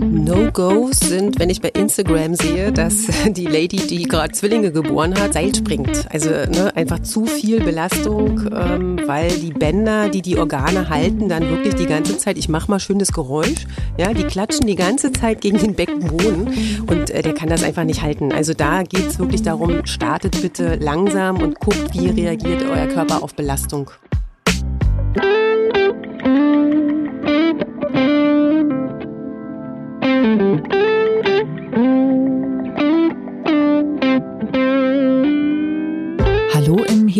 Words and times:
No-Gos 0.00 1.00
sind, 1.00 1.38
wenn 1.40 1.50
ich 1.50 1.60
bei 1.60 1.70
Instagram 1.70 2.34
sehe, 2.34 2.72
dass 2.72 3.06
die 3.26 3.46
Lady, 3.46 3.78
die 3.78 4.04
gerade 4.04 4.32
Zwillinge 4.32 4.70
geboren 4.70 5.18
hat, 5.18 5.32
Seil 5.32 5.54
springt. 5.54 6.06
Also 6.10 6.30
ne, 6.30 6.70
einfach 6.76 7.00
zu 7.00 7.26
viel 7.26 7.60
Belastung, 7.60 8.48
ähm, 8.54 9.00
weil 9.06 9.28
die 9.28 9.52
Bänder, 9.52 10.08
die 10.08 10.22
die 10.22 10.38
Organe 10.38 10.88
halten, 10.88 11.28
dann 11.28 11.48
wirklich 11.50 11.74
die 11.74 11.86
ganze 11.86 12.16
Zeit, 12.16 12.38
ich 12.38 12.48
mache 12.48 12.70
mal 12.70 12.78
schönes 12.78 13.12
Geräusch, 13.12 13.66
ja, 13.98 14.12
die 14.14 14.24
klatschen 14.24 14.66
die 14.66 14.76
ganze 14.76 15.12
Zeit 15.12 15.40
gegen 15.40 15.58
den 15.58 15.74
Beckenboden 15.74 16.84
und 16.86 17.10
äh, 17.10 17.22
der 17.22 17.34
kann 17.34 17.48
das 17.48 17.64
einfach 17.64 17.84
nicht 17.84 18.02
halten. 18.02 18.32
Also 18.32 18.54
da 18.54 18.82
geht's 18.82 19.18
wirklich 19.18 19.42
darum, 19.42 19.84
startet 19.84 20.40
bitte 20.42 20.76
langsam 20.76 21.42
und 21.42 21.58
guckt, 21.58 21.92
wie 21.92 22.08
reagiert 22.08 22.62
euer 22.62 22.86
Körper 22.86 23.22
auf 23.22 23.34
Belastung. 23.34 23.90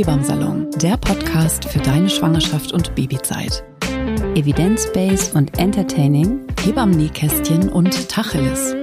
Hebammsalon, 0.01 0.71
der 0.81 0.97
Podcast 0.97 1.67
für 1.67 1.79
deine 1.79 2.09
Schwangerschaft 2.09 2.73
und 2.73 2.95
Babyzeit. 2.95 3.63
Evidence-based 4.35 5.35
und 5.35 5.59
entertaining, 5.59 6.47
Hebammenkästchen 6.63 7.69
und 7.69 8.09
Tacheles. 8.09 8.75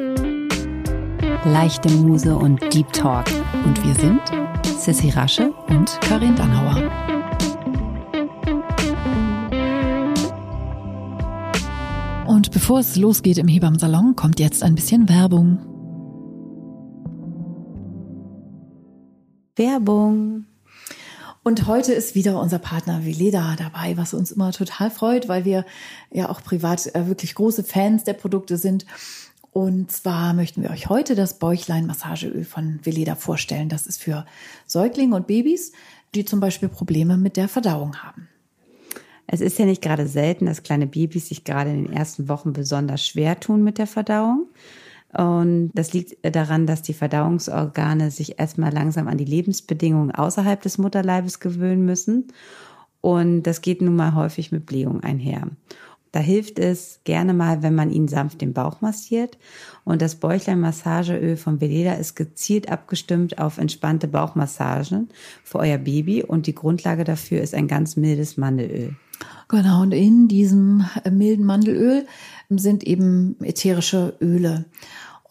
leichte 1.43 1.89
Muse 1.89 2.35
und 2.35 2.61
Deep 2.71 2.93
Talk. 2.93 3.25
Und 3.65 3.83
wir 3.83 3.95
sind 3.95 4.21
Sissy 4.79 5.09
Rasche 5.09 5.51
und 5.69 5.99
Karin 6.01 6.35
Dannhauer. 6.35 6.83
Und 12.27 12.51
bevor 12.51 12.81
es 12.81 12.95
losgeht 12.95 13.39
im 13.39 13.47
Hebammsalon, 13.47 14.15
kommt 14.15 14.39
jetzt 14.39 14.61
ein 14.61 14.75
bisschen 14.75 15.09
Werbung. 15.09 15.57
Werbung. 19.55 20.46
Und 21.47 21.65
heute 21.65 21.93
ist 21.93 22.13
wieder 22.13 22.41
unser 22.41 22.59
Partner 22.59 23.05
Veleda 23.05 23.55
dabei, 23.57 23.95
was 23.95 24.13
uns 24.13 24.33
immer 24.33 24.51
total 24.51 24.91
freut, 24.91 25.29
weil 25.29 25.45
wir 25.45 25.65
ja 26.11 26.27
auch 26.27 26.43
privat 26.43 26.93
äh, 26.93 27.07
wirklich 27.07 27.35
große 27.35 27.63
Fans 27.63 28.03
der 28.03 28.15
Produkte 28.15 28.57
sind. 28.57 28.85
Und 29.53 29.89
zwar 29.89 30.33
möchten 30.33 30.61
wir 30.61 30.71
euch 30.71 30.89
heute 30.89 31.15
das 31.15 31.39
Bäuchlein-Massageöl 31.39 32.43
von 32.43 32.81
Veleda 32.83 33.15
vorstellen. 33.15 33.69
Das 33.69 33.87
ist 33.87 34.03
für 34.03 34.25
Säuglinge 34.65 35.15
und 35.15 35.25
Babys, 35.25 35.71
die 36.15 36.25
zum 36.25 36.41
Beispiel 36.41 36.67
Probleme 36.67 37.15
mit 37.15 37.37
der 37.37 37.47
Verdauung 37.47 37.95
haben. 37.95 38.27
Es 39.25 39.39
ist 39.39 39.57
ja 39.57 39.63
nicht 39.63 39.81
gerade 39.81 40.05
selten, 40.05 40.47
dass 40.47 40.63
kleine 40.63 40.85
Babys 40.85 41.29
sich 41.29 41.45
gerade 41.45 41.69
in 41.69 41.85
den 41.85 41.93
ersten 41.93 42.27
Wochen 42.27 42.51
besonders 42.51 43.07
schwer 43.07 43.39
tun 43.39 43.63
mit 43.63 43.77
der 43.77 43.87
Verdauung. 43.87 44.47
Und 45.13 45.71
das 45.73 45.93
liegt 45.93 46.17
daran, 46.35 46.67
dass 46.67 46.81
die 46.81 46.93
Verdauungsorgane 46.93 48.11
sich 48.11 48.39
erstmal 48.39 48.73
langsam 48.73 49.07
an 49.07 49.17
die 49.17 49.25
Lebensbedingungen 49.25 50.11
außerhalb 50.11 50.61
des 50.61 50.77
Mutterleibes 50.77 51.39
gewöhnen 51.39 51.85
müssen. 51.85 52.27
Und 53.01 53.43
das 53.43 53.61
geht 53.61 53.81
nun 53.81 53.95
mal 53.95 54.15
häufig 54.15 54.51
mit 54.51 54.65
Blähung 54.65 55.01
einher. 55.01 55.47
Da 56.11 56.19
hilft 56.19 56.57
es 56.57 57.01
gerne 57.03 57.33
mal, 57.33 57.63
wenn 57.63 57.75
man 57.75 57.91
ihnen 57.91 58.07
sanft 58.07 58.41
den 58.41 58.53
Bauch 58.53 58.81
massiert. 58.81 59.37
Und 59.83 60.01
das 60.01 60.15
Bäuchlein-Massageöl 60.15 61.37
von 61.37 61.61
Veleda 61.61 61.93
ist 61.93 62.15
gezielt 62.15 62.69
abgestimmt 62.69 63.39
auf 63.39 63.57
entspannte 63.57 64.07
Bauchmassagen 64.07 65.09
für 65.43 65.59
euer 65.59 65.77
Baby. 65.77 66.23
Und 66.23 66.47
die 66.47 66.55
Grundlage 66.55 67.03
dafür 67.03 67.41
ist 67.41 67.53
ein 67.53 67.67
ganz 67.67 67.97
mildes 67.97 68.37
Mandelöl. 68.37 68.95
Genau, 69.49 69.81
und 69.81 69.93
in 69.93 70.27
diesem 70.27 70.85
äh, 71.03 71.09
milden 71.09 71.45
Mandelöl 71.45 72.05
sind 72.49 72.83
eben 72.83 73.37
ätherische 73.41 74.17
Öle. 74.21 74.65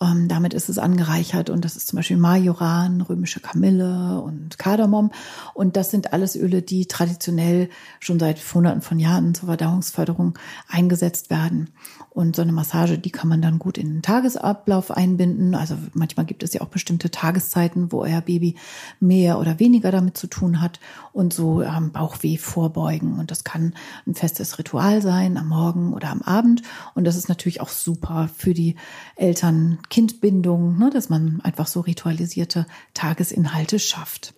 Ähm, 0.01 0.29
damit 0.29 0.53
ist 0.53 0.69
es 0.69 0.79
angereichert 0.79 1.49
und 1.49 1.65
das 1.65 1.77
ist 1.77 1.89
zum 1.89 1.97
Beispiel 1.97 2.19
Majoran, 2.19 3.01
römische 3.01 3.41
Kamille 3.41 4.21
und 4.21 4.59
Kardamom. 4.59 5.11
Und 5.55 5.77
das 5.77 5.91
sind 5.91 6.13
alles 6.13 6.37
Öle, 6.37 6.63
die 6.63 6.87
traditionell 6.87 7.71
schon 8.01 8.19
seit 8.19 8.39
Hunderten 8.55 8.83
von 8.83 8.99
Jahren 8.99 9.35
zur 9.35 9.47
Verdauungsförderung 9.47 10.39
eingesetzt 10.69 11.31
werden. 11.31 11.71
Und 12.11 12.37
so 12.37 12.43
eine 12.43 12.53
Massage, 12.53 12.99
die 12.99 13.11
kann 13.11 13.29
man 13.29 13.43
dann 13.43 13.59
gut 13.59 13.79
in 13.79 13.89
den 13.89 14.03
Tagesablauf 14.03 14.91
einbinden. 14.91 15.55
Also 15.55 15.77
manchmal 15.93 16.27
gibt 16.27 16.43
es 16.43 16.55
ja 16.55 16.63
auch 16.63 16.69
bestimmte 16.69 17.11
Tageszeiten, 17.11 17.93
wo 17.93 18.01
euer 18.01 18.21
Baby 18.21 18.57
mehr 19.01 19.39
oder 19.39 19.59
weniger 19.61 19.91
damit 19.91 20.17
zu 20.17 20.27
tun 20.27 20.61
hat 20.61 20.81
und 21.13 21.33
so 21.33 21.63
ähm, 21.63 21.93
Bauchweh 21.93 22.37
vorbeugen. 22.39 23.19
Und 23.19 23.31
das 23.31 23.45
kann 23.45 23.75
ein 24.07 24.15
festes 24.15 24.59
Ritual 24.59 25.03
sein, 25.03 25.37
am 25.37 25.49
Morgen 25.49 25.93
oder 25.93 26.11
am 26.11 26.23
Abend. 26.23 26.63
Und 26.95 27.05
das 27.05 27.17
ist 27.17 27.29
natürlich 27.29 27.61
auch 27.61 27.69
super 27.69 28.29
für 28.35 28.55
die 28.55 28.77
Eltern, 29.17 29.79
Kindbindung, 29.89 30.79
ne, 30.79 30.91
dass 30.91 31.09
man 31.09 31.41
einfach 31.43 31.67
so 31.67 31.81
ritualisierte 31.81 32.67
Tagesinhalte 32.95 33.79
schafft. 33.79 34.35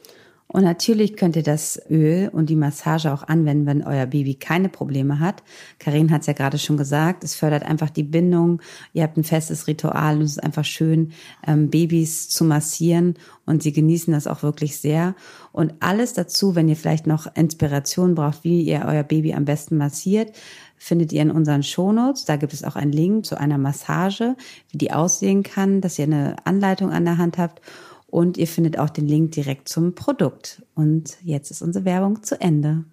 Und 0.50 0.64
natürlich 0.64 1.16
könnt 1.16 1.36
ihr 1.36 1.42
das 1.42 1.78
Öl 1.90 2.30
und 2.32 2.48
die 2.48 2.56
Massage 2.56 3.12
auch 3.12 3.22
anwenden, 3.22 3.66
wenn 3.66 3.82
euer 3.82 4.06
Baby 4.06 4.34
keine 4.34 4.70
Probleme 4.70 5.20
hat. 5.20 5.42
Karin 5.78 6.10
hat 6.10 6.22
es 6.22 6.26
ja 6.26 6.32
gerade 6.32 6.56
schon 6.56 6.78
gesagt, 6.78 7.22
es 7.22 7.34
fördert 7.34 7.64
einfach 7.64 7.90
die 7.90 8.02
Bindung. 8.02 8.62
Ihr 8.94 9.02
habt 9.02 9.18
ein 9.18 9.24
festes 9.24 9.66
Ritual 9.66 10.16
und 10.16 10.22
es 10.22 10.32
ist 10.32 10.42
einfach 10.42 10.64
schön, 10.64 11.12
ähm, 11.46 11.68
Babys 11.68 12.30
zu 12.30 12.44
massieren 12.44 13.14
und 13.44 13.62
sie 13.62 13.72
genießen 13.72 14.12
das 14.14 14.26
auch 14.26 14.42
wirklich 14.42 14.78
sehr. 14.78 15.14
Und 15.52 15.74
alles 15.80 16.14
dazu, 16.14 16.54
wenn 16.54 16.68
ihr 16.68 16.76
vielleicht 16.76 17.06
noch 17.06 17.26
Inspiration 17.36 18.14
braucht, 18.14 18.42
wie 18.42 18.62
ihr 18.62 18.86
euer 18.86 19.02
Baby 19.02 19.34
am 19.34 19.44
besten 19.44 19.76
massiert, 19.76 20.32
findet 20.78 21.12
ihr 21.12 21.22
in 21.22 21.30
unseren 21.30 21.62
Shownotes. 21.62 22.24
Da 22.24 22.36
gibt 22.36 22.52
es 22.52 22.64
auch 22.64 22.76
einen 22.76 22.92
Link 22.92 23.26
zu 23.26 23.38
einer 23.38 23.58
Massage, 23.58 24.36
wie 24.70 24.78
die 24.78 24.92
aussehen 24.92 25.42
kann, 25.42 25.80
dass 25.80 25.98
ihr 25.98 26.04
eine 26.04 26.36
Anleitung 26.44 26.92
an 26.92 27.04
der 27.04 27.18
Hand 27.18 27.38
habt. 27.38 27.60
Und 28.06 28.38
ihr 28.38 28.46
findet 28.46 28.78
auch 28.78 28.88
den 28.88 29.06
Link 29.06 29.32
direkt 29.32 29.68
zum 29.68 29.94
Produkt. 29.94 30.62
Und 30.74 31.18
jetzt 31.22 31.50
ist 31.50 31.60
unsere 31.60 31.84
Werbung 31.84 32.22
zu 32.22 32.40
Ende. 32.40 32.84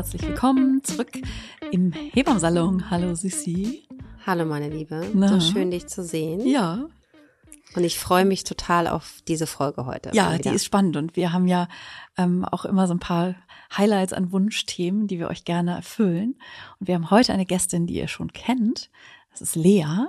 Herzlich 0.00 0.22
willkommen 0.22 0.82
zurück 0.82 1.12
im 1.72 1.92
Hebammsalon. 1.92 2.88
Hallo, 2.88 3.14
Sissi. 3.14 3.86
Hallo 4.24 4.46
meine 4.46 4.70
Liebe, 4.70 5.06
Na? 5.12 5.28
so 5.28 5.40
schön 5.40 5.70
dich 5.70 5.88
zu 5.88 6.02
sehen. 6.02 6.40
Ja, 6.46 6.86
Und 7.74 7.84
ich 7.84 7.98
freue 7.98 8.24
mich 8.24 8.44
total 8.44 8.86
auf 8.86 9.20
diese 9.28 9.46
Folge 9.46 9.84
heute. 9.84 10.08
ja, 10.14 10.38
die 10.38 10.48
ist 10.48 10.64
spannend 10.64 10.96
und 10.96 11.16
wir 11.16 11.34
haben 11.34 11.46
ja 11.46 11.68
ähm, 12.16 12.46
auch 12.46 12.64
immer 12.64 12.86
so 12.86 12.94
ein 12.94 12.98
paar 12.98 13.34
Highlights 13.76 14.14
an 14.14 14.32
Wunschthemen, 14.32 15.06
die 15.06 15.18
wir 15.18 15.28
euch 15.28 15.44
gerne 15.44 15.72
erfüllen. 15.72 16.36
Und 16.78 16.88
wir 16.88 16.94
haben 16.94 17.10
heute 17.10 17.34
eine 17.34 17.44
Gästin, 17.44 17.86
die 17.86 17.96
ihr 17.96 18.08
schon 18.08 18.32
kennt. 18.32 18.88
Das 19.32 19.42
ist 19.42 19.54
Lea. 19.54 20.06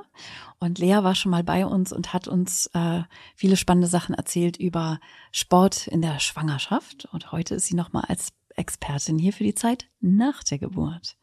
Und 0.60 0.80
Lea 0.80 1.04
war 1.04 1.16
schon 1.16 1.32
mal 1.32 1.44
bei 1.44 1.66
uns 1.66 1.92
und 1.92 2.14
hat 2.14 2.30
uns 2.30 2.68
äh, 2.74 3.02
viele 3.36 3.58
spannende 3.58 3.90
Sachen 3.90 4.16
erzählt 4.16 4.56
über 4.56 5.02
Sport 5.34 5.88
in 5.88 6.02
der 6.02 6.20
Schwangerschaft. 6.20 7.10
Und 7.12 7.34
heute 7.34 7.56
ist 7.56 7.66
sie 7.66 7.76
nochmal 7.76 8.06
als 8.08 8.32
Expertin 8.62 9.18
hier 9.18 9.34
für 9.34 9.44
die 9.44 9.56
Zeit 9.56 9.88
nach 10.00 10.44
der 10.44 10.60
Geburt. 10.60 11.18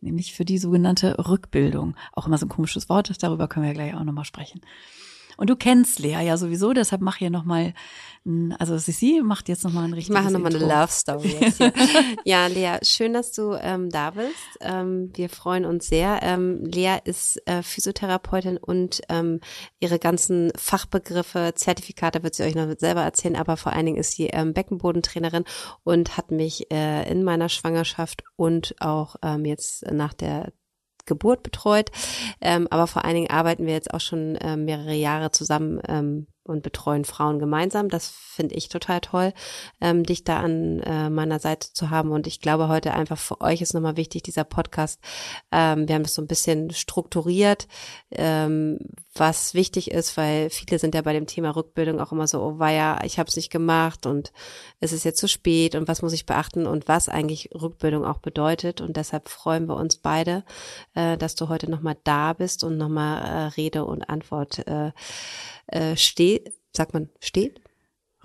Nämlich 0.00 0.34
für 0.34 0.44
die 0.44 0.58
sogenannte 0.58 1.28
Rückbildung. 1.28 1.94
Auch 2.12 2.26
immer 2.26 2.36
so 2.36 2.46
ein 2.46 2.50
komisches 2.50 2.88
Wort, 2.88 3.22
darüber 3.22 3.46
können 3.46 3.66
wir 3.66 3.74
gleich 3.74 3.94
auch 3.94 4.02
nochmal 4.02 4.24
sprechen. 4.24 4.60
Und 5.40 5.48
du 5.48 5.56
kennst 5.56 5.98
Lea 6.00 6.20
ja 6.22 6.36
sowieso, 6.36 6.74
deshalb 6.74 7.00
mach 7.00 7.16
hier 7.16 7.30
nochmal, 7.30 7.72
also 8.58 8.76
Sissi 8.76 9.22
macht 9.24 9.48
jetzt 9.48 9.64
nochmal 9.64 9.84
ein 9.84 9.92
Ich 9.92 10.10
richtiges 10.10 10.22
mache 10.22 10.30
nochmal 10.30 10.54
eine. 10.54 10.66
Love 10.66 10.92
Story 10.92 11.34
jetzt 11.40 11.56
hier. 11.56 11.72
ja, 12.26 12.46
Lea, 12.46 12.76
schön, 12.82 13.14
dass 13.14 13.32
du 13.32 13.54
ähm, 13.54 13.88
da 13.88 14.10
bist. 14.10 14.34
Ähm, 14.60 15.10
wir 15.14 15.30
freuen 15.30 15.64
uns 15.64 15.86
sehr. 15.86 16.18
Ähm, 16.20 16.62
Lea 16.66 16.98
ist 17.04 17.40
äh, 17.48 17.62
Physiotherapeutin 17.62 18.58
und 18.58 19.00
ähm, 19.08 19.40
ihre 19.78 19.98
ganzen 19.98 20.52
Fachbegriffe, 20.58 21.52
Zertifikate 21.54 22.22
wird 22.22 22.34
sie 22.34 22.42
euch 22.42 22.54
noch 22.54 22.68
selber 22.76 23.00
erzählen, 23.00 23.36
aber 23.36 23.56
vor 23.56 23.72
allen 23.72 23.86
Dingen 23.86 23.98
ist 23.98 24.16
sie 24.16 24.26
ähm, 24.26 24.52
Beckenbodentrainerin 24.52 25.44
und 25.84 26.18
hat 26.18 26.32
mich 26.32 26.70
äh, 26.70 27.10
in 27.10 27.24
meiner 27.24 27.48
Schwangerschaft 27.48 28.24
und 28.36 28.74
auch 28.78 29.16
ähm, 29.22 29.46
jetzt 29.46 29.90
nach 29.90 30.12
der 30.12 30.52
Geburt 31.10 31.42
betreut. 31.42 31.90
Ähm, 32.40 32.66
aber 32.70 32.86
vor 32.86 33.04
allen 33.04 33.16
Dingen 33.16 33.30
arbeiten 33.30 33.66
wir 33.66 33.74
jetzt 33.74 33.92
auch 33.92 34.00
schon 34.00 34.38
ähm, 34.40 34.64
mehrere 34.64 34.94
Jahre 34.94 35.30
zusammen 35.30 35.80
ähm, 35.86 36.26
und 36.50 36.62
betreuen 36.62 37.04
Frauen 37.04 37.38
gemeinsam. 37.38 37.88
Das 37.88 38.08
finde 38.08 38.54
ich 38.54 38.68
total 38.68 39.00
toll, 39.00 39.32
ähm, 39.80 40.04
dich 40.04 40.24
da 40.24 40.40
an 40.40 40.80
äh, 40.80 41.10
meiner 41.10 41.38
Seite 41.38 41.72
zu 41.72 41.90
haben. 41.90 42.10
Und 42.10 42.26
ich 42.26 42.40
glaube 42.40 42.68
heute 42.68 42.94
einfach 42.94 43.18
für 43.18 43.40
euch 43.40 43.60
ist 43.60 43.74
nochmal 43.74 43.96
wichtig, 43.96 44.22
dieser 44.22 44.44
Podcast. 44.44 45.00
Ähm, 45.52 45.88
wir 45.88 45.94
haben 45.94 46.02
das 46.02 46.14
so 46.14 46.22
ein 46.22 46.26
bisschen 46.26 46.70
strukturiert, 46.70 47.68
ähm, 48.10 48.78
was 49.14 49.54
wichtig 49.54 49.90
ist, 49.90 50.16
weil 50.16 50.50
viele 50.50 50.78
sind 50.78 50.94
ja 50.94 51.02
bei 51.02 51.12
dem 51.12 51.26
Thema 51.26 51.50
Rückbildung 51.50 52.00
auch 52.00 52.12
immer 52.12 52.26
so, 52.26 52.40
oh 52.40 52.58
weia, 52.58 53.02
ich 53.04 53.18
habe 53.18 53.28
es 53.28 53.36
nicht 53.36 53.50
gemacht 53.50 54.06
und 54.06 54.32
es 54.78 54.92
ist 54.92 55.04
jetzt 55.04 55.18
zu 55.18 55.28
spät 55.28 55.74
und 55.74 55.88
was 55.88 56.00
muss 56.00 56.12
ich 56.12 56.26
beachten 56.26 56.66
und 56.66 56.88
was 56.88 57.08
eigentlich 57.08 57.50
Rückbildung 57.54 58.04
auch 58.04 58.18
bedeutet. 58.18 58.80
Und 58.80 58.96
deshalb 58.96 59.28
freuen 59.28 59.66
wir 59.66 59.76
uns 59.76 59.96
beide, 59.96 60.44
äh, 60.94 61.16
dass 61.16 61.34
du 61.34 61.48
heute 61.48 61.70
nochmal 61.70 61.96
da 62.04 62.32
bist 62.32 62.64
und 62.64 62.78
nochmal 62.78 63.22
äh, 63.22 63.46
Rede 63.48 63.84
und 63.84 64.08
Antwort 64.08 64.66
äh, 64.66 64.92
äh, 65.66 65.96
steht. 65.96 66.39
Sagt 66.76 66.94
man 66.94 67.10
steht? 67.20 67.60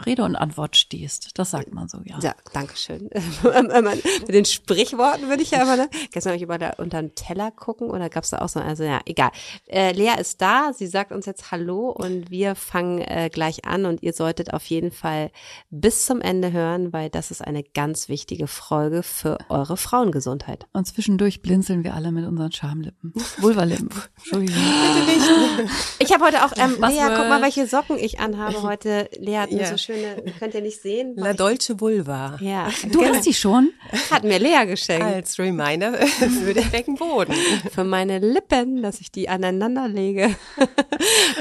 Rede 0.04 0.24
und 0.24 0.36
Antwort 0.36 0.76
stehst. 0.76 1.38
Das 1.40 1.52
sagt 1.52 1.74
man 1.74 1.88
so, 1.88 2.00
ja. 2.04 2.20
Ja, 2.20 2.36
danke 2.54 2.76
schön. 2.76 3.10
Mit 3.44 4.36
den 4.36 4.46
Sprichworten 4.46 5.30
würde 5.30 5.42
ich 5.42 5.52
ja 5.52 5.62
immer, 5.62 5.78
ne? 5.78 5.90
gestern 6.12 6.32
habe 6.32 6.38
ich 6.38 6.44
immer 6.44 6.58
da 6.58 6.72
unter 6.78 7.02
den 7.02 7.16
Teller 7.16 7.52
gucken 7.52 7.90
oder 7.90 8.10
gab's 8.10 8.32
da 8.32 8.40
auch 8.40 8.50
so, 8.50 8.60
also 8.60 8.84
ja, 8.84 9.00
egal. 9.06 9.32
Äh, 9.68 9.94
Lea 9.94 10.20
ist 10.20 10.42
da, 10.42 10.74
sie 10.74 10.88
sagt 10.88 11.12
uns 11.12 11.26
jetzt 11.26 11.52
Hallo 11.52 11.90
und 11.90 12.30
wir 12.30 12.56
fangen 12.56 13.00
äh, 13.00 13.30
gleich 13.32 13.66
an 13.66 13.86
und 13.86 14.04
ihr 14.04 14.14
solltet 14.14 14.54
auf 14.54 14.66
jeden 14.66 14.92
Fall 14.92 15.32
bis 15.70 16.06
zum 16.06 16.20
Ende 16.20 16.52
hören, 16.52 16.92
weil 16.92 17.10
das 17.10 17.32
ist 17.32 17.42
eine 17.42 17.64
ganz 17.64 18.10
wichtige 18.10 18.48
Folge 18.48 19.02
für 19.02 19.38
eure 19.50 19.78
Frauengesundheit. 19.78 20.66
Und 20.74 20.86
zwischendurch 20.88 21.42
blinzeln 21.42 21.84
wir 21.84 21.94
alle 21.94 22.12
mit 22.12 22.26
unseren 22.26 22.52
Schamlippen. 22.52 23.14
Vulvalippen. 23.38 23.90
Entschuldigung. 24.18 24.56
Bitte 24.56 25.64
nicht. 25.64 25.72
Ich 26.00 26.14
habe 26.14 26.26
heute 26.26 26.44
auch, 26.46 26.52
ähm, 26.58 26.76
Lea, 26.82 27.16
guck 27.16 27.30
mal, 27.30 27.42
welche 27.42 27.66
Socken 27.66 27.98
ich 27.98 28.20
anhabe 28.20 28.62
heute. 28.62 29.10
Lea 29.18 29.38
hat 29.38 29.52
mir 29.52 29.62
ja. 29.62 29.68
so 29.68 29.78
schöne, 29.86 30.24
könnt 30.40 30.54
ihr 30.54 30.62
nicht 30.62 30.82
sehen. 30.82 31.14
La 31.16 31.34
Dolce 31.34 31.80
Vulva. 31.80 32.38
Ja. 32.42 32.70
Du 32.86 33.00
genau. 33.00 33.14
hast 33.16 33.26
die 33.26 33.34
schon? 33.34 33.72
Hat 34.12 34.24
mir 34.24 34.40
Lea 34.40 34.66
geschenkt. 34.66 35.04
Als 35.06 35.40
Reminder 35.40 35.94
für 36.08 36.54
den 36.54 36.70
Beckenboden. 36.70 37.34
Für 37.74 37.84
meine 37.84 38.20
Lippen, 38.20 38.82
dass 38.84 39.00
ich 39.02 39.12
die 39.12 39.30
aneinander 39.30 39.88
lege. 39.88 40.36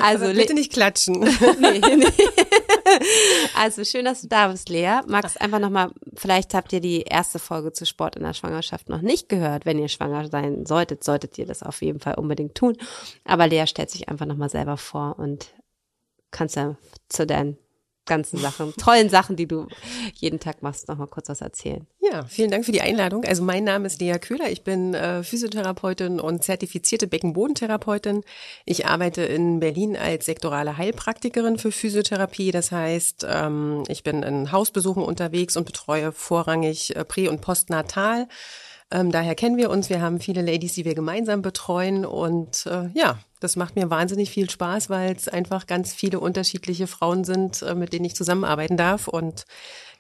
Also 0.03 0.25
Aber 0.27 0.35
bitte 0.35 0.55
nicht 0.55 0.73
klatschen. 0.73 1.21
nee, 1.21 1.79
nee. 1.79 2.07
Also 3.57 3.85
schön, 3.85 4.05
dass 4.05 4.23
du 4.23 4.29
da 4.29 4.49
bist, 4.49 4.69
Lea. 4.69 5.01
Magst 5.07 5.41
einfach 5.41 5.59
nochmal, 5.59 5.91
vielleicht 6.17 6.53
habt 6.55 6.73
ihr 6.73 6.81
die 6.81 7.03
erste 7.03 7.39
Folge 7.39 7.73
zu 7.73 7.87
Sport 7.87 8.17
in 8.17 8.23
der 8.23 8.35
Schwangerschaft 8.35 8.89
noch 8.89 9.01
nicht 9.01 9.29
gehört. 9.29 9.65
Wenn 9.65 9.79
ihr 9.79 9.89
schwanger 9.89 10.29
sein 10.29 10.67
solltet, 10.67 11.05
solltet 11.05 11.39
ihr 11.39 11.47
das 11.47 11.63
auf 11.63 11.81
jeden 11.83 12.01
Fall 12.01 12.15
unbedingt 12.15 12.55
tun. 12.55 12.77
Aber 13.25 13.47
Lea 13.47 13.67
stellt 13.67 13.91
sich 13.91 14.09
einfach 14.09 14.27
nochmal 14.27 14.51
selber 14.51 14.77
vor 14.77 15.19
und 15.19 15.55
kannst 16.31 16.57
ja 16.57 16.77
zu 17.09 17.27
deinen 17.27 17.57
ganzen 18.07 18.39
Sachen, 18.41 18.75
tollen 18.77 19.09
Sachen, 19.09 19.37
die 19.37 19.47
du 19.47 19.67
jeden 20.15 20.41
Tag 20.41 20.63
machst, 20.63 20.89
noch 20.89 20.97
mal 20.97 21.07
kurz 21.07 21.29
was 21.29 21.41
erzählen. 21.41 21.87
Ja, 22.01 22.25
vielen 22.27 22.51
Dank 22.51 22.65
für 22.65 22.73
die 22.73 22.81
Einladung. 22.81 23.25
Also 23.25 23.43
mein 23.43 23.65
Name 23.65 23.87
ist 23.87 24.01
Lea 24.01 24.19
Köhler, 24.19 24.51
ich 24.51 24.63
bin 24.63 24.95
äh, 24.95 25.23
Physiotherapeutin 25.23 26.21
und 26.21 26.45
zertifizierte 26.45 27.07
Beckenbodentherapeutin. 27.07 28.23
Ich 28.65 28.87
arbeite 28.87 29.23
in 29.23 29.61
Berlin 29.61 29.97
als 29.97 30.27
sektorale 30.27 30.77
Heilpraktikerin 30.77 31.59
für 31.59 31.73
Physiotherapie. 31.73 32.51
Das 32.51 32.73
heißt, 32.73 33.27
ähm, 33.29 33.85
ich 33.89 34.03
bin 34.03 34.23
in 34.23 34.53
Hausbesuchen 34.53 35.03
unterwegs 35.03 35.57
und 35.57 35.65
betreue 35.65 36.13
vorrangig 36.13 36.95
äh, 36.95 37.05
Prä- 37.05 37.29
und 37.29 37.41
Postnatal. 37.41 38.29
Ähm, 38.95 39.11
daher 39.11 39.35
kennen 39.35 39.57
wir 39.57 39.71
uns. 39.71 39.91
Wir 39.91 40.01
haben 40.01 40.21
viele 40.21 40.41
Ladies, 40.41 40.75
die 40.75 40.85
wir 40.85 40.95
gemeinsam 40.95 41.43
betreuen 41.43 42.07
und 42.07 42.65
äh, 42.67 42.89
ja, 42.95 43.19
das 43.41 43.57
macht 43.57 43.75
mir 43.75 43.91
wahnsinnig 43.91 44.31
viel 44.31 44.49
Spaß, 44.49 44.89
weil 44.89 45.17
es 45.17 45.27
einfach 45.27 45.67
ganz 45.67 45.93
viele 45.93 46.21
unterschiedliche 46.21 46.87
Frauen 46.87 47.25
sind, 47.25 47.61
äh, 47.63 47.75
mit 47.75 47.93
denen 47.93 48.05
ich 48.05 48.15
zusammenarbeiten 48.15 48.77
darf 48.77 49.09
und 49.09 49.47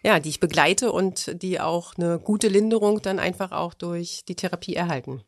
ja, 0.05 0.21
die 0.21 0.29
ich 0.29 0.39
begleite 0.39 0.93
und 0.93 1.43
die 1.43 1.61
auch 1.61 1.95
eine 1.97 2.19
gute 2.19 2.49
Linderung 2.49 3.01
dann 3.01 3.19
einfach 3.19 3.53
auch 3.53 3.73
durch 3.73 4.23
die 4.29 4.35
Therapie 4.35 4.75
erhalten. 4.75 5.23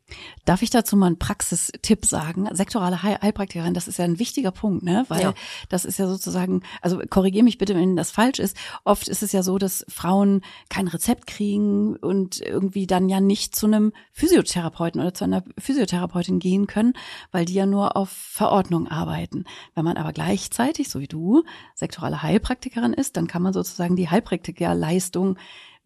Darf 0.45 0.61
ich 0.61 0.69
dazu 0.69 0.95
mal 0.95 1.07
einen 1.07 1.17
Praxistipp 1.17 2.05
sagen? 2.05 2.47
Sektorale 2.51 3.01
Heilpraktikerin, 3.01 3.73
das 3.73 3.87
ist 3.87 3.97
ja 3.97 4.05
ein 4.05 4.19
wichtiger 4.19 4.51
Punkt, 4.51 4.83
ne? 4.83 5.05
Weil 5.07 5.21
ja. 5.21 5.33
das 5.69 5.83
ist 5.83 5.97
ja 5.97 6.07
sozusagen, 6.07 6.61
also 6.83 6.99
korrigiere 7.09 7.43
mich 7.43 7.57
bitte, 7.57 7.73
wenn 7.73 7.95
das 7.95 8.11
falsch 8.11 8.37
ist. 8.37 8.55
Oft 8.83 9.07
ist 9.07 9.23
es 9.23 9.31
ja 9.31 9.41
so, 9.41 9.57
dass 9.57 9.83
Frauen 9.89 10.41
kein 10.69 10.87
Rezept 10.87 11.25
kriegen 11.25 11.95
und 11.95 12.39
irgendwie 12.39 12.85
dann 12.85 13.09
ja 13.09 13.19
nicht 13.19 13.55
zu 13.55 13.65
einem 13.65 13.93
Physiotherapeuten 14.11 15.01
oder 15.01 15.15
zu 15.15 15.23
einer 15.23 15.43
Physiotherapeutin 15.57 16.37
gehen 16.37 16.67
können, 16.67 16.93
weil 17.31 17.45
die 17.45 17.55
ja 17.55 17.65
nur 17.65 17.97
auf 17.97 18.09
Verordnung 18.09 18.87
arbeiten. 18.87 19.45
Wenn 19.73 19.85
man 19.85 19.97
aber 19.97 20.13
gleichzeitig, 20.13 20.89
so 20.89 20.99
wie 20.99 21.07
du, 21.07 21.43
sektorale 21.73 22.21
Heilpraktikerin 22.21 22.93
ist, 22.93 23.17
dann 23.17 23.25
kann 23.25 23.41
man 23.41 23.53
sozusagen 23.53 23.95
die 23.95 24.09
Heilpraktiker 24.09 24.66
Leistung 24.73 25.37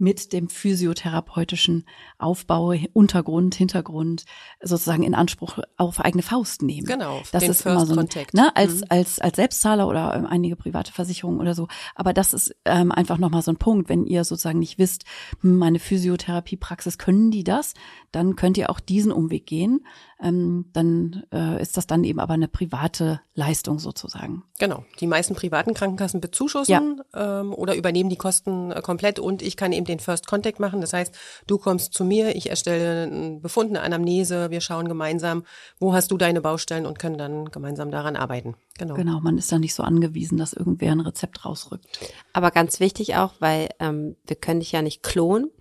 mit 0.02 0.34
dem 0.34 0.50
physiotherapeutischen 0.50 1.86
Aufbau, 2.18 2.74
Untergrund, 2.94 3.54
Hintergrund 3.54 4.26
sozusagen 4.60 5.04
in 5.04 5.14
Anspruch 5.14 5.60
auf 5.78 6.00
eigene 6.00 6.24
Faust 6.24 6.64
nehmen. 6.64 6.88
Genau. 6.88 7.22
Das 7.32 7.44
ist 7.44 7.66
immer 7.66 7.86
so 7.86 7.96
ein, 7.96 8.10
ne, 8.34 8.56
als 8.56 8.78
mhm. 8.78 8.86
als 8.90 9.20
als 9.20 9.36
Selbstzahler 9.36 9.88
oder 9.88 10.16
ähm, 10.16 10.26
einige 10.26 10.56
private 10.56 10.92
Versicherungen 10.92 11.40
oder 11.40 11.54
so. 11.54 11.68
Aber 11.94 12.14
das 12.14 12.34
ist 12.34 12.56
ähm, 12.66 12.92
einfach 12.92 13.20
nochmal 13.20 13.44
so 13.44 13.52
ein 13.52 13.58
Punkt, 13.58 13.90
wenn 13.90 14.08
ihr 14.08 14.24
sozusagen 14.24 14.60
nicht 14.60 14.80
wisst, 14.80 15.06
hm, 15.42 15.58
meine 15.58 15.78
Physiotherapiepraxis 15.78 16.98
können 16.98 17.30
die 17.30 17.44
das, 17.44 17.76
dann 18.12 18.36
könnt 18.36 18.58
ihr 18.58 18.72
auch 18.72 18.80
diesen 18.80 19.12
Umweg 19.12 19.46
gehen. 19.46 19.86
Ähm, 20.24 20.66
dann 20.74 21.24
äh, 21.34 21.62
ist 21.62 21.78
das 21.78 21.88
dann 21.88 22.04
eben 22.04 22.20
aber 22.20 22.36
eine 22.36 22.48
private 22.48 23.22
Leistung 23.34 23.80
sozusagen. 23.80 24.44
Genau. 24.60 24.86
Die 25.00 25.08
meisten 25.08 25.34
privaten 25.34 25.74
Krankenkassen 25.74 26.22
bezuschussen 26.22 27.02
ja. 27.14 27.42
ähm, 27.42 27.54
oder 27.54 27.76
übernehmen 27.76 28.10
die 28.10 28.18
Kosten 28.18 28.72
äh, 28.72 28.82
komplett 28.82 29.18
und 29.18 29.42
ich 29.42 29.58
kann 29.58 29.72
eben 29.72 29.86
den 29.92 30.00
First 30.00 30.28
Contact 30.28 30.60
machen. 30.60 30.82
Das 30.82 30.94
heißt, 30.94 31.14
du 31.48 31.58
kommst 31.58 31.94
zu 31.94 32.04
mir, 32.04 32.36
ich 32.36 32.50
erstelle 32.50 33.04
einen 33.04 33.42
Befund, 33.42 33.70
eine 33.70 33.82
Anamnese, 33.82 34.50
wir 34.50 34.62
schauen 34.62 34.88
gemeinsam, 34.88 35.44
wo 35.80 35.94
hast 35.94 36.12
du 36.12 36.18
deine 36.18 36.42
Baustellen 36.42 36.86
und 36.86 37.00
können 37.00 37.18
dann 37.18 37.52
gemeinsam 37.52 37.92
daran 37.92 38.16
arbeiten. 38.16 38.56
Genau. 38.82 38.96
Genau, 38.96 39.20
man 39.20 39.38
ist 39.38 39.52
da 39.52 39.60
nicht 39.60 39.76
so 39.76 39.84
angewiesen, 39.84 40.40
dass 40.40 40.54
irgendwer 40.54 40.92
ein 40.92 41.02
Rezept 41.02 41.46
rausrückt. 41.46 41.86
Aber 42.34 42.50
ganz 42.50 42.80
wichtig 42.80 43.16
auch, 43.16 43.34
weil 43.38 43.70
ähm, 43.80 44.16
wir 44.26 44.36
können 44.36 44.60
dich 44.60 44.72
ja 44.72 44.82
nicht 44.82 45.04
klonen. 45.04 45.52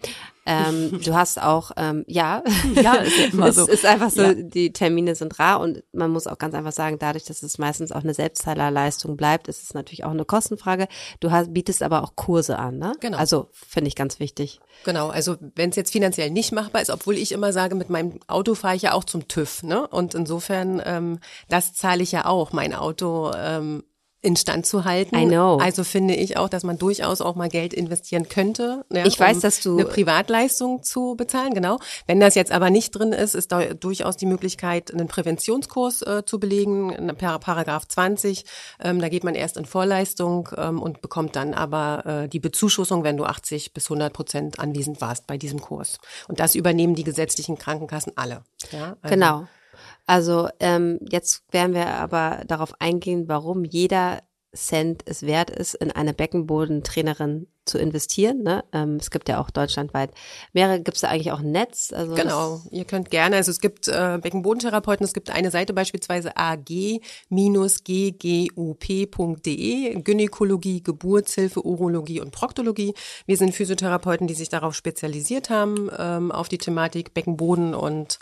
Ähm, 0.46 1.00
du 1.04 1.14
hast 1.14 1.40
auch, 1.40 1.72
ähm, 1.76 2.04
ja, 2.06 2.42
ja, 2.74 2.94
ist 2.94 3.18
ja 3.18 3.30
so. 3.52 3.62
es 3.62 3.68
ist 3.68 3.84
einfach 3.84 4.10
so, 4.10 4.22
ja. 4.22 4.32
die 4.34 4.72
Termine 4.72 5.14
sind 5.14 5.38
rar 5.38 5.60
und 5.60 5.84
man 5.92 6.10
muss 6.10 6.26
auch 6.26 6.38
ganz 6.38 6.54
einfach 6.54 6.72
sagen, 6.72 6.96
dadurch, 6.98 7.24
dass 7.24 7.42
es 7.42 7.58
meistens 7.58 7.92
auch 7.92 8.02
eine 8.02 8.14
Selbstzahlerleistung 8.14 9.18
bleibt, 9.18 9.48
ist 9.48 9.62
es 9.62 9.74
natürlich 9.74 10.04
auch 10.04 10.12
eine 10.12 10.24
Kostenfrage. 10.24 10.88
Du 11.20 11.30
hast, 11.30 11.52
bietest 11.52 11.82
aber 11.82 12.02
auch 12.02 12.16
Kurse 12.16 12.58
an, 12.58 12.78
ne? 12.78 12.94
Genau. 13.00 13.18
Also 13.18 13.48
finde 13.52 13.88
ich 13.88 13.96
ganz 13.96 14.18
wichtig. 14.18 14.60
Genau, 14.84 15.08
also 15.08 15.36
wenn 15.56 15.70
es 15.70 15.76
jetzt 15.76 15.92
finanziell 15.92 16.30
nicht 16.30 16.52
machbar 16.52 16.80
ist, 16.80 16.90
obwohl 16.90 17.16
ich 17.16 17.32
immer 17.32 17.52
sage, 17.52 17.74
mit 17.74 17.90
meinem 17.90 18.18
Auto 18.28 18.54
fahre 18.54 18.76
ich 18.76 18.82
ja 18.82 18.94
auch 18.94 19.04
zum 19.04 19.28
TÜV, 19.28 19.62
ne? 19.62 19.86
Und 19.86 20.14
insofern, 20.14 20.80
ähm, 20.86 21.18
das 21.50 21.74
zahle 21.74 22.02
ich 22.02 22.12
ja 22.12 22.24
auch. 22.24 22.52
Mein 22.52 22.74
Auto 22.74 23.09
ähm, 23.36 23.82
instand 24.22 24.66
zu 24.66 24.84
halten. 24.84 25.16
I 25.16 25.26
know. 25.26 25.56
Also 25.56 25.82
finde 25.82 26.14
ich 26.14 26.36
auch, 26.36 26.48
dass 26.48 26.62
man 26.62 26.78
durchaus 26.78 27.20
auch 27.20 27.36
mal 27.36 27.48
Geld 27.48 27.72
investieren 27.72 28.28
könnte. 28.28 28.84
Ja, 28.92 29.06
ich 29.06 29.18
weiß, 29.18 29.36
um 29.36 29.42
dass 29.42 29.60
du 29.60 29.78
eine 29.78 29.86
Privatleistung 29.86 30.82
zu 30.82 31.14
bezahlen, 31.16 31.54
genau. 31.54 31.78
Wenn 32.06 32.20
das 32.20 32.34
jetzt 32.34 32.52
aber 32.52 32.68
nicht 32.70 32.90
drin 32.90 33.12
ist, 33.12 33.34
ist 33.34 33.50
da 33.50 33.72
durchaus 33.72 34.16
die 34.16 34.26
Möglichkeit, 34.26 34.92
einen 34.92 35.08
Präventionskurs 35.08 36.02
äh, 36.02 36.22
zu 36.26 36.38
belegen, 36.38 37.14
per 37.16 37.38
Paragraph 37.38 37.88
20. 37.88 38.44
Ähm, 38.80 39.00
da 39.00 39.08
geht 39.08 39.24
man 39.24 39.34
erst 39.34 39.56
in 39.56 39.64
Vorleistung 39.64 40.50
ähm, 40.56 40.82
und 40.82 41.00
bekommt 41.00 41.34
dann 41.36 41.54
aber 41.54 42.04
äh, 42.24 42.28
die 42.28 42.40
Bezuschussung, 42.40 43.04
wenn 43.04 43.16
du 43.16 43.24
80 43.24 43.72
bis 43.72 43.86
100 43.86 44.12
Prozent 44.12 44.58
anwesend 44.58 45.00
warst 45.00 45.26
bei 45.26 45.38
diesem 45.38 45.60
Kurs. 45.62 45.98
Und 46.28 46.40
das 46.40 46.54
übernehmen 46.54 46.94
die 46.94 47.04
gesetzlichen 47.04 47.56
Krankenkassen 47.56 48.12
alle. 48.16 48.42
Ja, 48.70 48.96
also 49.00 49.14
genau. 49.14 49.46
Also 50.10 50.48
ähm, 50.58 50.98
jetzt 51.08 51.44
werden 51.52 51.72
wir 51.72 51.86
aber 51.86 52.42
darauf 52.48 52.74
eingehen, 52.80 53.28
warum 53.28 53.62
jeder 53.62 54.24
Cent 54.52 55.04
es 55.06 55.22
wert 55.22 55.50
ist, 55.50 55.74
in 55.74 55.92
eine 55.92 56.12
Beckenbodentrainerin 56.12 57.46
zu 57.64 57.78
investieren. 57.78 58.42
Ne? 58.42 58.64
Ähm, 58.72 58.96
es 58.96 59.12
gibt 59.12 59.28
ja 59.28 59.40
auch 59.40 59.50
deutschlandweit 59.50 60.10
mehrere. 60.52 60.80
Gibt 60.80 60.96
es 60.96 61.02
da 61.02 61.10
eigentlich 61.10 61.30
auch 61.30 61.38
ein 61.38 61.52
Netz? 61.52 61.92
Also 61.92 62.16
genau, 62.16 62.60
ihr 62.72 62.84
könnt 62.86 63.12
gerne. 63.12 63.36
Also 63.36 63.52
es 63.52 63.60
gibt 63.60 63.86
äh, 63.86 64.18
Beckenbodentherapeuten. 64.20 65.04
Es 65.04 65.12
gibt 65.12 65.30
eine 65.30 65.52
Seite 65.52 65.72
beispielsweise 65.72 66.36
ag-ggup.de, 66.36 66.82
Gynäkologie, 70.02 70.82
Geburtshilfe, 70.82 71.64
Urologie 71.64 72.20
und 72.20 72.32
Proktologie. 72.32 72.94
Wir 73.26 73.36
sind 73.36 73.54
Physiotherapeuten, 73.54 74.26
die 74.26 74.34
sich 74.34 74.48
darauf 74.48 74.74
spezialisiert 74.74 75.50
haben, 75.50 75.88
ähm, 75.96 76.32
auf 76.32 76.48
die 76.48 76.58
Thematik 76.58 77.14
Beckenboden 77.14 77.76
und 77.76 78.18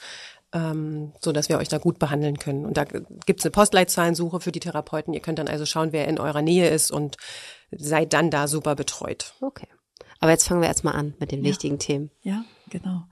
ähm, 0.52 1.12
so 1.20 1.32
dass 1.32 1.48
wir 1.48 1.58
euch 1.58 1.68
da 1.68 1.78
gut 1.78 1.98
behandeln 1.98 2.38
können. 2.38 2.64
Und 2.64 2.76
da 2.76 2.84
gibt's 2.84 3.44
eine 3.44 3.50
Postleitzahlensuche 3.50 4.40
für 4.40 4.52
die 4.52 4.60
Therapeuten. 4.60 5.14
Ihr 5.14 5.20
könnt 5.20 5.38
dann 5.38 5.48
also 5.48 5.66
schauen, 5.66 5.92
wer 5.92 6.08
in 6.08 6.18
eurer 6.18 6.42
Nähe 6.42 6.68
ist 6.68 6.90
und 6.90 7.16
seid 7.70 8.12
dann 8.12 8.30
da 8.30 8.48
super 8.48 8.74
betreut. 8.74 9.34
Okay. 9.40 9.68
Aber 10.20 10.30
jetzt 10.30 10.48
fangen 10.48 10.60
wir 10.60 10.68
erstmal 10.68 10.94
an 10.94 11.14
mit 11.18 11.32
den 11.32 11.40
ja. 11.44 11.50
wichtigen 11.50 11.78
Themen. 11.78 12.10
Ja, 12.22 12.44
genau. 12.70 13.04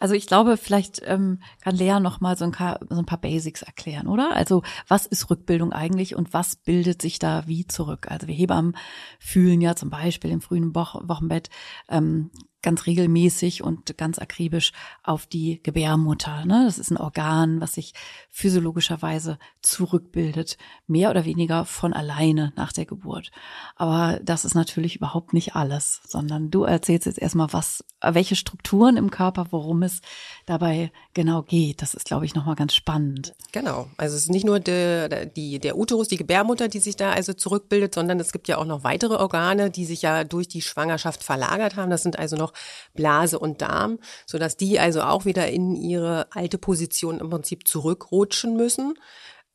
Also 0.00 0.14
ich 0.14 0.26
glaube, 0.26 0.56
vielleicht 0.56 1.02
ähm, 1.04 1.42
kann 1.60 1.76
Lea 1.76 2.00
noch 2.00 2.22
mal 2.22 2.36
so 2.36 2.46
ein, 2.46 2.52
paar, 2.52 2.80
so 2.88 2.98
ein 2.98 3.04
paar 3.04 3.20
Basics 3.20 3.60
erklären, 3.60 4.08
oder? 4.08 4.34
Also 4.34 4.62
was 4.88 5.04
ist 5.04 5.28
Rückbildung 5.28 5.74
eigentlich 5.74 6.16
und 6.16 6.32
was 6.32 6.56
bildet 6.56 7.02
sich 7.02 7.18
da 7.18 7.46
wie 7.46 7.66
zurück? 7.66 8.10
Also 8.10 8.26
wir 8.26 8.34
Hebammen 8.34 8.76
fühlen 9.18 9.60
ja 9.60 9.76
zum 9.76 9.90
Beispiel 9.90 10.30
im 10.30 10.40
frühen 10.40 10.74
Wo 10.74 10.80
Wochenbett 11.02 11.50
ähm, 11.90 12.30
ganz 12.62 12.86
regelmäßig 12.86 13.62
und 13.62 13.96
ganz 13.96 14.18
akribisch 14.18 14.72
auf 15.02 15.26
die 15.26 15.62
Gebärmutter. 15.62 16.44
Ne? 16.44 16.64
Das 16.66 16.78
ist 16.78 16.90
ein 16.90 16.96
Organ, 16.96 17.60
was 17.60 17.74
sich 17.74 17.94
physiologischerweise 18.30 19.38
zurückbildet, 19.62 20.58
mehr 20.86 21.10
oder 21.10 21.24
weniger 21.24 21.64
von 21.64 21.92
alleine 21.92 22.52
nach 22.56 22.72
der 22.72 22.86
Geburt. 22.86 23.30
Aber 23.76 24.20
das 24.22 24.44
ist 24.44 24.54
natürlich 24.54 24.96
überhaupt 24.96 25.32
nicht 25.32 25.56
alles, 25.56 26.00
sondern 26.06 26.50
du 26.50 26.64
erzählst 26.64 27.06
jetzt 27.06 27.18
erstmal, 27.18 27.52
was, 27.52 27.84
welche 28.02 28.36
Strukturen 28.36 28.96
im 28.96 29.10
Körper, 29.10 29.46
worum 29.50 29.82
es 29.82 30.00
dabei 30.50 30.92
genau 31.14 31.42
geht. 31.42 31.80
Das 31.80 31.94
ist, 31.94 32.06
glaube 32.06 32.26
ich, 32.26 32.34
nochmal 32.34 32.56
ganz 32.56 32.74
spannend. 32.74 33.34
Genau. 33.52 33.88
Also 33.96 34.16
es 34.16 34.24
ist 34.24 34.30
nicht 34.30 34.44
nur 34.44 34.60
der, 34.60 35.26
die, 35.26 35.58
der 35.58 35.78
Uterus, 35.78 36.08
die 36.08 36.16
Gebärmutter, 36.16 36.68
die 36.68 36.78
sich 36.78 36.96
da 36.96 37.12
also 37.12 37.32
zurückbildet, 37.32 37.94
sondern 37.94 38.20
es 38.20 38.32
gibt 38.32 38.48
ja 38.48 38.58
auch 38.58 38.64
noch 38.64 38.84
weitere 38.84 39.14
Organe, 39.14 39.70
die 39.70 39.84
sich 39.84 40.02
ja 40.02 40.24
durch 40.24 40.48
die 40.48 40.62
Schwangerschaft 40.62 41.22
verlagert 41.22 41.76
haben. 41.76 41.90
Das 41.90 42.02
sind 42.02 42.18
also 42.18 42.36
noch 42.36 42.52
Blase 42.94 43.38
und 43.38 43.62
Darm, 43.62 43.98
so 44.26 44.38
dass 44.38 44.56
die 44.56 44.78
also 44.78 45.02
auch 45.02 45.24
wieder 45.24 45.48
in 45.48 45.74
ihre 45.74 46.26
alte 46.32 46.58
Position 46.58 47.20
im 47.20 47.30
Prinzip 47.30 47.66
zurückrutschen 47.66 48.56
müssen. 48.56 48.94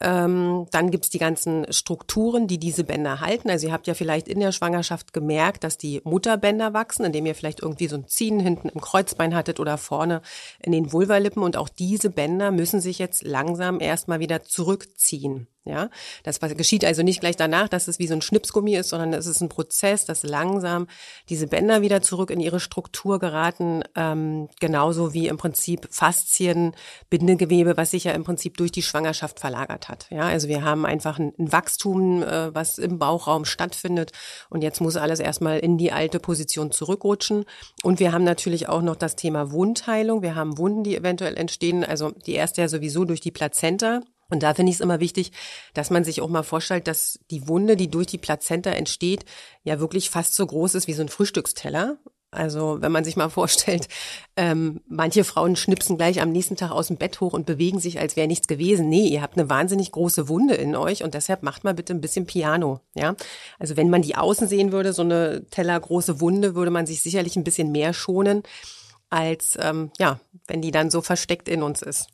Ähm, 0.01 0.67
dann 0.71 0.91
gibt's 0.91 1.09
die 1.09 1.19
ganzen 1.19 1.71
Strukturen, 1.71 2.47
die 2.47 2.57
diese 2.57 2.83
Bänder 2.83 3.21
halten. 3.21 3.49
Also 3.49 3.67
ihr 3.67 3.73
habt 3.73 3.87
ja 3.87 3.93
vielleicht 3.93 4.27
in 4.27 4.41
der 4.41 4.51
Schwangerschaft 4.51 5.13
gemerkt, 5.13 5.63
dass 5.63 5.77
die 5.77 6.01
Mutterbänder 6.03 6.73
wachsen, 6.73 7.05
indem 7.05 7.25
ihr 7.25 7.35
vielleicht 7.35 7.61
irgendwie 7.61 7.87
so 7.87 7.95
ein 7.95 8.07
Ziehen 8.07 8.39
hinten 8.39 8.69
im 8.69 8.81
Kreuzbein 8.81 9.33
hattet 9.33 9.59
oder 9.59 9.77
vorne 9.77 10.21
in 10.59 10.73
den 10.73 10.91
Vulvalippen. 10.91 11.43
Und 11.43 11.55
auch 11.55 11.69
diese 11.69 12.09
Bänder 12.09 12.51
müssen 12.51 12.81
sich 12.81 12.99
jetzt 12.99 13.23
langsam 13.23 13.79
erstmal 13.79 14.19
wieder 14.19 14.43
zurückziehen. 14.43 15.47
Ja, 15.67 15.89
das 16.21 16.39
geschieht 16.39 16.85
also 16.85 17.01
nicht 17.01 17.21
gleich 17.21 17.35
danach, 17.35 17.67
dass 17.67 17.87
es 17.87 17.97
wie 17.97 18.05
so 18.05 18.13
ein 18.13 18.21
Schnipsgummi 18.21 18.75
ist, 18.75 18.89
sondern 18.89 19.13
es 19.13 19.25
ist 19.25 19.41
ein 19.41 19.49
Prozess, 19.49 20.05
dass 20.05 20.21
langsam 20.21 20.85
diese 21.27 21.47
Bänder 21.47 21.81
wieder 21.81 22.03
zurück 22.03 22.29
in 22.29 22.39
ihre 22.39 22.59
Struktur 22.59 23.17
geraten, 23.17 23.81
ähm, 23.95 24.47
genauso 24.59 25.15
wie 25.15 25.27
im 25.27 25.37
Prinzip 25.37 25.87
Faszien, 25.89 26.75
Bindegewebe, 27.09 27.77
was 27.77 27.91
sich 27.91 28.03
ja 28.03 28.11
im 28.11 28.23
Prinzip 28.23 28.57
durch 28.57 28.71
die 28.71 28.83
Schwangerschaft 28.83 29.39
verlagert 29.39 29.89
hat. 29.89 30.05
Ja, 30.11 30.27
also 30.27 30.47
wir 30.47 30.63
haben 30.63 30.85
einfach 30.85 31.17
ein, 31.17 31.33
ein 31.39 31.51
Wachstum, 31.51 32.21
äh, 32.21 32.53
was 32.53 32.77
im 32.77 32.99
Bauchraum 32.99 33.43
stattfindet 33.43 34.11
und 34.51 34.61
jetzt 34.61 34.81
muss 34.81 34.97
alles 34.97 35.19
erstmal 35.19 35.57
in 35.57 35.79
die 35.79 35.91
alte 35.91 36.19
Position 36.19 36.71
zurückrutschen. 36.71 37.45
Und 37.81 37.99
wir 37.99 38.11
haben 38.11 38.23
natürlich 38.23 38.69
auch 38.69 38.83
noch 38.83 38.95
das 38.95 39.15
Thema 39.15 39.51
Wundheilung. 39.51 40.21
Wir 40.21 40.35
haben 40.35 40.59
Wunden, 40.59 40.83
die 40.83 40.95
eventuell 40.95 41.37
entstehen. 41.37 41.83
Also 41.83 42.11
die 42.11 42.33
erste 42.33 42.61
ja 42.61 42.67
sowieso 42.67 43.03
durch 43.05 43.19
die 43.19 43.31
Plazenta. 43.31 44.01
Und 44.29 44.41
da 44.41 44.53
finde 44.53 44.71
ich 44.71 44.77
es 44.77 44.81
immer 44.81 44.99
wichtig, 44.99 45.31
dass 45.73 45.91
man 45.91 46.03
sich 46.03 46.21
auch 46.21 46.29
mal 46.29 46.43
vorstellt, 46.43 46.87
dass 46.87 47.19
die 47.29 47.47
Wunde, 47.47 47.75
die 47.75 47.91
durch 47.91 48.07
die 48.07 48.17
Plazenta 48.17 48.71
entsteht, 48.71 49.25
ja 49.63 49.79
wirklich 49.79 50.09
fast 50.09 50.35
so 50.35 50.45
groß 50.45 50.75
ist 50.75 50.87
wie 50.87 50.93
so 50.93 51.03
ein 51.03 51.09
Frühstücksteller. 51.09 51.97
Also 52.31 52.81
wenn 52.81 52.91
man 52.91 53.03
sich 53.05 53.15
mal 53.15 53.29
vorstellt, 53.29 53.87
ähm, 54.35 54.81
manche 54.87 55.23
Frauen 55.23 55.55
schnipsen 55.55 55.97
gleich 55.97 56.21
am 56.21 56.31
nächsten 56.31 56.55
Tag 56.55 56.71
aus 56.71 56.87
dem 56.87 56.97
Bett 56.97 57.21
hoch 57.21 57.33
und 57.33 57.45
bewegen 57.45 57.79
sich, 57.79 57.99
als 57.99 58.15
wäre 58.15 58.27
nichts 58.27 58.47
gewesen. 58.47 58.89
Nee, 58.89 59.07
ihr 59.07 59.21
habt 59.21 59.37
eine 59.37 59.49
wahnsinnig 59.49 59.91
große 59.91 60.27
Wunde 60.27 60.55
in 60.55 60.75
euch 60.75 61.03
und 61.03 61.13
deshalb 61.13 61.43
macht 61.43 61.63
mal 61.63 61.73
bitte 61.73 61.93
ein 61.93 62.01
bisschen 62.01 62.25
Piano. 62.25 62.81
Ja, 62.93 63.15
also 63.59 63.77
wenn 63.77 63.89
man 63.89 64.01
die 64.01 64.15
außen 64.15 64.47
sehen 64.47 64.71
würde, 64.71 64.91
so 64.91 65.03
eine 65.03 65.45
tellergroße 65.49 66.19
Wunde, 66.19 66.55
würde 66.55 66.71
man 66.71 66.87
sich 66.87 67.01
sicherlich 67.01 67.35
ein 67.35 67.43
bisschen 67.43 67.71
mehr 67.71 67.93
schonen, 67.93 68.43
als 69.09 69.57
ähm, 69.61 69.91
ja, 69.97 70.19
wenn 70.47 70.61
die 70.61 70.71
dann 70.71 70.89
so 70.89 71.01
versteckt 71.01 71.47
in 71.47 71.63
uns 71.63 71.81
ist. 71.83 72.07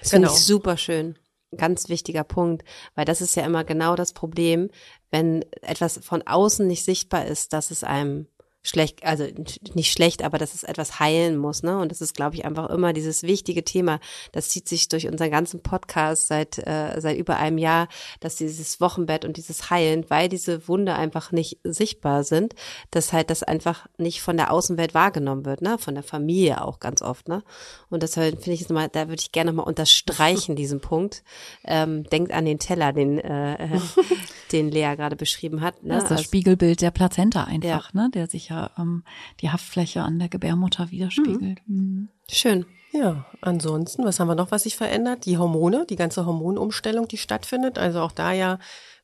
Das 0.00 0.10
genau. 0.10 0.28
finde 0.28 0.38
ich 0.38 0.44
super 0.44 0.76
schön 0.76 1.16
ganz 1.56 1.88
wichtiger 1.88 2.24
Punkt, 2.24 2.64
weil 2.94 3.04
das 3.04 3.20
ist 3.20 3.34
ja 3.36 3.44
immer 3.44 3.64
genau 3.64 3.96
das 3.96 4.12
Problem, 4.12 4.70
wenn 5.10 5.44
etwas 5.62 5.98
von 6.02 6.22
außen 6.26 6.66
nicht 6.66 6.84
sichtbar 6.84 7.26
ist, 7.26 7.52
dass 7.52 7.70
es 7.70 7.84
einem 7.84 8.26
schlecht, 8.64 9.04
also 9.04 9.26
nicht 9.74 9.92
schlecht, 9.92 10.24
aber 10.24 10.38
dass 10.38 10.54
es 10.54 10.64
etwas 10.64 10.98
heilen 10.98 11.36
muss, 11.36 11.62
ne? 11.62 11.78
Und 11.78 11.90
das 11.90 12.00
ist, 12.00 12.14
glaube 12.14 12.34
ich, 12.34 12.44
einfach 12.44 12.70
immer 12.70 12.92
dieses 12.92 13.22
wichtige 13.22 13.62
Thema. 13.62 14.00
Das 14.32 14.48
zieht 14.48 14.66
sich 14.68 14.88
durch 14.88 15.06
unseren 15.06 15.30
ganzen 15.30 15.62
Podcast 15.62 16.26
seit 16.28 16.58
äh, 16.58 16.98
seit 17.00 17.16
über 17.18 17.36
einem 17.36 17.58
Jahr, 17.58 17.88
dass 18.20 18.36
dieses 18.36 18.80
Wochenbett 18.80 19.24
und 19.24 19.36
dieses 19.36 19.70
Heilen, 19.70 20.06
weil 20.08 20.28
diese 20.28 20.66
Wunde 20.66 20.94
einfach 20.94 21.30
nicht 21.30 21.58
sichtbar 21.62 22.24
sind, 22.24 22.54
dass 22.90 23.12
halt 23.12 23.28
das 23.30 23.42
einfach 23.42 23.86
nicht 23.98 24.22
von 24.22 24.38
der 24.38 24.50
Außenwelt 24.50 24.94
wahrgenommen 24.94 25.44
wird, 25.44 25.60
ne? 25.60 25.76
Von 25.78 25.94
der 25.94 26.02
Familie 26.02 26.64
auch 26.64 26.80
ganz 26.80 27.02
oft, 27.02 27.28
ne? 27.28 27.42
Und 27.90 28.02
deshalb 28.02 28.42
finde 28.42 28.54
ich 28.54 28.62
es 28.62 28.68
nochmal, 28.70 28.88
da 28.88 29.08
würde 29.08 29.20
ich 29.20 29.32
gerne 29.32 29.52
nochmal 29.52 29.68
unterstreichen 29.68 30.56
diesen 30.56 30.80
Punkt. 30.80 31.22
Ähm, 31.64 32.04
denkt 32.04 32.32
an 32.32 32.46
den 32.46 32.58
Teller, 32.58 32.94
den 32.94 33.18
äh, 33.18 33.78
den 34.52 34.70
Lea 34.70 34.94
gerade 34.96 35.16
beschrieben 35.16 35.60
hat. 35.60 35.82
Ne? 35.82 35.94
Das 35.94 36.04
ist 36.04 36.10
das 36.10 36.18
also, 36.18 36.24
Spiegelbild 36.24 36.80
der 36.80 36.90
Plazenta 36.90 37.44
einfach, 37.44 37.92
ja. 37.92 38.00
ne? 38.00 38.10
Der 38.14 38.28
sich 38.28 38.48
ja 38.48 38.53
ähm, 38.78 39.04
die 39.40 39.50
Haftfläche 39.50 40.02
an 40.02 40.18
der 40.18 40.28
Gebärmutter 40.28 40.90
widerspiegelt. 40.90 41.60
Mhm. 41.66 41.76
Mhm. 41.76 42.08
Schön. 42.30 42.66
Ja, 42.92 43.26
ansonsten, 43.40 44.04
was 44.04 44.20
haben 44.20 44.28
wir 44.28 44.36
noch, 44.36 44.52
was 44.52 44.62
sich 44.62 44.76
verändert? 44.76 45.26
Die 45.26 45.36
Hormone, 45.36 45.84
die 45.88 45.96
ganze 45.96 46.26
Hormonumstellung, 46.26 47.08
die 47.08 47.18
stattfindet. 47.18 47.76
Also 47.76 48.00
auch 48.00 48.12
da 48.12 48.32
ja 48.32 48.58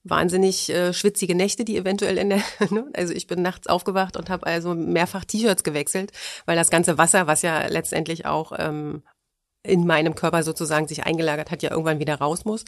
wahnsinnig 0.04 0.71
äh, 0.71 0.92
schwitzige 0.92 1.35
Nächte, 1.35 1.64
die 1.64 1.76
eventuell 1.76 2.16
in 2.16 2.30
der, 2.30 2.42
ne? 2.71 2.87
also 2.95 3.12
ich 3.12 3.26
bin 3.26 3.42
nachts 3.42 3.66
aufgewacht 3.66 4.16
und 4.16 4.30
habe 4.30 4.47
also 4.47 4.75
mehrfach 4.75 5.25
T-Shirts 5.25 5.64
gewechselt, 5.64 6.12
weil 6.47 6.57
das 6.57 6.71
ganze 6.71 6.99
Wasser, 6.99 7.26
was 7.26 7.42
ja 7.42 7.66
letztendlich 7.66 8.26
auch 8.26 8.52
ähm, 8.57 9.02
in 9.62 9.87
meinem 9.87 10.14
Körper 10.14 10.42
sozusagen 10.42 10.88
sich 10.88 11.04
eingelagert 11.04 11.50
hat, 11.50 11.62
ja 11.62 11.71
irgendwann 11.71 11.99
wieder 11.99 12.14
raus 12.14 12.45
muss. 12.45 12.64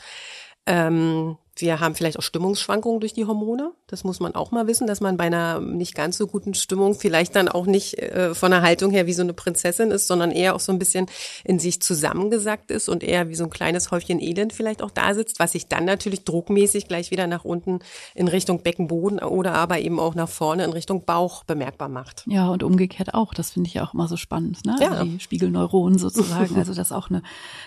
Ähm, 0.66 1.38
wir 1.56 1.80
haben 1.80 1.94
vielleicht 1.94 2.18
auch 2.18 2.22
Stimmungsschwankungen 2.22 3.00
durch 3.00 3.12
die 3.12 3.26
Hormone. 3.26 3.72
Das 3.86 4.04
muss 4.04 4.20
man 4.20 4.34
auch 4.34 4.52
mal 4.52 4.66
wissen, 4.66 4.86
dass 4.86 5.00
man 5.00 5.18
bei 5.18 5.24
einer 5.24 5.60
nicht 5.60 5.94
ganz 5.94 6.16
so 6.16 6.26
guten 6.26 6.54
Stimmung 6.54 6.94
vielleicht 6.94 7.36
dann 7.36 7.48
auch 7.48 7.66
nicht 7.66 7.98
äh, 7.98 8.34
von 8.34 8.50
der 8.50 8.62
Haltung 8.62 8.90
her 8.90 9.06
wie 9.06 9.12
so 9.12 9.22
eine 9.22 9.34
Prinzessin 9.34 9.90
ist, 9.90 10.06
sondern 10.06 10.30
eher 10.30 10.54
auch 10.54 10.60
so 10.60 10.72
ein 10.72 10.78
bisschen 10.78 11.06
in 11.44 11.58
sich 11.58 11.82
zusammengesackt 11.82 12.70
ist 12.70 12.88
und 12.88 13.02
eher 13.02 13.28
wie 13.28 13.34
so 13.34 13.44
ein 13.44 13.50
kleines 13.50 13.90
Häufchen 13.90 14.18
Elend 14.18 14.54
vielleicht 14.54 14.82
auch 14.82 14.90
da 14.90 15.12
sitzt, 15.14 15.40
was 15.40 15.52
sich 15.52 15.68
dann 15.68 15.84
natürlich 15.84 16.24
druckmäßig 16.24 16.88
gleich 16.88 17.10
wieder 17.10 17.26
nach 17.26 17.44
unten 17.44 17.80
in 18.14 18.28
Richtung 18.28 18.62
Beckenboden 18.62 19.18
oder 19.18 19.52
aber 19.54 19.78
eben 19.78 20.00
auch 20.00 20.14
nach 20.14 20.30
vorne 20.30 20.64
in 20.64 20.72
Richtung 20.72 21.04
Bauch 21.04 21.44
bemerkbar 21.44 21.90
macht. 21.90 22.24
Ja, 22.26 22.48
und 22.48 22.62
umgekehrt 22.62 23.12
auch. 23.12 23.34
Das 23.34 23.50
finde 23.50 23.68
ich 23.68 23.74
ja 23.74 23.84
auch 23.84 23.92
immer 23.92 24.08
so 24.08 24.16
spannend, 24.16 24.64
ne? 24.64 24.76
Ja. 24.80 24.92
Also 24.92 25.04
die 25.04 25.20
Spiegelneuronen 25.20 25.98
sozusagen. 25.98 26.56
also 26.56 26.72
das 26.72 26.88
ist 26.88 26.92
auch 26.92 27.10
eine 27.10 27.22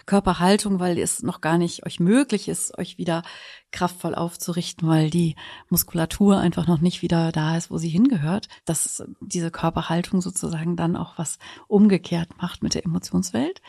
Körperhaltung, 0.07 0.79
weil 0.79 0.97
es 0.97 1.21
noch 1.21 1.41
gar 1.41 1.59
nicht 1.59 1.85
euch 1.85 1.99
möglich 1.99 2.47
ist, 2.47 2.75
euch 2.79 2.97
wieder 2.97 3.21
kraftvoll 3.75 4.15
aufzurichten, 4.15 4.87
weil 4.87 5.09
die 5.09 5.35
Muskulatur 5.69 6.37
einfach 6.37 6.65
noch 6.65 6.79
nicht 6.79 7.01
wieder 7.01 7.31
da 7.31 7.57
ist, 7.57 7.69
wo 7.69 7.77
sie 7.77 7.89
hingehört, 7.89 8.47
dass 8.63 9.03
diese 9.19 9.51
Körperhaltung 9.51 10.21
sozusagen 10.21 10.75
dann 10.75 10.95
auch 10.95 11.17
was 11.17 11.37
umgekehrt 11.67 12.29
macht 12.41 12.63
mit 12.63 12.73
der 12.73 12.85
Emotionswelt. 12.85 13.61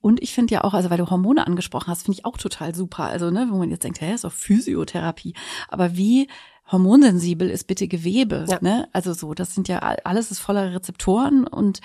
Und 0.00 0.22
ich 0.22 0.34
finde 0.34 0.54
ja 0.54 0.64
auch, 0.64 0.74
also 0.74 0.90
weil 0.90 0.98
du 0.98 1.08
Hormone 1.08 1.46
angesprochen 1.46 1.88
hast, 1.88 2.04
finde 2.04 2.18
ich 2.18 2.24
auch 2.26 2.36
total 2.36 2.74
super. 2.74 3.04
Also, 3.04 3.30
ne, 3.30 3.48
wo 3.50 3.56
man 3.56 3.70
jetzt 3.70 3.84
denkt, 3.84 4.00
hä, 4.00 4.14
ist 4.14 4.24
doch 4.24 4.32
Physiotherapie. 4.32 5.34
Aber 5.68 5.96
wie 5.96 6.28
hormonsensibel 6.70 7.48
ist 7.48 7.66
bitte 7.66 7.88
Gewebe. 7.88 8.44
Ja. 8.48 8.58
Ne? 8.60 8.88
Also 8.92 9.12
so, 9.12 9.34
das 9.34 9.54
sind 9.54 9.68
ja 9.68 9.78
alles 9.78 10.30
ist 10.30 10.40
voller 10.40 10.74
Rezeptoren 10.74 11.46
und 11.46 11.80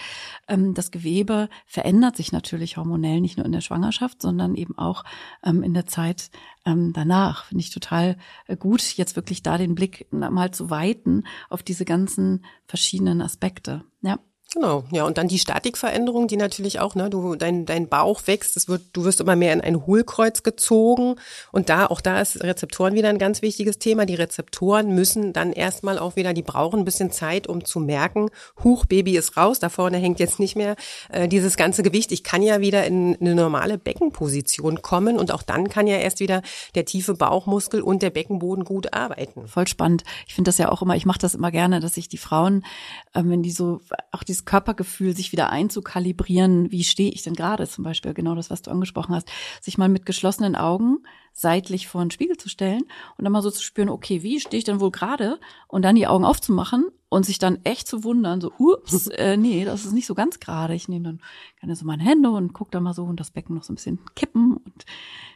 ähm, 0.47 0.73
das 0.73 0.91
Gewebe 0.91 1.49
verändert 1.65 2.17
sich 2.17 2.31
natürlich 2.31 2.77
hormonell 2.77 3.21
nicht 3.21 3.37
nur 3.37 3.45
in 3.45 3.51
der 3.51 3.61
Schwangerschaft, 3.61 4.21
sondern 4.21 4.55
eben 4.55 4.77
auch 4.77 5.03
ähm, 5.43 5.63
in 5.63 5.73
der 5.73 5.85
Zeit 5.85 6.31
ähm, 6.65 6.93
danach. 6.93 7.45
Finde 7.45 7.61
ich 7.61 7.69
total 7.69 8.17
äh, 8.47 8.57
gut, 8.57 8.81
jetzt 8.97 9.15
wirklich 9.15 9.43
da 9.43 9.57
den 9.57 9.75
Blick 9.75 10.07
mal 10.11 10.51
zu 10.51 10.69
weiten 10.69 11.25
auf 11.49 11.63
diese 11.63 11.85
ganzen 11.85 12.45
verschiedenen 12.65 13.21
Aspekte. 13.21 13.83
Ja. 14.01 14.19
Genau, 14.53 14.83
ja, 14.91 15.05
und 15.05 15.17
dann 15.17 15.29
die 15.29 15.39
Statikveränderung, 15.39 16.27
die 16.27 16.35
natürlich 16.35 16.81
auch, 16.81 16.93
ne, 16.93 17.09
du, 17.09 17.35
dein, 17.35 17.65
dein 17.65 17.87
Bauch 17.87 18.27
wächst, 18.27 18.57
es 18.57 18.67
wird, 18.67 18.81
du 18.91 19.05
wirst 19.05 19.21
immer 19.21 19.37
mehr 19.37 19.53
in 19.53 19.61
ein 19.61 19.85
Hohlkreuz 19.85 20.43
gezogen 20.43 21.15
und 21.53 21.69
da, 21.69 21.85
auch 21.85 22.01
da 22.01 22.19
ist 22.19 22.43
Rezeptoren 22.43 22.93
wieder 22.93 23.07
ein 23.07 23.17
ganz 23.17 23.41
wichtiges 23.41 23.79
Thema. 23.79 24.05
Die 24.05 24.15
Rezeptoren 24.15 24.93
müssen 24.93 25.31
dann 25.31 25.53
erstmal 25.53 25.97
auch 25.97 26.17
wieder, 26.17 26.33
die 26.33 26.41
brauchen 26.41 26.79
ein 26.79 26.85
bisschen 26.85 27.13
Zeit, 27.13 27.47
um 27.47 27.63
zu 27.63 27.79
merken, 27.79 28.29
Huch, 28.61 28.85
Baby 28.85 29.15
ist 29.15 29.37
raus, 29.37 29.59
da 29.59 29.69
vorne 29.69 29.99
hängt 29.99 30.19
jetzt 30.19 30.37
nicht 30.37 30.57
mehr 30.57 30.75
äh, 31.07 31.29
dieses 31.29 31.55
ganze 31.55 31.81
Gewicht. 31.81 32.11
Ich 32.11 32.25
kann 32.25 32.43
ja 32.43 32.59
wieder 32.59 32.85
in 32.85 33.15
eine 33.21 33.35
normale 33.35 33.77
Beckenposition 33.77 34.81
kommen 34.81 35.17
und 35.17 35.31
auch 35.31 35.43
dann 35.43 35.69
kann 35.69 35.87
ja 35.87 35.95
erst 35.95 36.19
wieder 36.19 36.41
der 36.75 36.83
tiefe 36.83 37.13
Bauchmuskel 37.13 37.81
und 37.81 38.01
der 38.01 38.09
Beckenboden 38.09 38.65
gut 38.65 38.93
arbeiten. 38.93 39.47
Voll 39.47 39.69
spannend. 39.69 40.03
Ich 40.27 40.35
finde 40.35 40.49
das 40.49 40.57
ja 40.57 40.67
auch 40.67 40.81
immer, 40.81 40.97
ich 40.97 41.05
mache 41.05 41.19
das 41.19 41.35
immer 41.35 41.51
gerne, 41.51 41.79
dass 41.79 41.95
ich 41.95 42.09
die 42.09 42.17
Frauen, 42.17 42.65
äh, 43.13 43.21
wenn 43.23 43.43
die 43.43 43.51
so 43.51 43.79
auch 44.11 44.23
dieses 44.23 44.40
Körpergefühl, 44.45 45.15
sich 45.15 45.31
wieder 45.31 45.49
einzukalibrieren, 45.49 46.71
wie 46.71 46.83
stehe 46.83 47.11
ich 47.11 47.23
denn 47.23 47.33
gerade 47.33 47.67
zum 47.67 47.83
Beispiel, 47.83 48.13
genau 48.13 48.35
das, 48.35 48.49
was 48.49 48.61
du 48.61 48.71
angesprochen 48.71 49.15
hast, 49.15 49.29
sich 49.61 49.77
mal 49.77 49.89
mit 49.89 50.05
geschlossenen 50.05 50.55
Augen 50.55 50.99
seitlich 51.33 51.87
vor 51.87 52.01
den 52.01 52.11
Spiegel 52.11 52.37
zu 52.37 52.49
stellen 52.49 52.83
und 53.17 53.23
dann 53.23 53.31
mal 53.31 53.41
so 53.41 53.51
zu 53.51 53.63
spüren, 53.63 53.89
okay, 53.89 54.21
wie 54.23 54.39
stehe 54.39 54.59
ich 54.59 54.63
denn 54.65 54.79
wohl 54.79 54.91
gerade 54.91 55.39
und 55.67 55.83
dann 55.83 55.95
die 55.95 56.07
Augen 56.07 56.25
aufzumachen 56.25 56.85
und 57.09 57.25
sich 57.25 57.39
dann 57.39 57.59
echt 57.65 57.87
zu 57.87 58.03
wundern, 58.03 58.39
so, 58.41 58.51
ups, 58.57 59.07
äh, 59.07 59.37
nee, 59.37 59.65
das 59.65 59.85
ist 59.85 59.91
nicht 59.91 60.07
so 60.07 60.15
ganz 60.15 60.39
gerade. 60.39 60.73
Ich 60.73 60.87
nehme 60.87 61.03
dann 61.03 61.21
gerne 61.59 61.75
so 61.75 61.85
meine 61.85 62.03
Hände 62.03 62.29
und 62.29 62.53
gucke 62.53 62.71
da 62.71 62.79
mal 62.79 62.93
so 62.93 63.03
und 63.03 63.19
das 63.19 63.31
Becken 63.31 63.55
noch 63.55 63.63
so 63.63 63.73
ein 63.73 63.75
bisschen 63.75 63.99
kippen 64.15 64.57
und 64.57 64.85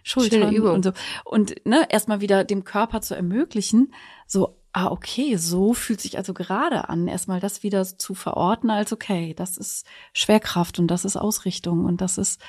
Schultern 0.04 0.58
und 0.60 0.84
so. 0.84 0.92
Und 1.24 1.56
ne, 1.66 1.86
erstmal 1.90 2.22
wieder 2.22 2.44
dem 2.44 2.64
Körper 2.64 3.02
zu 3.02 3.16
ermöglichen, 3.16 3.94
so 4.28 4.58
ah, 4.76 4.88
okay, 4.92 5.38
so 5.38 5.74
fühlt 5.74 6.02
sich 6.02 6.18
also 6.18 6.34
gerade 6.34 6.90
an. 6.90 7.08
Erstmal 7.08 7.40
das 7.40 7.64
wieder 7.64 7.86
zu 7.86 8.14
verorten 8.14 8.70
als 8.70 8.92
okay, 8.92 9.34
das 9.34 9.58
ist 9.58 9.86
Schwerkraft 10.12 10.80
und 10.80 10.88
das 10.88 11.06
ist 11.06 11.16
Ausrichtung 11.16 11.86
und 11.86 12.02
das 12.02 12.18
ist 12.18 12.42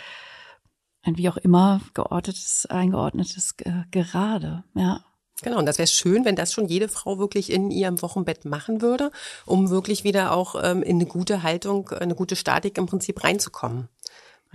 ein 1.02 1.16
wie 1.16 1.28
auch 1.28 1.37
immer 1.37 1.80
geordnetes, 1.95 2.66
eingeordnetes 2.66 3.54
äh, 3.61 3.85
Gerade, 3.92 4.64
ja. 4.75 5.04
Genau, 5.42 5.59
und 5.59 5.66
das 5.66 5.78
wäre 5.78 5.87
schön, 5.87 6.25
wenn 6.25 6.35
das 6.35 6.52
schon 6.52 6.66
jede 6.66 6.88
Frau 6.88 7.18
wirklich 7.18 7.52
in 7.52 7.71
ihrem 7.71 8.00
Wochenbett 8.02 8.45
machen 8.45 8.80
würde, 8.80 9.12
um 9.45 9.71
wirklich 9.71 10.02
wieder 10.02 10.33
auch 10.33 10.56
ähm, 10.61 10.83
in 10.83 10.97
eine 10.97 11.06
gute 11.06 11.45
Haltung, 11.45 11.90
eine 11.90 12.14
gute 12.14 12.35
Statik 12.35 12.76
im 12.78 12.87
Prinzip 12.87 13.23
reinzukommen. 13.23 13.88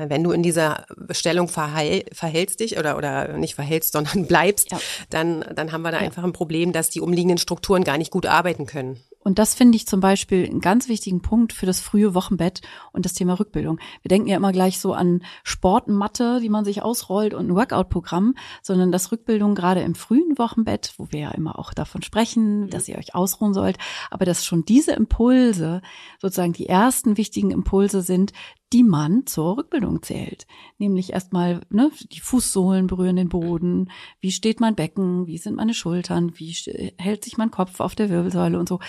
Wenn 0.09 0.23
du 0.23 0.31
in 0.31 0.43
dieser 0.43 0.85
Stellung 1.11 1.47
verheil, 1.47 2.05
verhältst 2.11 2.59
dich 2.59 2.77
oder, 2.77 2.97
oder 2.97 3.37
nicht 3.37 3.55
verhältst, 3.55 3.93
sondern 3.93 4.25
bleibst, 4.27 4.71
ja. 4.71 4.79
dann, 5.09 5.45
dann 5.55 5.71
haben 5.71 5.81
wir 5.81 5.91
da 5.91 5.99
ja. 5.99 6.05
einfach 6.05 6.23
ein 6.23 6.33
Problem, 6.33 6.71
dass 6.71 6.89
die 6.89 7.01
umliegenden 7.01 7.37
Strukturen 7.37 7.83
gar 7.83 7.97
nicht 7.97 8.11
gut 8.11 8.25
arbeiten 8.25 8.65
können. 8.65 8.99
Und 9.23 9.37
das 9.37 9.53
finde 9.53 9.75
ich 9.75 9.85
zum 9.85 9.99
Beispiel 9.99 10.45
einen 10.45 10.61
ganz 10.61 10.87
wichtigen 10.87 11.21
Punkt 11.21 11.53
für 11.53 11.67
das 11.67 11.79
frühe 11.79 12.15
Wochenbett 12.15 12.61
und 12.91 13.05
das 13.05 13.13
Thema 13.13 13.39
Rückbildung. 13.39 13.79
Wir 14.01 14.09
denken 14.09 14.27
ja 14.27 14.37
immer 14.37 14.51
gleich 14.51 14.79
so 14.79 14.93
an 14.93 15.23
Sportmatte, 15.43 16.39
die 16.41 16.49
man 16.49 16.65
sich 16.65 16.81
ausrollt 16.81 17.35
und 17.35 17.47
ein 17.47 17.55
Workout-Programm, 17.55 18.35
sondern 18.63 18.91
das 18.91 19.11
Rückbildung 19.11 19.53
gerade 19.53 19.81
im 19.81 19.93
frühen 19.93 20.37
Wochenbett, 20.39 20.95
wo 20.97 21.11
wir 21.11 21.19
ja 21.19 21.31
immer 21.31 21.59
auch 21.59 21.73
davon 21.73 22.01
sprechen, 22.01 22.69
dass 22.69 22.87
ihr 22.87 22.97
euch 22.97 23.13
ausruhen 23.13 23.53
sollt, 23.53 23.77
aber 24.09 24.25
dass 24.25 24.43
schon 24.43 24.65
diese 24.65 24.93
Impulse 24.93 25.81
sozusagen 26.19 26.53
die 26.53 26.67
ersten 26.67 27.17
wichtigen 27.17 27.51
Impulse 27.51 28.01
sind, 28.01 28.33
die 28.73 28.83
man 28.83 29.25
zur 29.25 29.57
Rückbildung 29.57 30.01
zählt. 30.01 30.47
Nämlich 30.77 31.11
erstmal 31.11 31.61
ne, 31.69 31.91
die 32.11 32.21
Fußsohlen 32.21 32.87
berühren 32.87 33.17
den 33.17 33.29
Boden, 33.29 33.91
wie 34.21 34.31
steht 34.31 34.59
mein 34.59 34.75
Becken, 34.75 35.27
wie 35.27 35.37
sind 35.37 35.55
meine 35.55 35.73
Schultern, 35.73 36.33
wie 36.35 36.53
hält 36.97 37.23
sich 37.23 37.37
mein 37.37 37.51
Kopf 37.51 37.79
auf 37.79 37.95
der 37.95 38.09
Wirbelsäule 38.09 38.57
und 38.57 38.69
so. 38.69 38.79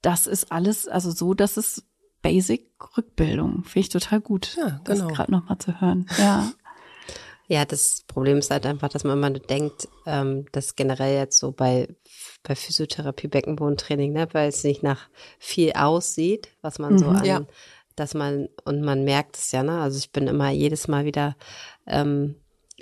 Das 0.00 0.26
ist 0.26 0.52
alles 0.52 0.86
also 0.86 1.10
so, 1.10 1.34
dass 1.34 1.56
es 1.56 1.84
Basic 2.22 2.70
Rückbildung. 2.96 3.64
Finde 3.64 3.80
ich 3.80 3.88
total 3.88 4.20
gut, 4.20 4.56
ja, 4.56 4.80
genau. 4.84 5.06
das 5.06 5.08
gerade 5.08 5.32
nochmal 5.32 5.58
zu 5.58 5.80
hören. 5.80 6.06
Ja. 6.18 6.52
Ja, 7.48 7.66
das 7.66 8.04
Problem 8.06 8.38
ist 8.38 8.50
halt 8.50 8.64
einfach, 8.64 8.88
dass 8.88 9.04
man 9.04 9.18
immer 9.18 9.28
denkt, 9.28 9.86
ähm, 10.06 10.46
dass 10.52 10.74
generell 10.74 11.18
jetzt 11.18 11.38
so 11.38 11.52
bei 11.52 11.88
bei 12.44 12.54
Physiotherapie, 12.54 13.28
Beckenbodentraining, 13.28 14.12
ne, 14.12 14.26
weil 14.32 14.48
es 14.48 14.64
nicht 14.64 14.82
nach 14.82 15.08
viel 15.38 15.72
aussieht, 15.72 16.48
was 16.62 16.78
man 16.78 16.94
mhm, 16.94 16.98
so 16.98 17.06
an 17.08 17.24
ja 17.24 17.42
dass 17.96 18.14
man, 18.14 18.48
und 18.64 18.82
man 18.82 19.04
merkt 19.04 19.36
es 19.36 19.52
ja, 19.52 19.62
ne? 19.62 19.80
Also 19.80 19.98
ich 19.98 20.12
bin 20.12 20.26
immer 20.26 20.50
jedes 20.50 20.88
Mal 20.88 21.04
wieder 21.04 21.36
ähm, 21.86 22.36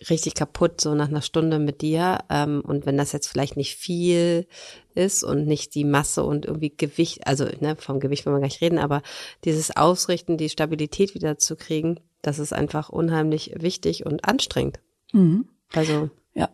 richtig 0.09 0.35
kaputt, 0.35 0.81
so 0.81 0.95
nach 0.95 1.09
einer 1.09 1.23
Stunde 1.23 1.59
mit 1.59 1.83
dir. 1.83 2.21
Ähm, 2.31 2.63
und 2.67 2.87
wenn 2.87 2.97
das 2.97 3.13
jetzt 3.13 3.29
vielleicht 3.29 3.57
nicht 3.57 3.77
viel 3.77 4.47
ist 4.95 5.23
und 5.25 5.47
nicht 5.47 5.75
die 5.75 5.85
Masse 5.85 6.25
und 6.25 6.47
irgendwie 6.47 6.75
Gewicht, 6.75 7.27
also 7.27 7.47
ne, 7.61 7.77
vom 7.77 8.01
Gewicht 8.01 8.25
wollen 8.25 8.37
wir 8.37 8.41
gar 8.41 8.47
nicht 8.47 8.61
reden, 8.61 8.79
aber 8.79 9.03
dieses 9.45 9.77
Ausrichten, 9.77 10.39
die 10.39 10.49
Stabilität 10.49 11.15
wieder 11.15 11.39
zu 11.39 11.57
kriegen, 11.57 12.01
das 12.23 12.39
ist 12.39 12.53
einfach 12.53 12.89
unheimlich 12.89 13.55
wichtig 13.57 14.07
und 14.07 14.25
anstrengend. 14.25 14.81
Mhm. 15.13 15.49
Also. 15.73 16.11
Ja. 16.35 16.49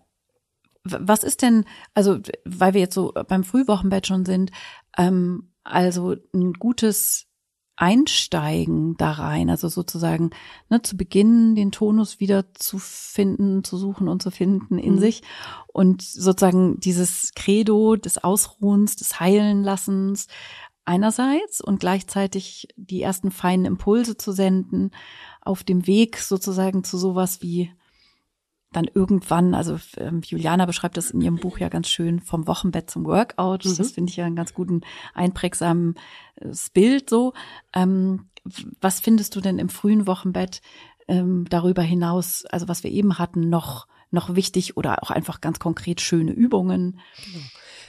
Was 0.84 1.24
ist 1.24 1.42
denn, 1.42 1.64
also, 1.94 2.18
weil 2.44 2.74
wir 2.74 2.80
jetzt 2.80 2.94
so 2.94 3.12
beim 3.28 3.44
Frühwochenbett 3.44 4.06
schon 4.06 4.24
sind, 4.24 4.50
ähm, 4.96 5.50
also 5.64 6.14
ein 6.32 6.52
gutes 6.52 7.26
Einsteigen 7.76 8.96
da 8.96 9.12
rein, 9.12 9.50
also 9.50 9.68
sozusagen 9.68 10.30
ne, 10.70 10.80
zu 10.82 10.96
Beginn 10.96 11.54
den 11.54 11.72
Tonus 11.72 12.20
wieder 12.20 12.52
zu 12.54 12.78
finden, 12.78 13.64
zu 13.64 13.76
suchen 13.76 14.08
und 14.08 14.22
zu 14.22 14.30
finden 14.30 14.78
in 14.78 14.94
mhm. 14.94 14.98
sich 14.98 15.22
und 15.68 16.00
sozusagen 16.02 16.80
dieses 16.80 17.32
Credo 17.34 17.96
des 17.96 18.22
Ausruhens, 18.22 18.96
des 18.96 19.20
Heilenlassens 19.20 20.26
einerseits 20.86 21.60
und 21.60 21.80
gleichzeitig 21.80 22.68
die 22.76 23.02
ersten 23.02 23.30
feinen 23.30 23.66
Impulse 23.66 24.16
zu 24.16 24.32
senden 24.32 24.92
auf 25.42 25.62
dem 25.62 25.86
Weg 25.86 26.16
sozusagen 26.16 26.82
zu 26.82 26.96
sowas 26.96 27.42
wie 27.42 27.72
dann 28.72 28.86
irgendwann, 28.92 29.54
also 29.54 29.78
ähm, 29.96 30.20
Juliana 30.24 30.66
beschreibt 30.66 30.96
das 30.96 31.10
in 31.10 31.20
ihrem 31.20 31.36
Buch 31.36 31.58
ja 31.58 31.68
ganz 31.68 31.88
schön, 31.88 32.20
vom 32.20 32.46
Wochenbett 32.46 32.90
zum 32.90 33.04
Workout. 33.06 33.64
Mhm. 33.64 33.76
Das 33.76 33.92
finde 33.92 34.10
ich 34.10 34.16
ja 34.16 34.26
einen 34.26 34.36
ganz 34.36 34.54
guten, 34.54 34.82
einprägsamen 35.14 35.94
äh, 36.36 36.52
Bild 36.74 37.08
so. 37.08 37.32
Ähm, 37.72 38.28
was 38.80 39.00
findest 39.00 39.34
du 39.34 39.40
denn 39.40 39.58
im 39.58 39.68
frühen 39.68 40.06
Wochenbett 40.06 40.60
ähm, 41.08 41.46
darüber 41.48 41.82
hinaus, 41.82 42.44
also 42.46 42.68
was 42.68 42.84
wir 42.84 42.90
eben 42.90 43.18
hatten, 43.18 43.48
noch, 43.48 43.86
noch 44.10 44.34
wichtig 44.34 44.76
oder 44.76 45.02
auch 45.02 45.10
einfach 45.10 45.40
ganz 45.40 45.58
konkret 45.58 46.00
schöne 46.00 46.32
Übungen? 46.32 47.00
Genau 47.24 47.40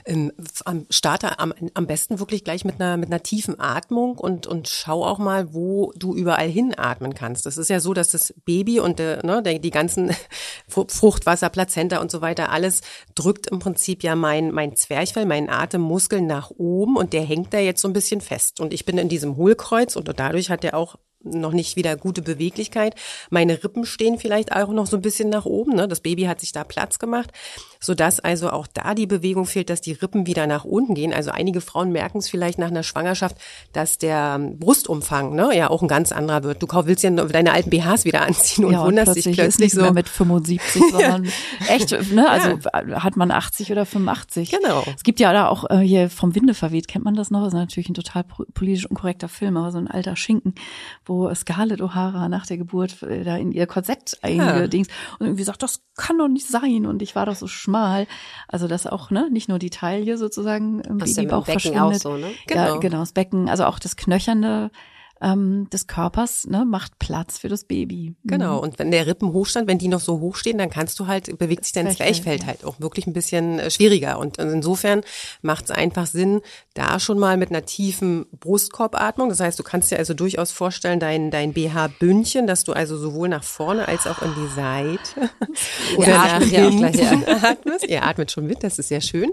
ähm, 0.06 0.32
am 0.66 0.86
starte 0.90 1.40
am, 1.40 1.54
am 1.74 1.88
besten 1.88 2.20
wirklich 2.20 2.44
gleich 2.44 2.66
mit 2.66 2.80
einer 2.80 2.98
mit 2.98 3.10
einer 3.10 3.24
tiefen 3.24 3.60
Atmung 3.60 4.18
und 4.18 4.48
und 4.48 4.68
schau 4.68 5.06
auch 5.06 5.18
mal, 5.18 5.54
wo 5.54 5.94
du 5.96 6.14
überall 6.16 6.50
hinatmen 6.50 7.14
kannst. 7.14 7.46
Das 7.46 7.58
ist 7.58 7.70
ja 7.70 7.80
so, 7.80 7.94
dass 7.94 8.10
das 8.10 8.34
Baby 8.46 8.80
und 8.80 9.00
der, 9.00 9.26
ne, 9.26 9.42
der, 9.42 9.60
die 9.60 9.72
ganzen 9.72 10.12
Fruchtwasser, 10.68 11.50
Plazenta 11.50 12.00
und 12.00 12.12
so 12.12 12.22
weiter 12.22 12.52
alles 12.52 12.82
drückt 13.16 13.48
im 13.48 13.60
Prinzip 13.60 14.04
ja 14.04 14.16
mein 14.16 14.52
mein 14.52 14.76
Zwerchfell, 14.76 15.26
meinen 15.26 15.50
Atemmuskel 15.50 16.22
nach 16.22 16.52
oben 16.52 16.98
und 16.98 17.14
der 17.14 17.24
hängt 17.24 17.54
da 17.54 17.60
jetzt 17.60 17.82
so 17.82 17.88
ein 17.88 17.94
bisschen 17.94 18.22
fest 18.22 18.60
und 18.60 18.74
ich 18.74 18.86
bin 18.86 18.98
in 18.98 19.10
diesem 19.10 19.38
Hohlkreuz 19.38 19.96
und 19.96 20.08
dadurch 20.18 20.50
hat 20.50 20.64
er 20.64 20.78
auch 20.78 20.98
noch 21.24 21.52
nicht 21.52 21.76
wieder 21.76 21.96
gute 21.96 22.22
Beweglichkeit. 22.22 22.96
Meine 23.30 23.64
Rippen 23.64 23.86
stehen 23.86 24.18
vielleicht 24.18 24.52
auch 24.54 24.70
noch 24.70 24.88
so 24.88 24.98
ein 24.98 25.02
bisschen 25.02 25.30
nach 25.30 25.46
oben. 25.46 25.76
Ne? 25.76 25.88
Das 25.88 26.00
Baby 26.00 26.24
hat 26.24 26.40
sich 26.40 26.52
da 26.52 26.64
Platz 26.64 27.00
gemacht, 27.00 27.32
sodass 27.80 28.20
also 28.20 28.50
auch 28.50 28.68
da 28.68 28.94
die 28.94 29.08
Bewegung 29.08 29.46
fehlt, 29.46 29.70
dass 29.70 29.82
die 29.82 29.87
Rippen 29.94 30.28
wieder 30.28 30.48
nach 30.48 30.66
unten 30.66 30.96
gehen. 30.96 31.14
Also 31.14 31.32
einige 31.32 31.62
Frauen 31.62 31.92
merken 31.92 32.20
es 32.20 32.30
vielleicht 32.30 32.60
nach 32.60 32.68
einer 32.68 32.84
Schwangerschaft, 32.84 33.38
dass 33.74 33.98
der 33.98 34.40
Brustumfang 34.40 35.36
ne, 35.36 35.56
ja 35.56 35.70
auch 35.70 35.82
ein 35.82 35.88
ganz 35.88 36.12
anderer 36.12 36.44
wird. 36.44 36.62
Du 36.62 36.68
willst 36.68 37.04
ja 37.04 37.10
deine 37.12 37.54
alten 37.54 37.70
BHs 37.70 38.06
wieder 38.06 38.22
anziehen 38.22 38.66
und 38.66 38.74
ja, 38.74 38.86
wunderst 38.86 39.16
dich 39.16 39.32
plötzlich 39.32 39.74
so. 39.74 39.92
mit 39.92 40.10
75, 40.10 40.82
sondern 40.92 41.28
echt, 41.68 41.92
ne, 42.12 42.30
also 42.30 42.60
ja. 42.74 43.04
hat 43.04 43.18
man 43.18 43.32
80 43.32 43.72
oder 43.72 43.86
85. 43.86 44.52
Genau. 44.52 44.84
Es 44.96 45.04
gibt 45.04 45.20
ja 45.20 45.34
da 45.34 45.48
auch 45.48 45.70
äh, 45.70 45.80
hier 45.80 46.10
vom 46.10 46.36
Winde 46.36 46.54
verweht, 46.54 46.88
kennt 46.88 47.06
man 47.06 47.16
das 47.16 47.32
noch? 47.32 47.40
Das 47.40 47.50
ist 47.50 47.54
natürlich 47.54 47.90
ein 47.90 47.94
total 47.94 48.24
politisch 48.54 48.86
unkorrekter 48.86 49.30
Film, 49.30 49.58
aber 49.58 49.72
so 49.72 49.78
ein 49.78 49.88
alter 49.88 50.16
Schinken, 50.16 50.56
wo 51.06 51.34
Scarlett 51.34 51.82
O'Hara 51.82 52.30
nach 52.30 52.46
der 52.46 52.58
Geburt 52.58 53.02
äh, 53.04 53.24
da 53.24 53.38
in 53.38 53.52
ihr 53.52 53.68
Korsett 53.68 54.18
eingedings 54.22 54.88
ja. 54.88 54.94
und 55.20 55.28
irgendwie 55.28 55.44
sagt, 55.44 55.64
das 55.64 55.82
kann 55.96 56.18
doch 56.18 56.28
nicht 56.28 56.48
sein 56.48 56.86
und 56.86 57.02
ich 57.02 57.16
war 57.16 57.26
doch 57.26 57.36
so 57.36 57.48
schmal. 57.48 58.08
Also 58.48 58.68
das 58.68 58.88
auch, 58.88 59.12
ne, 59.12 59.30
nicht 59.32 59.50
nur 59.50 59.60
die 59.60 59.70
Taille 59.78 60.18
sozusagen 60.18 60.82
im 60.82 60.98
Babybauch 60.98 61.46
verschwindet. 61.46 61.82
Auch 61.82 61.94
so, 61.94 62.18
ne? 62.18 62.32
Genau. 62.48 62.76
Ja, 62.76 62.78
genau, 62.78 63.00
das 63.00 63.12
Becken, 63.12 63.50
also 63.50 63.66
auch 63.66 63.80
das 63.80 63.96
knöchernde 63.96 64.72
ähm, 65.22 65.70
des 65.72 65.88
Körpers 65.88 66.46
ne, 66.48 66.66
macht 66.66 67.00
Platz 67.00 67.38
für 67.38 67.50
das 67.50 67.64
Baby. 67.64 68.16
Mhm. 68.24 68.30
Genau. 68.30 68.60
Und 68.60 68.80
wenn 68.80 68.92
der 68.92 69.08
Rippenhochstand, 69.08 69.68
wenn 69.68 69.78
die 69.78 69.88
noch 69.88 70.00
so 70.00 70.20
hoch 70.20 70.36
stehen, 70.36 70.58
dann 70.58 70.70
kannst 70.70 71.00
du 71.00 71.08
halt, 71.08 71.38
bewegt 71.38 71.66
sich 71.66 71.74
dein 71.74 71.90
Zwerchfell 71.92 72.40
halt 72.46 72.66
auch 72.66 72.80
wirklich 72.80 73.08
ein 73.08 73.14
bisschen 73.14 73.60
äh, 73.60 73.72
schwieriger. 73.72 74.20
Und 74.20 74.38
insofern 74.38 75.02
macht 75.42 75.66
es 75.66 75.72
einfach 75.72 76.08
Sinn, 76.08 76.42
da 76.74 77.00
schon 77.00 77.20
mal 77.20 77.38
mit 77.38 77.50
einer 77.50 77.66
tiefen 77.66 78.26
Brustkorbatmung. 78.40 79.30
Das 79.30 79.40
heißt, 79.40 79.58
du 79.60 79.64
kannst 79.64 79.92
dir 79.92 79.98
also 79.98 80.14
durchaus 80.14 80.52
vorstellen, 80.52 81.00
dein, 81.00 81.32
dein 81.32 81.54
BH-Bündchen, 81.54 82.48
dass 82.48 82.64
du 82.64 82.74
also 82.74 82.98
sowohl 82.98 83.30
nach 83.30 83.44
vorne 83.44 83.88
als 83.88 84.08
auch 84.08 84.22
in 84.22 84.34
die 84.36 84.54
Seite 84.56 85.30
oder 85.98 86.08
ja, 86.08 86.40
nach 86.40 86.46
hinten 86.46 86.98
ja 86.98 87.12
atmest. 87.44 87.88
Ihr 87.88 88.04
atmet 88.04 88.32
schon 88.32 88.48
mit, 88.48 88.64
das 88.64 88.80
ist 88.80 88.90
sehr 88.90 89.02
schön. 89.02 89.32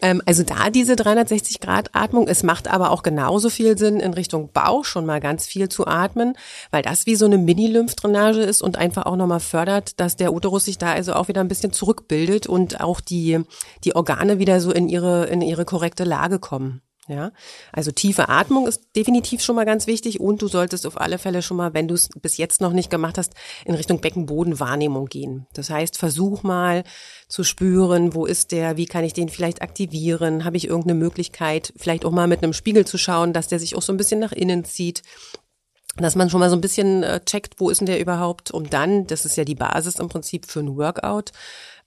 Ähm, 0.00 0.22
also 0.26 0.42
da 0.42 0.70
diese 0.70 0.96
360 0.96 1.60
Grad 1.60 1.90
Atmung. 1.92 2.28
Es 2.28 2.42
macht 2.42 2.68
aber 2.68 2.90
auch 2.90 3.02
genauso 3.02 3.50
viel 3.50 3.78
Sinn 3.78 4.00
in 4.00 4.14
Richtung 4.14 4.50
Bauch 4.52 4.84
schon 4.84 5.01
schon 5.02 5.06
mal 5.06 5.20
ganz 5.20 5.46
viel 5.46 5.68
zu 5.68 5.86
atmen, 5.86 6.34
weil 6.70 6.82
das 6.82 7.06
wie 7.06 7.16
so 7.16 7.26
eine 7.26 7.38
Mini-Lymphdrainage 7.38 8.40
ist 8.40 8.62
und 8.62 8.78
einfach 8.78 9.06
auch 9.06 9.16
nochmal 9.16 9.40
fördert, 9.40 9.98
dass 10.00 10.16
der 10.16 10.32
Uterus 10.32 10.64
sich 10.66 10.78
da 10.78 10.92
also 10.92 11.14
auch 11.14 11.28
wieder 11.28 11.40
ein 11.40 11.48
bisschen 11.48 11.72
zurückbildet 11.72 12.46
und 12.46 12.80
auch 12.80 13.00
die, 13.00 13.40
die 13.84 13.96
Organe 13.96 14.38
wieder 14.38 14.60
so 14.60 14.70
in 14.70 14.88
ihre, 14.88 15.26
in 15.26 15.42
ihre 15.42 15.64
korrekte 15.64 16.04
Lage 16.04 16.38
kommen. 16.38 16.82
Ja, 17.08 17.32
also 17.72 17.90
tiefe 17.90 18.28
Atmung 18.28 18.68
ist 18.68 18.94
definitiv 18.94 19.42
schon 19.42 19.56
mal 19.56 19.66
ganz 19.66 19.88
wichtig 19.88 20.20
und 20.20 20.40
du 20.40 20.46
solltest 20.46 20.86
auf 20.86 21.00
alle 21.00 21.18
Fälle 21.18 21.42
schon 21.42 21.56
mal, 21.56 21.74
wenn 21.74 21.88
du 21.88 21.94
es 21.94 22.08
bis 22.20 22.36
jetzt 22.36 22.60
noch 22.60 22.72
nicht 22.72 22.90
gemacht 22.90 23.18
hast, 23.18 23.34
in 23.64 23.74
Richtung 23.74 24.00
Beckenbodenwahrnehmung 24.00 25.06
gehen. 25.06 25.48
Das 25.52 25.68
heißt, 25.68 25.98
versuch 25.98 26.44
mal 26.44 26.84
zu 27.26 27.42
spüren, 27.42 28.14
wo 28.14 28.24
ist 28.24 28.52
der, 28.52 28.76
wie 28.76 28.86
kann 28.86 29.02
ich 29.02 29.14
den 29.14 29.28
vielleicht 29.28 29.62
aktivieren, 29.62 30.44
habe 30.44 30.56
ich 30.56 30.68
irgendeine 30.68 30.94
Möglichkeit, 30.94 31.72
vielleicht 31.76 32.04
auch 32.04 32.12
mal 32.12 32.28
mit 32.28 32.44
einem 32.44 32.52
Spiegel 32.52 32.86
zu 32.86 32.98
schauen, 32.98 33.32
dass 33.32 33.48
der 33.48 33.58
sich 33.58 33.74
auch 33.74 33.82
so 33.82 33.92
ein 33.92 33.96
bisschen 33.96 34.20
nach 34.20 34.32
innen 34.32 34.64
zieht 34.64 35.02
dass 35.96 36.16
man 36.16 36.30
schon 36.30 36.40
mal 36.40 36.48
so 36.48 36.56
ein 36.56 36.62
bisschen 36.62 37.02
äh, 37.02 37.20
checkt, 37.22 37.60
wo 37.60 37.68
ist 37.68 37.82
denn 37.82 37.86
der 37.86 38.00
überhaupt, 38.00 38.50
um 38.50 38.70
dann, 38.70 39.06
das 39.06 39.26
ist 39.26 39.36
ja 39.36 39.44
die 39.44 39.54
Basis 39.54 39.98
im 39.98 40.08
Prinzip 40.08 40.46
für 40.46 40.60
ein 40.60 40.76
Workout, 40.76 41.32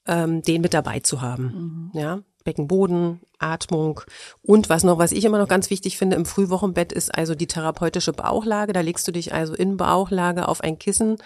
ähm, 0.05 0.43
den 0.43 0.61
mit 0.61 0.75
dabei 0.75 0.99
zu 0.99 1.21
haben. 1.21 1.91
Mhm. 1.93 1.99
Ja, 1.99 2.21
Beckenboden, 2.45 3.19
Atmung. 3.39 3.99
Und 4.41 4.69
was 4.69 4.85
noch, 4.85 4.97
was 4.97 5.11
ich 5.11 5.25
immer 5.25 5.39
noch 5.39 5.49
ganz 5.49 5.69
wichtig 5.69 5.97
finde 5.97 6.15
im 6.15 6.25
Frühwochenbett 6.25 6.93
ist 6.93 7.13
also 7.13 7.35
die 7.35 7.47
therapeutische 7.47 8.13
Bauchlage. 8.13 8.71
Da 8.71 8.79
legst 8.79 9.05
du 9.05 9.11
dich 9.11 9.33
also 9.33 9.53
in 9.53 9.75
Bauchlage 9.75 10.47
auf 10.47 10.61
ein 10.61 10.79
Kissen 10.79 11.17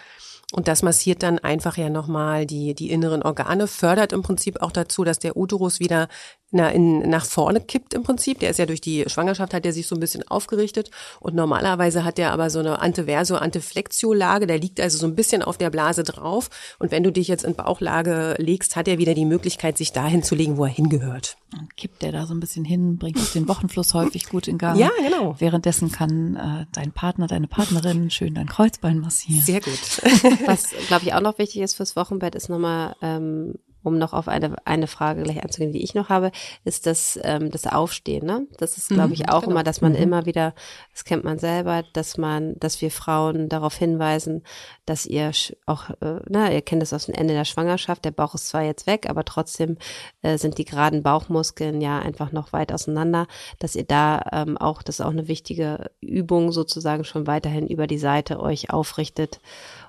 und 0.51 0.67
das 0.67 0.81
massiert 0.81 1.21
dann 1.21 1.37
einfach 1.37 1.77
ja 1.77 1.89
nochmal 1.89 2.47
die, 2.47 2.73
die 2.73 2.89
inneren 2.89 3.21
Organe, 3.21 3.67
fördert 3.67 4.13
im 4.13 4.23
Prinzip 4.23 4.61
auch 4.61 4.71
dazu, 4.71 5.03
dass 5.03 5.19
der 5.19 5.37
Uterus 5.37 5.79
wieder 5.79 6.07
na, 6.51 6.69
in, 6.69 7.07
nach 7.09 7.25
vorne 7.25 7.61
kippt 7.61 7.93
im 7.93 8.03
Prinzip. 8.03 8.39
Der 8.39 8.49
ist 8.49 8.57
ja 8.57 8.65
durch 8.65 8.81
die 8.81 9.05
Schwangerschaft 9.07 9.53
hat 9.53 9.65
er 9.65 9.73
sich 9.73 9.87
so 9.87 9.95
ein 9.95 9.99
bisschen 9.99 10.27
aufgerichtet 10.27 10.89
und 11.19 11.35
normalerweise 11.35 12.03
hat 12.03 12.17
er 12.17 12.31
aber 12.31 12.49
so 12.49 12.59
eine 12.59 12.79
Anteverso, 12.79 13.35
Anteflexio-Lage, 13.35 14.47
der 14.47 14.57
liegt 14.57 14.79
also 14.79 14.97
so 14.97 15.05
ein 15.05 15.15
bisschen 15.15 15.43
auf 15.43 15.57
der 15.57 15.69
Blase 15.69 16.03
drauf 16.03 16.49
und 16.79 16.91
wenn 16.91 17.03
du 17.03 17.11
dich 17.11 17.27
jetzt 17.27 17.43
in 17.43 17.55
Bauchlage 17.55 18.35
legst, 18.39 18.75
hat 18.75 18.87
er 18.87 18.97
wieder 18.97 19.13
die 19.13 19.25
Möglichkeit, 19.25 19.77
sich 19.77 19.91
dahin 19.91 20.23
zu 20.23 20.35
legen, 20.35 20.57
wo 20.57 20.65
er 20.65 20.71
hingehört. 20.71 21.37
Und 21.57 21.75
kippt 21.77 22.03
er 22.03 22.11
da 22.11 22.25
so 22.25 22.33
ein 22.33 22.39
bisschen 22.39 22.65
hin, 22.65 22.97
bringt 22.97 23.19
auch 23.19 23.31
den 23.31 23.47
Wochenfluss 23.47 23.93
häufig 23.93 24.29
gut 24.29 24.47
in 24.47 24.57
Gang. 24.57 24.77
Ja, 24.77 24.91
genau. 25.03 25.35
Währenddessen 25.39 25.91
kann 25.91 26.35
äh, 26.35 26.65
dein 26.73 26.91
Partner, 26.91 27.27
deine 27.27 27.47
Partnerin 27.47 28.09
schön 28.11 28.35
dein 28.35 28.47
Kreuzbein 28.47 28.99
massieren. 28.99 29.43
Sehr 29.43 29.61
gut. 29.61 29.73
Was, 30.45 30.69
glaube 30.87 31.05
ich, 31.05 31.13
auch 31.13 31.21
noch 31.21 31.39
wichtig 31.39 31.61
ist 31.61 31.75
fürs 31.75 31.95
Wochenbett, 31.95 32.35
ist 32.35 32.49
nochmal 32.49 32.95
ähm, 33.01 33.55
um 33.83 33.97
noch 33.97 34.13
auf 34.13 34.27
eine, 34.27 34.55
eine 34.65 34.87
Frage 34.87 35.23
gleich 35.23 35.41
einzugehen, 35.41 35.71
die 35.71 35.83
ich 35.83 35.93
noch 35.93 36.09
habe, 36.09 36.31
ist 36.63 36.85
das, 36.85 37.19
ähm, 37.23 37.49
das 37.51 37.65
Aufstehen. 37.67 38.25
Ne? 38.25 38.47
Das 38.57 38.77
ist, 38.77 38.89
glaube 38.89 39.13
ich, 39.13 39.29
auch 39.29 39.41
genau. 39.41 39.51
immer, 39.51 39.63
dass 39.63 39.81
man 39.81 39.93
mhm. 39.93 39.99
immer 39.99 40.25
wieder, 40.25 40.53
das 40.91 41.05
kennt 41.05 41.23
man 41.23 41.39
selber, 41.39 41.83
dass 41.93 42.17
man, 42.17 42.57
dass 42.59 42.81
wir 42.81 42.91
Frauen 42.91 43.49
darauf 43.49 43.75
hinweisen, 43.75 44.43
dass 44.85 45.05
ihr 45.05 45.31
auch, 45.65 45.89
äh, 46.01 46.19
na, 46.27 46.51
ihr 46.51 46.61
kennt 46.61 46.81
das 46.81 46.93
aus 46.93 47.05
dem 47.05 47.15
Ende 47.15 47.33
der 47.33 47.45
Schwangerschaft, 47.45 48.03
der 48.05 48.11
Bauch 48.11 48.35
ist 48.35 48.47
zwar 48.47 48.63
jetzt 48.63 48.87
weg, 48.87 49.09
aber 49.09 49.23
trotzdem 49.23 49.77
äh, 50.21 50.37
sind 50.37 50.57
die 50.57 50.65
geraden 50.65 51.03
Bauchmuskeln 51.03 51.81
ja 51.81 51.99
einfach 51.99 52.31
noch 52.31 52.53
weit 52.53 52.73
auseinander, 52.73 53.27
dass 53.59 53.75
ihr 53.75 53.85
da 53.85 54.21
ähm, 54.31 54.57
auch, 54.57 54.81
das 54.81 54.99
ist 54.99 55.05
auch 55.05 55.11
eine 55.11 55.27
wichtige 55.27 55.91
Übung 56.01 56.51
sozusagen 56.51 57.03
schon 57.03 57.27
weiterhin 57.27 57.67
über 57.67 57.87
die 57.87 57.97
Seite 57.97 58.39
euch 58.39 58.71
aufrichtet 58.71 59.39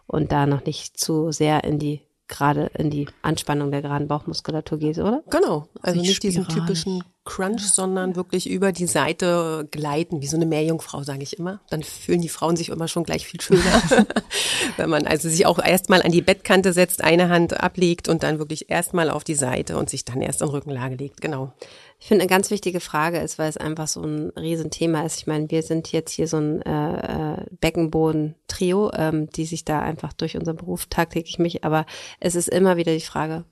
und 0.07 0.33
da 0.33 0.47
noch 0.47 0.65
nicht 0.65 0.99
zu 0.99 1.33
sehr 1.33 1.65
in 1.65 1.79
die 1.79 2.03
gerade 2.31 2.71
in 2.79 2.89
die 2.89 3.07
Anspannung 3.21 3.71
der 3.71 3.83
geraden 3.83 4.09
Bauchmuskulatur 4.09 4.79
geht, 4.79 4.99
oder? 4.99 5.23
Genau. 5.29 5.69
Also 5.83 6.01
nicht 6.01 6.23
diesen 6.23 6.49
typischen 6.49 7.05
Crunch, 7.25 7.61
sondern 7.61 8.17
wirklich 8.17 8.49
über 8.49 8.73
die 8.73 8.87
Seite 8.87 9.69
gleiten, 9.71 10.23
wie 10.23 10.27
so 10.27 10.37
eine 10.37 10.47
Meerjungfrau, 10.47 11.03
sage 11.03 11.23
ich 11.23 11.39
immer. 11.39 11.61
Dann 11.69 11.83
fühlen 11.83 12.23
die 12.23 12.31
Frauen 12.31 12.57
sich 12.57 12.71
immer 12.71 12.89
schon 12.89 13.05
gleich 13.05 13.27
viel 13.27 13.41
schöner. 13.41 13.83
Wenn 14.79 14.89
man 14.89 15.07
also 15.07 15.29
sich 15.29 15.45
auch 15.45 15.59
erstmal 15.59 16.03
an 16.03 16.13
die 16.13 16.23
Bettkante 16.23 16.73
setzt, 16.73 17.05
eine 17.05 17.29
Hand 17.29 17.61
ablegt 17.61 18.09
und 18.09 18.23
dann 18.23 18.39
wirklich 18.39 18.71
erstmal 18.71 19.11
auf 19.11 19.23
die 19.23 19.35
Seite 19.35 19.77
und 19.77 19.91
sich 19.91 20.05
dann 20.05 20.23
erst 20.23 20.41
in 20.41 20.49
Rückenlage 20.49 20.97
legt. 20.97 21.21
Genau. 21.21 21.53
Ich 22.01 22.09
finde, 22.09 22.23
eine 22.23 22.31
ganz 22.31 22.51
wichtige 22.51 22.81
Frage 22.81 23.19
ist, 23.19 23.39
weil 23.39 23.51
es 23.51 23.59
einfach 23.59 23.87
so 23.87 24.03
ein 24.03 24.31
Riesenthema 24.31 25.03
ist. 25.03 25.19
Ich 25.19 25.27
meine, 25.27 25.51
wir 25.51 25.63
sind 25.63 25.93
jetzt 25.93 26.11
hier 26.13 26.27
so 26.27 26.39
ein 26.39 26.63
äh, 26.63 27.35
äh, 27.35 27.47
Beckenboden-Trio, 27.61 28.91
ähm, 28.95 29.29
die 29.29 29.45
sich 29.45 29.67
da 29.67 29.81
einfach 29.81 30.15
durch 30.15 30.35
unseren 30.37 30.57
Beruf 30.57 30.87
tagtäglich 30.87 31.39
mich, 31.39 31.63
aber 31.63 31.85
es 32.19 32.35
ist 32.35 32.49
immer 32.49 32.79
wieder 32.79 32.95
die 32.95 33.01
Frage, 33.01 33.45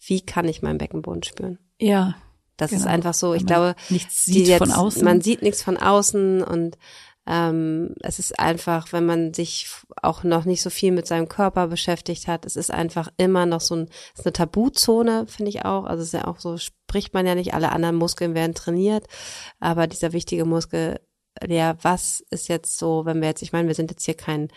wie 0.00 0.20
kann 0.20 0.48
ich 0.48 0.60
meinen 0.60 0.78
Beckenboden 0.78 1.22
spüren? 1.22 1.58
Ja. 1.78 2.16
Das 2.56 2.70
genau. 2.70 2.82
ist 2.82 2.88
einfach 2.88 3.14
so, 3.14 3.34
ich 3.34 3.46
glaube, 3.46 3.74
nichts 3.88 4.24
sieht 4.24 4.46
jetzt, 4.46 4.58
von 4.58 4.70
außen. 4.70 5.04
man 5.04 5.20
sieht 5.20 5.42
nichts 5.42 5.62
von 5.62 5.76
außen 5.76 6.42
und 6.42 6.78
ähm, 7.26 7.94
es 8.00 8.18
ist 8.18 8.38
einfach, 8.38 8.92
wenn 8.92 9.06
man 9.06 9.32
sich 9.32 9.68
auch 10.02 10.24
noch 10.24 10.44
nicht 10.44 10.62
so 10.62 10.70
viel 10.70 10.92
mit 10.92 11.06
seinem 11.06 11.28
Körper 11.28 11.68
beschäftigt 11.68 12.28
hat, 12.28 12.44
es 12.44 12.56
ist 12.56 12.70
einfach 12.70 13.08
immer 13.16 13.46
noch 13.46 13.60
so 13.60 13.76
ein, 13.76 13.88
ist 14.14 14.26
eine 14.26 14.32
Tabuzone, 14.32 15.26
finde 15.26 15.50
ich 15.50 15.64
auch. 15.64 15.84
Also 15.84 16.02
es 16.02 16.08
ist 16.08 16.20
ja 16.20 16.26
auch 16.26 16.38
so, 16.38 16.58
spricht 16.58 17.14
man 17.14 17.26
ja 17.26 17.34
nicht, 17.34 17.54
alle 17.54 17.72
anderen 17.72 17.96
Muskeln 17.96 18.34
werden 18.34 18.54
trainiert, 18.54 19.06
aber 19.58 19.86
dieser 19.86 20.12
wichtige 20.12 20.44
Muskel, 20.44 21.00
ja, 21.46 21.76
was 21.82 22.20
ist 22.30 22.48
jetzt 22.48 22.78
so, 22.78 23.04
wenn 23.06 23.20
wir 23.20 23.28
jetzt, 23.28 23.42
ich 23.42 23.52
meine, 23.52 23.66
wir 23.68 23.74
sind 23.74 23.90
jetzt 23.90 24.04
hier 24.04 24.14
kein, 24.14 24.48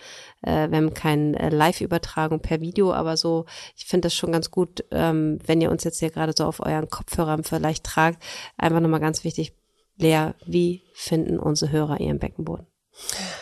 äh, 0.43 0.69
wir 0.69 0.77
haben 0.77 0.93
keine 0.93 1.39
äh, 1.39 1.49
Live-Übertragung 1.49 2.39
per 2.39 2.61
Video, 2.61 2.93
aber 2.93 3.17
so, 3.17 3.45
ich 3.75 3.85
finde 3.85 4.07
das 4.07 4.13
schon 4.13 4.31
ganz 4.31 4.51
gut, 4.51 4.85
ähm, 4.91 5.39
wenn 5.45 5.61
ihr 5.61 5.71
uns 5.71 5.83
jetzt 5.83 5.99
hier 5.99 6.11
gerade 6.11 6.33
so 6.37 6.45
auf 6.45 6.59
euren 6.59 6.89
Kopfhörern 6.89 7.43
vielleicht 7.43 7.83
tragt, 7.83 8.21
einfach 8.57 8.79
nochmal 8.79 8.99
ganz 8.99 9.23
wichtig, 9.23 9.53
Lea, 9.97 10.31
wie 10.45 10.83
finden 10.93 11.39
unsere 11.39 11.71
Hörer 11.71 11.99
ihren 11.99 12.19
Beckenboden? 12.19 12.67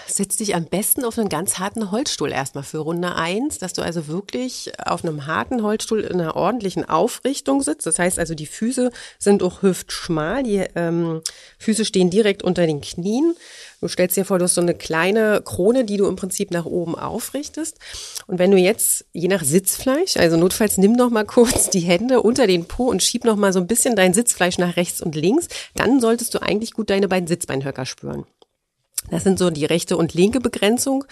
Setz 0.08 0.38
dich 0.38 0.56
am 0.56 0.66
besten 0.66 1.04
auf 1.04 1.18
einen 1.18 1.30
ganz 1.30 1.60
harten 1.60 1.92
Holzstuhl 1.92 2.32
erstmal 2.32 2.64
für 2.64 2.78
Runde 2.78 3.16
eins, 3.16 3.58
dass 3.58 3.74
du 3.74 3.82
also 3.82 4.08
wirklich 4.08 4.72
auf 4.86 5.04
einem 5.04 5.28
harten 5.28 5.62
Holzstuhl 5.64 6.02
in 6.02 6.22
einer 6.22 6.36
ordentlichen 6.36 6.88
Aufrichtung 6.88 7.62
sitzt. 7.62 7.86
Das 7.86 8.00
heißt 8.00 8.20
also, 8.20 8.36
die 8.36 8.46
Füße 8.46 8.92
sind 9.20 9.44
auch 9.44 9.62
hüftschmal, 9.62 10.44
die 10.44 10.64
ähm, 10.76 11.22
Füße 11.60 11.84
stehen 11.84 12.10
direkt 12.10 12.44
unter 12.44 12.66
den 12.66 12.82
Knien. 12.82 13.36
Du 13.82 13.88
stellst 13.88 14.16
dir 14.16 14.26
vor, 14.26 14.40
du 14.40 14.46
hast 14.46 14.56
so 14.56 14.62
eine 14.62 14.74
kleine 14.74 15.42
Krone, 15.44 15.86
die 15.86 15.98
du 15.98 16.08
im 16.08 16.16
Prinzip 16.16 16.52
nach 16.52 16.66
oben 16.66 16.96
aufrichtest. 16.96 17.78
Und 18.28 18.40
wenn 18.40 18.52
du 18.52 18.58
jetzt, 18.58 19.06
je 19.12 19.28
nach 19.28 19.44
Sitzfleisch, 19.44 20.18
also 20.18 20.38
notfalls 20.38 20.78
nimm 20.78 20.94
noch 20.94 21.10
mal 21.10 21.26
kurz 21.26 21.70
die 21.70 21.82
Hände 21.82 22.22
unter 22.22 22.48
den 22.48 22.66
Po 22.66 22.86
und 22.86 23.04
schieb 23.04 23.26
noch 23.26 23.36
mal 23.36 23.52
so 23.52 23.60
ein 23.60 23.68
bisschen 23.68 23.96
dein 23.96 24.14
Sitzfleisch 24.14 24.58
nach 24.58 24.78
rechts 24.78 25.02
und 25.02 25.16
links, 25.16 25.48
dann 25.76 26.00
solltest 26.00 26.34
du 26.34 26.42
eigentlich 26.42 26.72
gut 26.72 26.90
deine 26.90 27.08
beiden 27.08 27.28
Sitzbeinhöcker 27.28 27.86
spüren. 27.86 28.26
Das 29.10 29.24
sind 29.24 29.40
so 29.40 29.50
die 29.50 29.66
rechte 29.66 29.98
und 29.98 30.14
linke 30.14 30.40
Begrenzung 30.40 31.06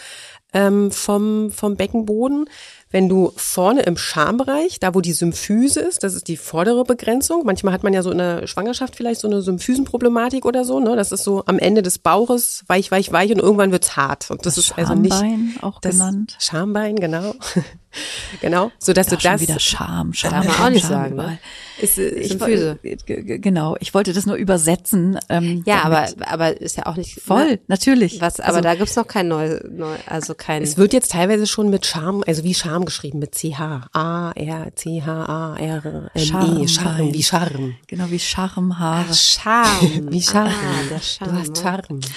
ähm, 0.53 0.91
vom, 0.91 1.51
vom 1.51 1.75
Beckenboden. 1.75 2.49
Wenn 2.93 3.09
du 3.09 3.33
vorne 3.35 3.81
im 3.81 3.97
Schambereich, 3.97 4.79
da 4.79 4.93
wo 4.93 5.01
die 5.01 5.13
Symphyse 5.13 5.79
ist, 5.79 6.03
das 6.03 6.13
ist 6.13 6.27
die 6.27 6.37
vordere 6.37 6.83
Begrenzung. 6.83 7.41
Manchmal 7.43 7.73
hat 7.73 7.81
man 7.81 7.91
ja 7.91 8.03
so 8.03 8.11
in 8.11 8.19
der 8.19 8.45
Schwangerschaft 8.45 8.95
vielleicht 8.95 9.19
so 9.19 9.27
eine 9.27 9.41
Symphysenproblematik 9.41 10.45
oder 10.45 10.63
so. 10.63 10.79
Ne? 10.79 10.95
Das 10.95 11.11
ist 11.11 11.23
so 11.23 11.43
am 11.47 11.57
Ende 11.57 11.81
des 11.81 11.97
Bauches 11.97 12.63
weich, 12.67 12.91
weich, 12.91 13.11
weich 13.11 13.31
und 13.31 13.39
irgendwann 13.39 13.71
wird's 13.71 13.97
hart. 13.97 14.29
Und 14.29 14.45
das, 14.45 14.55
das 14.55 14.65
ist 14.65 14.77
also 14.77 14.93
nicht 14.93 15.23
auch 15.63 15.81
das 15.81 15.93
genannt. 15.95 16.37
Schambein, 16.39 16.95
genau. 16.97 17.33
genau, 18.41 18.71
so 18.79 18.93
dass 18.93 19.07
da 19.07 19.15
du 19.15 19.23
das 19.23 19.41
wieder 19.41 19.59
Scham, 19.59 20.13
Scham, 20.13 20.31
darf 20.31 20.45
man 20.45 20.67
auch 20.67 20.69
nicht 20.69 20.85
sagen. 20.85 21.15
Ne? 21.15 21.39
Ist, 21.79 21.97
äh, 21.97 22.09
ich, 22.09 22.29
Symphyse. 22.29 22.79
Genau, 23.05 23.75
ich 23.79 23.93
wollte 23.93 24.13
das 24.13 24.25
nur 24.25 24.35
übersetzen. 24.35 25.19
Ähm, 25.29 25.63
ja, 25.65 25.83
aber 25.83 26.07
aber 26.25 26.59
ist 26.59 26.77
ja 26.77 26.85
auch 26.85 26.95
nicht 26.95 27.19
voll, 27.21 27.51
ne? 27.51 27.59
natürlich. 27.67 28.21
Was, 28.21 28.39
aber 28.39 28.49
also, 28.49 28.61
da 28.61 28.75
gibt's 28.75 28.95
noch 28.95 29.07
kein 29.07 29.27
neu, 29.27 29.59
neu, 29.69 29.95
also 30.05 30.33
kein. 30.35 30.61
Es 30.61 30.77
wird 30.77 30.93
jetzt 30.93 31.11
teilweise 31.11 31.47
schon 31.47 31.69
mit 31.69 31.85
Charme, 31.85 32.23
also 32.27 32.43
wie 32.43 32.53
Charme 32.83 32.85
geschrieben, 32.85 33.19
mit 33.19 33.35
CH. 33.35 33.89
A, 33.93 34.31
R, 34.35 34.75
C, 34.75 35.01
H, 35.01 35.25
A, 35.25 35.55
R, 35.57 35.85
M, 35.85 36.09
E. 36.13 36.67
Charme, 36.67 37.13
wie 37.13 37.23
Charme. 37.23 37.75
Genau, 37.87 38.05
wie 38.09 38.19
Charmhaare. 38.19 39.13
Charme. 39.13 40.07
wie 40.11 40.21
Charme. 40.21 40.49
Ah, 40.49 40.89
der 40.89 40.99
Charme. 40.99 41.31
Du 41.31 41.39
hast 41.39 41.57
Charme. 41.57 41.99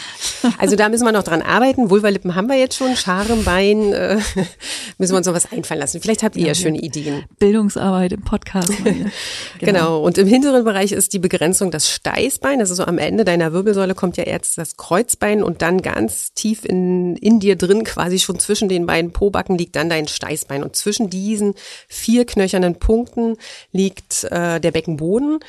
Also 0.59 0.77
da 0.77 0.89
müssen 0.89 1.05
wir 1.05 1.13
noch 1.13 1.25
dran 1.25 1.43
arbeiten. 1.43 1.91
Vulvalippen 1.91 2.35
haben 2.37 2.47
wir 2.47 2.57
jetzt 2.57 2.77
schon. 2.77 2.95
Charmbein, 2.95 3.93
äh, 3.93 4.17
müssen 4.99 5.13
wir 5.13 5.17
uns 5.19 5.27
noch 5.27 5.35
was 5.35 5.51
einfallen 5.51 5.81
lassen. 5.81 6.01
Vielleicht 6.01 6.23
habt 6.23 6.37
ihr 6.37 6.43
ja, 6.43 6.49
ja 6.49 6.55
schöne 6.55 6.79
Ideen. 6.79 7.25
Bildungsarbeit 7.39 8.13
im 8.13 8.23
Podcast. 8.23 8.73
genau. 8.85 9.11
genau. 9.59 10.01
Und 10.03 10.19
im 10.19 10.29
hinteren 10.29 10.65
Bereich 10.65 10.93
ist 10.93 11.13
die 11.13 11.19
Begrenzung 11.19 11.71
das 11.71 11.91
Steißbein. 11.91 12.61
Das 12.61 12.71
ist 12.71 12.77
so 12.77 12.85
am 12.85 12.99
Ende 12.99 13.25
deiner 13.25 13.53
Wirbelsäule 13.53 13.95
kommt 13.95 14.17
ja 14.19 14.25
erst 14.25 14.57
das 14.59 14.77
Kreuzbein 14.77 15.43
und 15.43 15.63
dann 15.63 15.83
ganz 15.83 16.33
tief 16.35 16.65
in, 16.65 17.17
in 17.17 17.41
dir 17.41 17.57
drin, 17.57 17.83
quasi 17.83 18.19
schon 18.21 18.39
zwischen 18.39 18.69
den 18.69 18.87
beiden 18.87 19.11
Pobacken 19.11 19.59
liegt 19.59 19.75
dann 19.75 19.91
dein 19.91 20.07
Steißbein. 20.07 20.56
Und 20.63 20.77
zwischen 20.77 21.11
diesen 21.11 21.55
vier 21.89 22.25
knöchernen 22.25 22.77
Punkten 22.77 23.37
liegt 23.73 24.25
äh, 24.25 24.61
der 24.61 24.71
Beckenboden. 24.71 25.41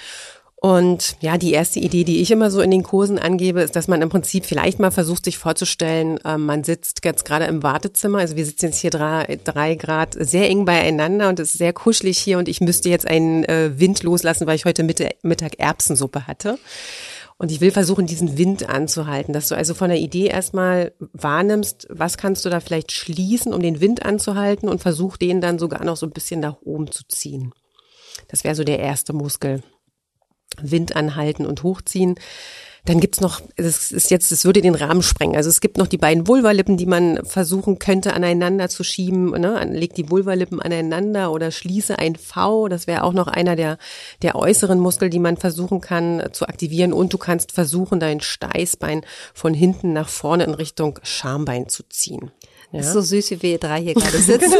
Und 0.59 1.17
ja, 1.19 1.37
die 1.37 1.53
erste 1.53 1.79
Idee, 1.79 2.03
die 2.03 2.19
ich 2.19 2.31
immer 2.31 2.49
so 2.49 2.61
in 2.61 2.71
den 2.71 2.81
Kursen 2.81 3.19
angebe, 3.19 3.61
ist, 3.61 3.75
dass 3.75 3.87
man 3.87 4.01
im 4.01 4.09
Prinzip 4.09 4.43
vielleicht 4.43 4.79
mal 4.79 4.89
versucht, 4.89 5.25
sich 5.25 5.37
vorzustellen, 5.37 6.17
äh, 6.25 6.37
man 6.37 6.63
sitzt 6.63 7.05
jetzt 7.05 7.25
gerade 7.25 7.45
im 7.45 7.61
Wartezimmer, 7.61 8.17
also 8.19 8.35
wir 8.35 8.45
sitzen 8.45 8.65
jetzt 8.65 8.79
hier 8.79 8.89
drei, 8.89 9.37
drei 9.43 9.75
Grad 9.75 10.15
sehr 10.19 10.49
eng 10.49 10.65
beieinander 10.65 11.29
und 11.29 11.39
es 11.39 11.51
ist 11.51 11.59
sehr 11.59 11.73
kuschelig 11.73 12.17
hier 12.17 12.39
und 12.39 12.49
ich 12.49 12.59
müsste 12.59 12.89
jetzt 12.89 13.07
einen 13.07 13.43
äh, 13.45 13.79
Wind 13.79 14.01
loslassen, 14.01 14.47
weil 14.47 14.55
ich 14.55 14.65
heute 14.65 14.81
Mitte, 14.81 15.11
Mittag 15.21 15.59
Erbsensuppe 15.59 16.25
hatte. 16.25 16.57
Und 17.39 17.51
ich 17.51 17.61
will 17.61 17.71
versuchen, 17.71 18.07
diesen 18.07 18.37
Wind 18.37 18.67
anzuhalten, 18.67 19.31
dass 19.31 19.47
du 19.47 19.55
also 19.55 19.75
von 19.75 19.89
der 19.89 19.99
Idee 19.99 20.25
erstmal 20.25 20.93
wahrnimmst, 20.99 21.87
was 21.89 22.17
kannst 22.17 22.43
du 22.45 22.49
da 22.49 22.59
vielleicht 22.59 22.91
schließen, 22.91 23.53
um 23.53 23.61
den 23.61 23.79
Wind 23.79 24.03
anzuhalten 24.03 24.67
und 24.67 24.81
versuch 24.81 25.17
den 25.17 25.39
dann 25.39 25.59
sogar 25.59 25.83
noch 25.83 25.97
so 25.97 26.07
ein 26.07 26.13
bisschen 26.13 26.39
nach 26.39 26.57
oben 26.61 26.91
zu 26.91 27.07
ziehen. 27.07 27.53
Das 28.27 28.43
wäre 28.43 28.55
so 28.55 28.63
der 28.63 28.79
erste 28.79 29.13
Muskel. 29.13 29.61
Wind 30.59 30.95
anhalten 30.95 31.45
und 31.45 31.61
hochziehen. 31.61 32.15
Dann 32.87 33.01
gibt's 33.01 33.19
noch, 33.19 33.41
es 33.57 33.91
ist 33.91 34.09
jetzt, 34.11 34.31
es 34.31 34.45
würde 34.45 34.61
den 34.61 34.73
Rahmen 34.73 35.03
sprengen. 35.03 35.35
Also 35.35 35.49
es 35.49 35.59
gibt 35.59 35.77
noch 35.77 35.87
die 35.87 35.97
beiden 35.97 36.25
Vulvalippen, 36.25 36.77
die 36.77 36.85
man 36.85 37.19
versuchen 37.25 37.79
könnte, 37.79 38.13
aneinander 38.13 38.69
zu 38.69 38.85
schieben. 38.85 39.31
Ne? 39.31 39.61
Leg 39.73 39.93
die 39.93 40.09
Vulvalippen 40.09 40.61
aneinander 40.61 41.33
oder 41.33 41.51
schließe 41.51 41.99
ein 41.99 42.15
V. 42.15 42.69
Das 42.69 42.87
wäre 42.87 43.03
auch 43.03 43.11
noch 43.11 43.27
einer 43.27 43.57
der, 43.57 43.77
der 44.21 44.37
äußeren 44.37 44.79
Muskel, 44.79 45.09
die 45.09 45.19
man 45.19 45.35
versuchen 45.35 45.81
kann 45.81 46.29
zu 46.31 46.47
aktivieren. 46.47 46.93
Und 46.93 47.11
du 47.11 47.17
kannst 47.17 47.51
versuchen, 47.51 47.99
dein 47.99 48.21
Steißbein 48.21 49.01
von 49.33 49.53
hinten 49.53 49.91
nach 49.91 50.07
vorne 50.07 50.45
in 50.45 50.53
Richtung 50.53 50.97
Schambein 51.03 51.67
zu 51.67 51.83
ziehen. 51.89 52.31
Ja. 52.71 52.81
Ist 52.81 52.91
so 52.91 53.01
süß, 53.01 53.31
wie 53.31 53.41
wir 53.41 53.57
drei 53.59 53.81
hier 53.81 53.93
gerade 53.93 54.17
sitzen. 54.17 54.51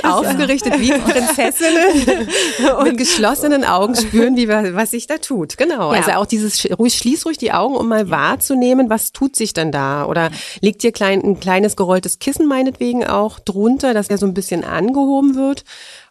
aufgerichtet 0.04 0.78
wie 0.78 0.92
Prinzessinnen 0.92 2.28
und 2.78 2.96
geschlossenen 2.96 3.64
Augen 3.64 3.94
spüren, 3.94 4.36
wie 4.36 4.48
was 4.48 4.90
sich 4.90 5.06
da 5.06 5.18
tut. 5.18 5.56
Genau. 5.56 5.92
Ja. 5.92 6.00
Also 6.00 6.12
auch 6.12 6.26
dieses 6.26 6.68
ruhig 6.78 6.94
schließ 6.94 7.26
ruhig 7.26 7.38
die 7.38 7.52
Augen, 7.52 7.74
um 7.74 7.88
mal 7.88 8.10
wahrzunehmen, 8.10 8.90
was 8.90 9.12
tut 9.12 9.34
sich 9.34 9.54
denn 9.54 9.72
da? 9.72 10.04
Oder 10.06 10.30
liegt 10.60 10.82
dir 10.82 10.92
klein, 10.92 11.22
ein 11.22 11.40
kleines 11.40 11.76
gerolltes 11.76 12.18
Kissen 12.18 12.46
meinetwegen 12.46 13.06
auch 13.06 13.38
drunter, 13.38 13.94
dass 13.94 14.08
er 14.08 14.18
so 14.18 14.26
ein 14.26 14.34
bisschen 14.34 14.64
angehoben 14.64 15.36
wird? 15.36 15.64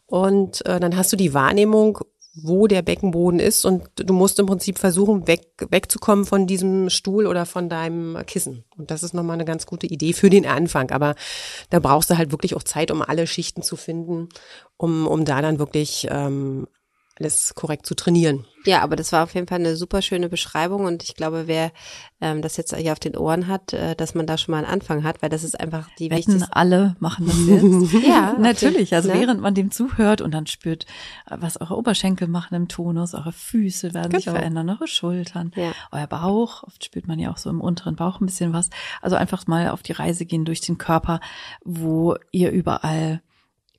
Und 0.07 0.65
äh, 0.65 0.79
dann 0.79 0.95
hast 0.97 1.11
du 1.11 1.17
die 1.17 1.33
Wahrnehmung, 1.33 1.99
wo 2.36 2.67
der 2.67 2.82
Beckenboden 2.82 3.39
ist 3.39 3.63
und 3.65 3.84
du 3.95 4.13
musst 4.13 4.39
im 4.39 4.45
Prinzip 4.45 4.78
versuchen, 4.78 5.26
weg, 5.28 5.48
wegzukommen 5.69 6.26
von 6.26 6.48
diesem 6.48 6.89
Stuhl 6.89 7.28
oder 7.28 7.45
von 7.45 7.69
deinem 7.69 8.17
Kissen. 8.26 8.65
Und 8.78 8.91
das 8.91 9.04
ist 9.04 9.13
nochmal 9.13 9.36
eine 9.36 9.45
ganz 9.45 9.65
gute 9.65 9.88
Idee 9.88 10.12
für 10.12 10.30
den 10.30 10.45
Anfang. 10.45 10.91
Aber 10.91 11.15
da 11.69 11.80
brauchst 11.80 12.10
du 12.10 12.17
halt 12.17 12.32
wirklich 12.32 12.56
auch 12.56 12.63
Zeit, 12.63 12.91
um 12.91 13.02
alle 13.02 13.26
Schichten 13.26 13.62
zu 13.62 13.78
finden, 13.78 14.28
um, 14.76 15.08
um 15.08 15.24
da 15.24 15.41
dann 15.41 15.60
wirklich 15.60 16.08
ähm, 16.12 16.67
alles 17.17 17.56
korrekt 17.56 17.86
zu 17.86 17.95
trainieren. 17.95 18.45
Ja, 18.65 18.82
aber 18.82 18.95
das 18.95 19.12
war 19.12 19.23
auf 19.23 19.34
jeden 19.36 19.47
Fall 19.47 19.60
eine 19.60 19.75
super 19.75 20.01
schöne 20.01 20.28
Beschreibung 20.28 20.86
und 20.86 21.04
ich 21.04 21.15
glaube, 21.15 21.43
wer 21.45 21.71
ähm, 22.19 22.41
das 22.41 22.58
jetzt 22.58 22.75
hier 22.75 22.91
auf 22.91 22.99
den 22.99 23.15
Ohren 23.15 23.47
hat, 23.47 23.73
äh, 23.73 23.95
dass 23.95 24.15
man 24.15 24.25
da 24.25 24.38
schon 24.38 24.54
mal 24.54 24.58
einen 24.58 24.73
Anfang 24.73 25.04
hat, 25.04 25.21
weil 25.21 25.30
das 25.30 25.43
ist 25.43 25.60
einfach 25.60 25.88
die 25.99 26.10
Wetten, 26.10 26.34
wichtigste. 26.34 26.56
alle 26.56 26.95
machen 26.99 27.28
das 27.28 27.93
jetzt. 27.93 28.08
ja, 28.08 28.34
natürlich. 28.39 28.93
Also 28.93 29.10
ne? 29.10 29.19
während 29.19 29.41
man 29.41 29.54
dem 29.54 29.71
zuhört 29.71 30.21
und 30.21 30.32
dann 30.32 30.47
spürt, 30.47 30.88
was 31.30 31.62
eure 31.62 31.78
Oberschenkel 31.78 32.28
machen 32.28 32.56
im 32.56 32.67
Tonus, 32.67 33.13
eure 33.13 33.32
Füße 33.32 33.93
werden 33.93 34.10
genau. 34.10 34.23
sich 34.23 34.25
verändern, 34.25 34.69
eure 34.69 34.88
Schultern, 34.88 35.51
ja. 35.56 35.71
euer 35.91 36.08
Bauch. 36.08 36.63
Oft 36.63 36.84
spürt 36.84 37.08
man 37.08 37.19
ja 37.19 37.32
auch 37.32 37.38
so 37.38 37.49
im 37.49 37.62
unteren 37.62 37.95
Bauch 37.95 38.19
ein 38.19 38.25
bisschen 38.25 38.51
was. 38.51 38.69
Also 39.01 39.15
einfach 39.15 39.45
mal 39.47 39.69
auf 39.69 39.84
die 39.84 39.93
Reise 39.93 40.25
gehen 40.25 40.43
durch 40.43 40.62
den 40.62 40.78
Körper, 40.78 41.19
wo 41.63 42.15
ihr 42.32 42.51
überall 42.51 43.21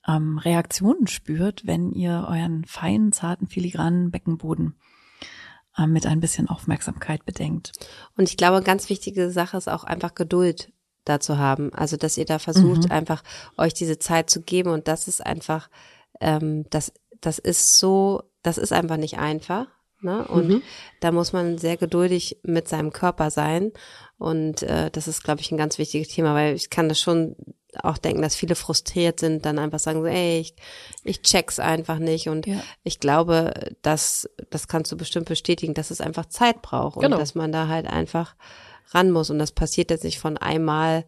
ähm, 0.07 0.39
Reaktionen 0.39 1.07
spürt, 1.07 1.67
wenn 1.67 1.93
ihr 1.93 2.27
euren 2.29 2.65
feinen, 2.65 3.13
zarten, 3.13 3.47
filigranen 3.47 4.11
Beckenboden 4.11 4.77
ähm, 5.79 5.93
mit 5.93 6.07
ein 6.07 6.21
bisschen 6.21 6.49
Aufmerksamkeit 6.49 7.25
bedenkt. 7.25 7.73
Und 8.17 8.29
ich 8.29 8.37
glaube, 8.37 8.63
ganz 8.63 8.89
wichtige 8.89 9.31
Sache 9.31 9.57
ist 9.57 9.69
auch 9.69 9.85
einfach 9.85 10.15
Geduld 10.15 10.73
da 11.05 11.21
zu 11.21 11.39
haben. 11.39 11.73
Also, 11.73 11.97
dass 11.97 12.17
ihr 12.17 12.25
da 12.25 12.39
versucht, 12.39 12.85
mhm. 12.85 12.91
einfach 12.91 13.23
euch 13.57 13.75
diese 13.75 13.99
Zeit 13.99 14.31
zu 14.31 14.43
geben. 14.43 14.71
Und 14.71 14.89
das 14.89 15.09
ist 15.09 15.25
einfach, 15.25 15.71
ähm, 16.21 16.67
das, 16.71 16.93
das 17.21 17.39
ist 17.39 17.79
so, 17.79 18.23
das 18.43 18.59
ist 18.59 18.73
einfach 18.73 18.97
nicht 18.97 19.19
einfach. 19.19 19.67
Ne? 20.01 20.27
Und 20.27 20.49
mhm. 20.49 20.63
da 21.01 21.11
muss 21.11 21.33
man 21.33 21.59
sehr 21.59 21.77
geduldig 21.77 22.41
mit 22.43 22.69
seinem 22.69 22.93
Körper 22.93 23.31
sein. 23.31 23.73
Und 24.19 24.63
äh, 24.63 24.91
das 24.91 25.09
ist, 25.09 25.25
glaube 25.25 25.41
ich, 25.41 25.51
ein 25.51 25.59
ganz 25.59 25.79
wichtiges 25.79 26.09
Thema, 26.09 26.35
weil 26.35 26.55
ich 26.55 26.71
kann 26.71 26.89
das 26.89 27.01
schon 27.01 27.37
auch 27.83 27.99
denken, 27.99 28.23
dass 28.23 28.37
viele 28.37 28.55
frustriert 28.55 29.21
sind, 29.21 29.45
dann 29.45 29.59
einfach 29.59 29.79
sagen 29.79 30.01
so, 30.01 30.07
ey, 30.07 30.41
ich, 30.41 30.55
ich 31.05 31.23
check's 31.23 31.59
einfach 31.59 31.99
nicht. 31.99 32.29
Und 32.29 32.47
ja. 32.47 32.61
ich 32.85 33.01
glaube, 33.01 33.53
dass, 33.83 34.29
das 34.51 34.69
kannst 34.69 34.93
du 34.93 34.97
bestimmt 34.97 35.29
bestätigen, 35.29 35.75
dass 35.75 35.91
es 35.91 36.01
einfach 36.01 36.27
Zeit 36.27 36.63
braucht 36.63 37.01
genau. 37.01 37.17
und 37.17 37.21
dass 37.21 37.35
man 37.35 37.53
da 37.53 37.69
halt 37.69 37.87
einfach 37.87 38.35
ran 38.91 39.11
muss. 39.11 39.31
Und 39.31 39.39
das 39.39 39.53
passiert 39.53 39.91
jetzt 39.91 40.05
nicht 40.05 40.19
von 40.19 40.37
einmal 40.37 41.05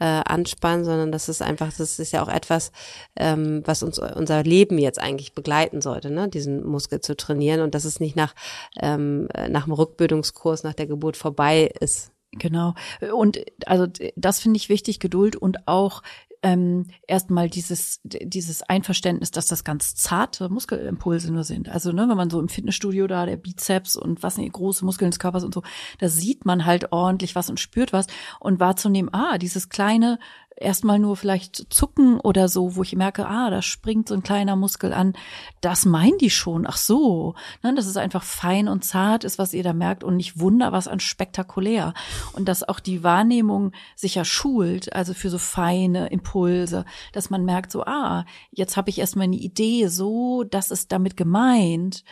äh, 0.00 0.22
anspannen, 0.24 0.84
sondern 0.84 1.10
das 1.10 1.28
ist 1.28 1.42
einfach, 1.42 1.72
das 1.76 1.98
ist 1.98 2.12
ja 2.12 2.22
auch 2.22 2.28
etwas, 2.28 2.70
ähm, 3.16 3.62
was 3.64 3.82
uns 3.82 3.98
unser 3.98 4.42
Leben 4.44 4.78
jetzt 4.78 5.00
eigentlich 5.00 5.34
begleiten 5.34 5.80
sollte, 5.80 6.10
ne? 6.10 6.28
diesen 6.28 6.64
Muskel 6.64 7.00
zu 7.00 7.16
trainieren 7.16 7.60
und 7.60 7.74
dass 7.74 7.84
es 7.84 8.00
nicht 8.00 8.16
nach, 8.16 8.34
ähm, 8.80 9.28
nach 9.48 9.64
dem 9.64 9.72
Rückbildungskurs, 9.72 10.62
nach 10.62 10.74
der 10.74 10.86
Geburt 10.86 11.16
vorbei 11.16 11.70
ist. 11.80 12.12
Genau. 12.32 12.74
Und 13.12 13.38
also 13.66 13.86
das 14.16 14.40
finde 14.40 14.58
ich 14.58 14.68
wichtig, 14.68 15.00
Geduld 15.00 15.36
und 15.36 15.66
auch 15.66 16.02
ähm, 16.42 16.86
erstmal 17.06 17.48
dieses, 17.48 18.00
dieses 18.04 18.62
Einverständnis, 18.62 19.30
dass 19.30 19.46
das 19.46 19.64
ganz 19.64 19.94
zarte 19.94 20.48
Muskelimpulse 20.48 21.32
nur 21.32 21.44
sind. 21.44 21.68
Also, 21.68 21.92
ne, 21.92 22.08
wenn 22.08 22.16
man 22.16 22.30
so 22.30 22.38
im 22.38 22.48
Fitnessstudio 22.48 23.06
da, 23.06 23.26
der 23.26 23.36
Bizeps 23.36 23.96
und 23.96 24.22
was 24.22 24.38
nicht, 24.38 24.52
große 24.52 24.84
Muskeln 24.84 25.10
des 25.10 25.18
Körpers 25.18 25.44
und 25.44 25.52
so, 25.54 25.62
da 25.98 26.08
sieht 26.08 26.44
man 26.44 26.64
halt 26.64 26.92
ordentlich 26.92 27.34
was 27.34 27.50
und 27.50 27.58
spürt 27.58 27.92
was 27.92 28.06
und 28.40 28.60
wahrzunehmen, 28.60 29.12
ah, 29.12 29.38
dieses 29.38 29.68
kleine 29.68 30.18
erstmal 30.60 30.98
nur 30.98 31.16
vielleicht 31.16 31.72
zucken 31.72 32.20
oder 32.20 32.48
so, 32.48 32.76
wo 32.76 32.82
ich 32.82 32.94
merke, 32.96 33.26
ah, 33.26 33.50
da 33.50 33.62
springt 33.62 34.08
so 34.08 34.14
ein 34.14 34.22
kleiner 34.22 34.56
Muskel 34.56 34.92
an. 34.92 35.14
Das 35.60 35.84
meinen 35.84 36.18
die 36.18 36.30
schon. 36.30 36.66
Ach 36.66 36.76
so. 36.76 37.34
Ne, 37.62 37.74
dass 37.74 37.86
es 37.86 37.96
einfach 37.96 38.22
fein 38.22 38.68
und 38.68 38.84
zart 38.84 39.24
ist, 39.24 39.38
was 39.38 39.54
ihr 39.54 39.62
da 39.62 39.72
merkt 39.72 40.04
und 40.04 40.16
nicht 40.16 40.38
wunder 40.38 40.72
was 40.72 40.88
an 40.88 41.00
spektakulär. 41.00 41.94
Und 42.32 42.48
dass 42.48 42.68
auch 42.68 42.80
die 42.80 43.02
Wahrnehmung 43.02 43.72
sich 43.96 44.16
ja 44.16 44.24
schult, 44.24 44.92
also 44.92 45.14
für 45.14 45.30
so 45.30 45.38
feine 45.38 46.08
Impulse, 46.08 46.84
dass 47.12 47.30
man 47.30 47.44
merkt 47.44 47.72
so, 47.72 47.84
ah, 47.84 48.24
jetzt 48.50 48.76
habe 48.76 48.90
ich 48.90 48.98
erstmal 48.98 49.24
eine 49.24 49.36
Idee, 49.36 49.88
so, 49.88 50.44
das 50.44 50.70
ist 50.70 50.92
damit 50.92 51.16
gemeint. 51.16 52.04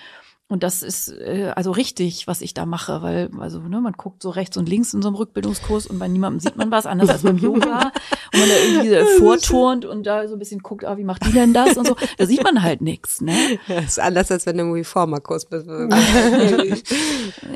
Und 0.48 0.62
das 0.62 0.84
ist 0.84 1.08
äh, 1.08 1.52
also 1.56 1.72
richtig, 1.72 2.28
was 2.28 2.40
ich 2.40 2.54
da 2.54 2.66
mache, 2.66 3.02
weil 3.02 3.30
also 3.40 3.58
ne, 3.58 3.80
man 3.80 3.94
guckt 3.94 4.22
so 4.22 4.30
rechts 4.30 4.56
und 4.56 4.68
links 4.68 4.94
in 4.94 5.02
so 5.02 5.08
einem 5.08 5.16
Rückbildungskurs 5.16 5.88
und 5.88 5.98
bei 5.98 6.06
niemandem 6.06 6.38
sieht 6.38 6.56
man 6.56 6.70
was, 6.70 6.86
anders 6.86 7.08
als 7.08 7.22
beim 7.22 7.36
Yoga. 7.38 7.90
Und 8.32 8.40
man 8.40 8.48
da 8.48 8.54
irgendwie 8.54 8.90
so 8.90 9.18
vorturnt 9.18 9.84
und 9.84 10.06
da 10.06 10.28
so 10.28 10.36
ein 10.36 10.38
bisschen 10.38 10.60
guckt, 10.60 10.84
ah, 10.84 10.96
wie 10.96 11.04
macht 11.04 11.26
die 11.26 11.32
denn 11.32 11.52
das 11.52 11.76
und 11.76 11.88
so. 11.88 11.96
Da 12.16 12.26
sieht 12.26 12.44
man 12.44 12.62
halt 12.62 12.80
nichts, 12.80 13.20
ne? 13.20 13.58
Ja, 13.66 13.78
ist 13.80 13.98
anders, 13.98 14.30
als 14.30 14.46
wenn 14.46 14.56
du 14.56 14.64
im 14.64 14.72
Reformerkurs 14.72 15.46
bist. 15.46 15.66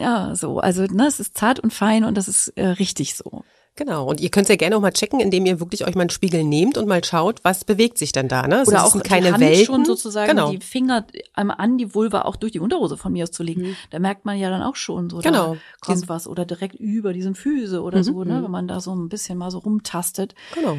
ja, 0.00 0.34
so. 0.34 0.58
Also 0.58 0.82
ne, 0.82 1.06
es 1.06 1.20
ist 1.20 1.38
zart 1.38 1.60
und 1.60 1.72
fein 1.72 2.04
und 2.04 2.16
das 2.16 2.26
ist 2.26 2.48
äh, 2.56 2.66
richtig 2.66 3.14
so. 3.14 3.44
Genau. 3.80 4.04
Und 4.04 4.20
ihr 4.20 4.28
könnt 4.28 4.44
es 4.44 4.50
ja 4.50 4.56
gerne 4.56 4.76
auch 4.76 4.82
mal 4.82 4.92
checken, 4.92 5.20
indem 5.20 5.46
ihr 5.46 5.58
wirklich 5.58 5.86
euch 5.86 5.94
mal 5.94 6.02
einen 6.02 6.10
Spiegel 6.10 6.44
nehmt 6.44 6.76
und 6.76 6.86
mal 6.86 7.02
schaut, 7.02 7.42
was 7.44 7.64
bewegt 7.64 7.96
sich 7.96 8.12
denn 8.12 8.28
da. 8.28 8.46
Ne? 8.46 8.62
Oder 8.66 8.84
auch 8.84 9.02
keine 9.02 9.28
die 9.28 9.32
Hand 9.32 9.40
Welten. 9.40 9.64
schon 9.64 9.84
sozusagen 9.86 10.28
genau. 10.28 10.50
die 10.50 10.58
Finger 10.58 11.06
einmal 11.32 11.56
an 11.58 11.78
die 11.78 11.94
Vulva 11.94 12.22
auch 12.22 12.36
durch 12.36 12.52
die 12.52 12.60
Unterhose 12.60 12.98
von 12.98 13.10
mir 13.10 13.22
aus 13.22 13.30
zu 13.30 13.42
legen. 13.42 13.62
Mhm. 13.62 13.76
Da 13.88 13.98
merkt 13.98 14.26
man 14.26 14.38
ja 14.38 14.50
dann 14.50 14.62
auch 14.62 14.76
schon 14.76 15.08
so, 15.08 15.20
genau. 15.20 15.54
da 15.54 15.60
kommt 15.80 15.96
Dies 15.96 16.08
was 16.10 16.28
oder 16.28 16.44
direkt 16.44 16.74
über 16.74 17.14
diesen 17.14 17.34
Füße 17.34 17.80
oder 17.80 18.00
mhm. 18.00 18.02
so, 18.02 18.22
ne? 18.22 18.34
Mhm. 18.34 18.44
wenn 18.44 18.50
man 18.50 18.68
da 18.68 18.80
so 18.80 18.94
ein 18.94 19.08
bisschen 19.08 19.38
mal 19.38 19.50
so 19.50 19.60
rumtastet. 19.60 20.34
Genau 20.54 20.76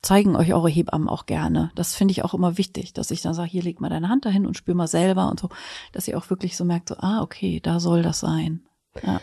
zeigen 0.00 0.36
euch 0.36 0.54
eure 0.54 0.68
Hebammen 0.68 1.08
auch 1.08 1.26
gerne. 1.26 1.72
Das 1.74 1.96
finde 1.96 2.12
ich 2.12 2.22
auch 2.22 2.32
immer 2.32 2.56
wichtig, 2.56 2.92
dass 2.92 3.10
ich 3.10 3.20
dann 3.20 3.34
sage, 3.34 3.50
hier 3.50 3.64
leg 3.64 3.80
mal 3.80 3.88
deine 3.88 4.08
Hand 4.08 4.24
dahin 4.24 4.46
und 4.46 4.56
spür 4.56 4.76
mal 4.76 4.86
selber 4.86 5.28
und 5.28 5.40
so, 5.40 5.48
dass 5.90 6.06
ihr 6.06 6.16
auch 6.16 6.30
wirklich 6.30 6.56
so 6.56 6.64
merkt, 6.64 6.88
so, 6.88 6.94
ah, 6.98 7.20
okay, 7.20 7.58
da 7.60 7.80
soll 7.80 8.02
das 8.02 8.20
sein. 8.20 8.62
Ja. 9.02 9.20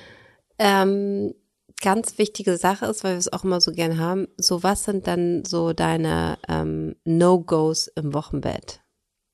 Ähm, 0.59 1.33
ganz 1.81 2.17
wichtige 2.17 2.57
Sache 2.57 2.85
ist, 2.85 3.03
weil 3.03 3.13
wir 3.13 3.19
es 3.19 3.31
auch 3.31 3.43
immer 3.43 3.59
so 3.59 3.71
gern 3.71 3.99
haben, 3.99 4.27
so 4.37 4.63
was 4.63 4.85
sind 4.85 5.07
dann 5.07 5.43
so 5.45 5.73
deine 5.73 6.37
ähm, 6.47 6.95
No-Gos 7.03 7.87
im 7.87 8.13
Wochenbett 8.13 8.81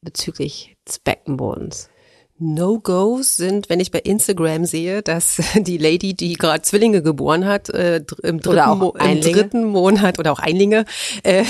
bezüglich 0.02 0.76
des 0.88 1.00
Beckenbodens? 1.00 1.91
No-Gos 2.42 3.38
sind, 3.38 3.70
wenn 3.70 3.80
ich 3.80 3.92
bei 3.92 4.00
Instagram 4.00 4.66
sehe, 4.66 5.04
dass 5.04 5.42
die 5.56 5.78
Lady, 5.78 6.14
die 6.16 6.34
gerade 6.34 6.64
Zwillinge 6.64 7.02
geboren 7.04 7.46
hat, 7.46 7.70
äh, 7.70 8.04
im, 8.24 8.42
dritten 8.42 8.82
im 9.00 9.22
dritten 9.22 9.64
Monat 9.64 10.18
oder 10.18 10.32
auch 10.32 10.40
Einlinge 10.40 10.86
äh, 11.24 11.44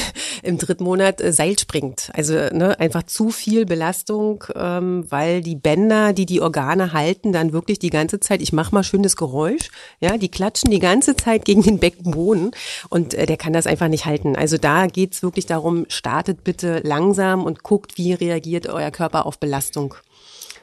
im 0.43 0.57
dritten 0.57 0.83
Monat 0.83 1.21
äh, 1.21 1.31
Seil 1.31 1.57
springt. 1.57 2.09
Also 2.13 2.33
ne, 2.33 2.77
einfach 2.79 3.03
zu 3.03 3.29
viel 3.29 3.65
Belastung, 3.65 4.43
ähm, 4.53 5.05
weil 5.09 5.41
die 5.41 5.55
Bänder, 5.55 6.11
die 6.11 6.25
die 6.25 6.41
Organe 6.41 6.91
halten, 6.91 7.31
dann 7.31 7.53
wirklich 7.53 7.79
die 7.79 7.89
ganze 7.89 8.19
Zeit, 8.19 8.41
ich 8.41 8.51
mache 8.51 8.75
mal 8.75 8.83
schönes 8.83 9.15
Geräusch, 9.15 9.71
ja, 10.01 10.17
die 10.17 10.29
klatschen 10.29 10.71
die 10.71 10.79
ganze 10.79 11.15
Zeit 11.15 11.45
gegen 11.45 11.61
den 11.61 11.79
Beckenboden 11.79 12.51
und 12.89 13.13
äh, 13.13 13.25
der 13.25 13.37
kann 13.37 13.53
das 13.53 13.65
einfach 13.65 13.87
nicht 13.87 14.05
halten. 14.05 14.35
Also 14.35 14.57
da 14.57 14.87
geht's 14.87 15.23
wirklich 15.23 15.45
darum, 15.45 15.85
startet 15.87 16.43
bitte 16.43 16.81
langsam 16.83 17.45
und 17.45 17.63
guckt, 17.63 17.97
wie 17.97 18.13
reagiert 18.13 18.67
euer 18.67 18.91
Körper 18.91 19.25
auf 19.25 19.39
Belastung. 19.39 19.95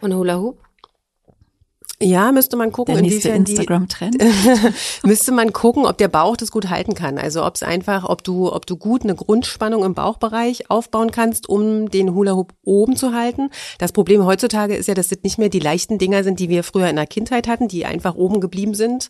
Und 0.00 0.14
Hula 0.14 0.38
Hoop? 0.38 0.58
Ja, 2.00 2.30
müsste 2.30 2.56
man 2.56 2.70
gucken, 2.70 2.94
der 2.94 3.02
nächste 3.02 3.30
Instagram-Trend. 3.30 4.22
müsste 5.02 5.32
man 5.32 5.52
gucken, 5.52 5.84
ob 5.84 5.98
der 5.98 6.06
Bauch 6.06 6.36
das 6.36 6.52
gut 6.52 6.70
halten 6.70 6.94
kann. 6.94 7.18
Also 7.18 7.44
ob 7.44 7.56
es 7.56 7.64
einfach, 7.64 8.08
ob 8.08 8.22
du, 8.22 8.52
ob 8.52 8.66
du 8.66 8.76
gut 8.76 9.02
eine 9.02 9.16
Grundspannung 9.16 9.84
im 9.84 9.94
Bauchbereich 9.94 10.70
aufbauen 10.70 11.10
kannst, 11.10 11.48
um 11.48 11.90
den 11.90 12.14
Hula 12.14 12.34
Hoop 12.36 12.52
oben 12.62 12.94
zu 12.94 13.12
halten. 13.14 13.50
Das 13.78 13.90
Problem 13.90 14.24
heutzutage 14.24 14.76
ist 14.76 14.86
ja, 14.86 14.94
dass 14.94 15.08
das 15.08 15.24
nicht 15.24 15.38
mehr 15.38 15.48
die 15.48 15.58
leichten 15.58 15.98
Dinger 15.98 16.22
sind, 16.22 16.38
die 16.38 16.48
wir 16.48 16.62
früher 16.62 16.88
in 16.88 16.96
der 16.96 17.06
Kindheit 17.08 17.48
hatten, 17.48 17.66
die 17.66 17.84
einfach 17.84 18.14
oben 18.14 18.40
geblieben 18.40 18.74
sind 18.74 19.08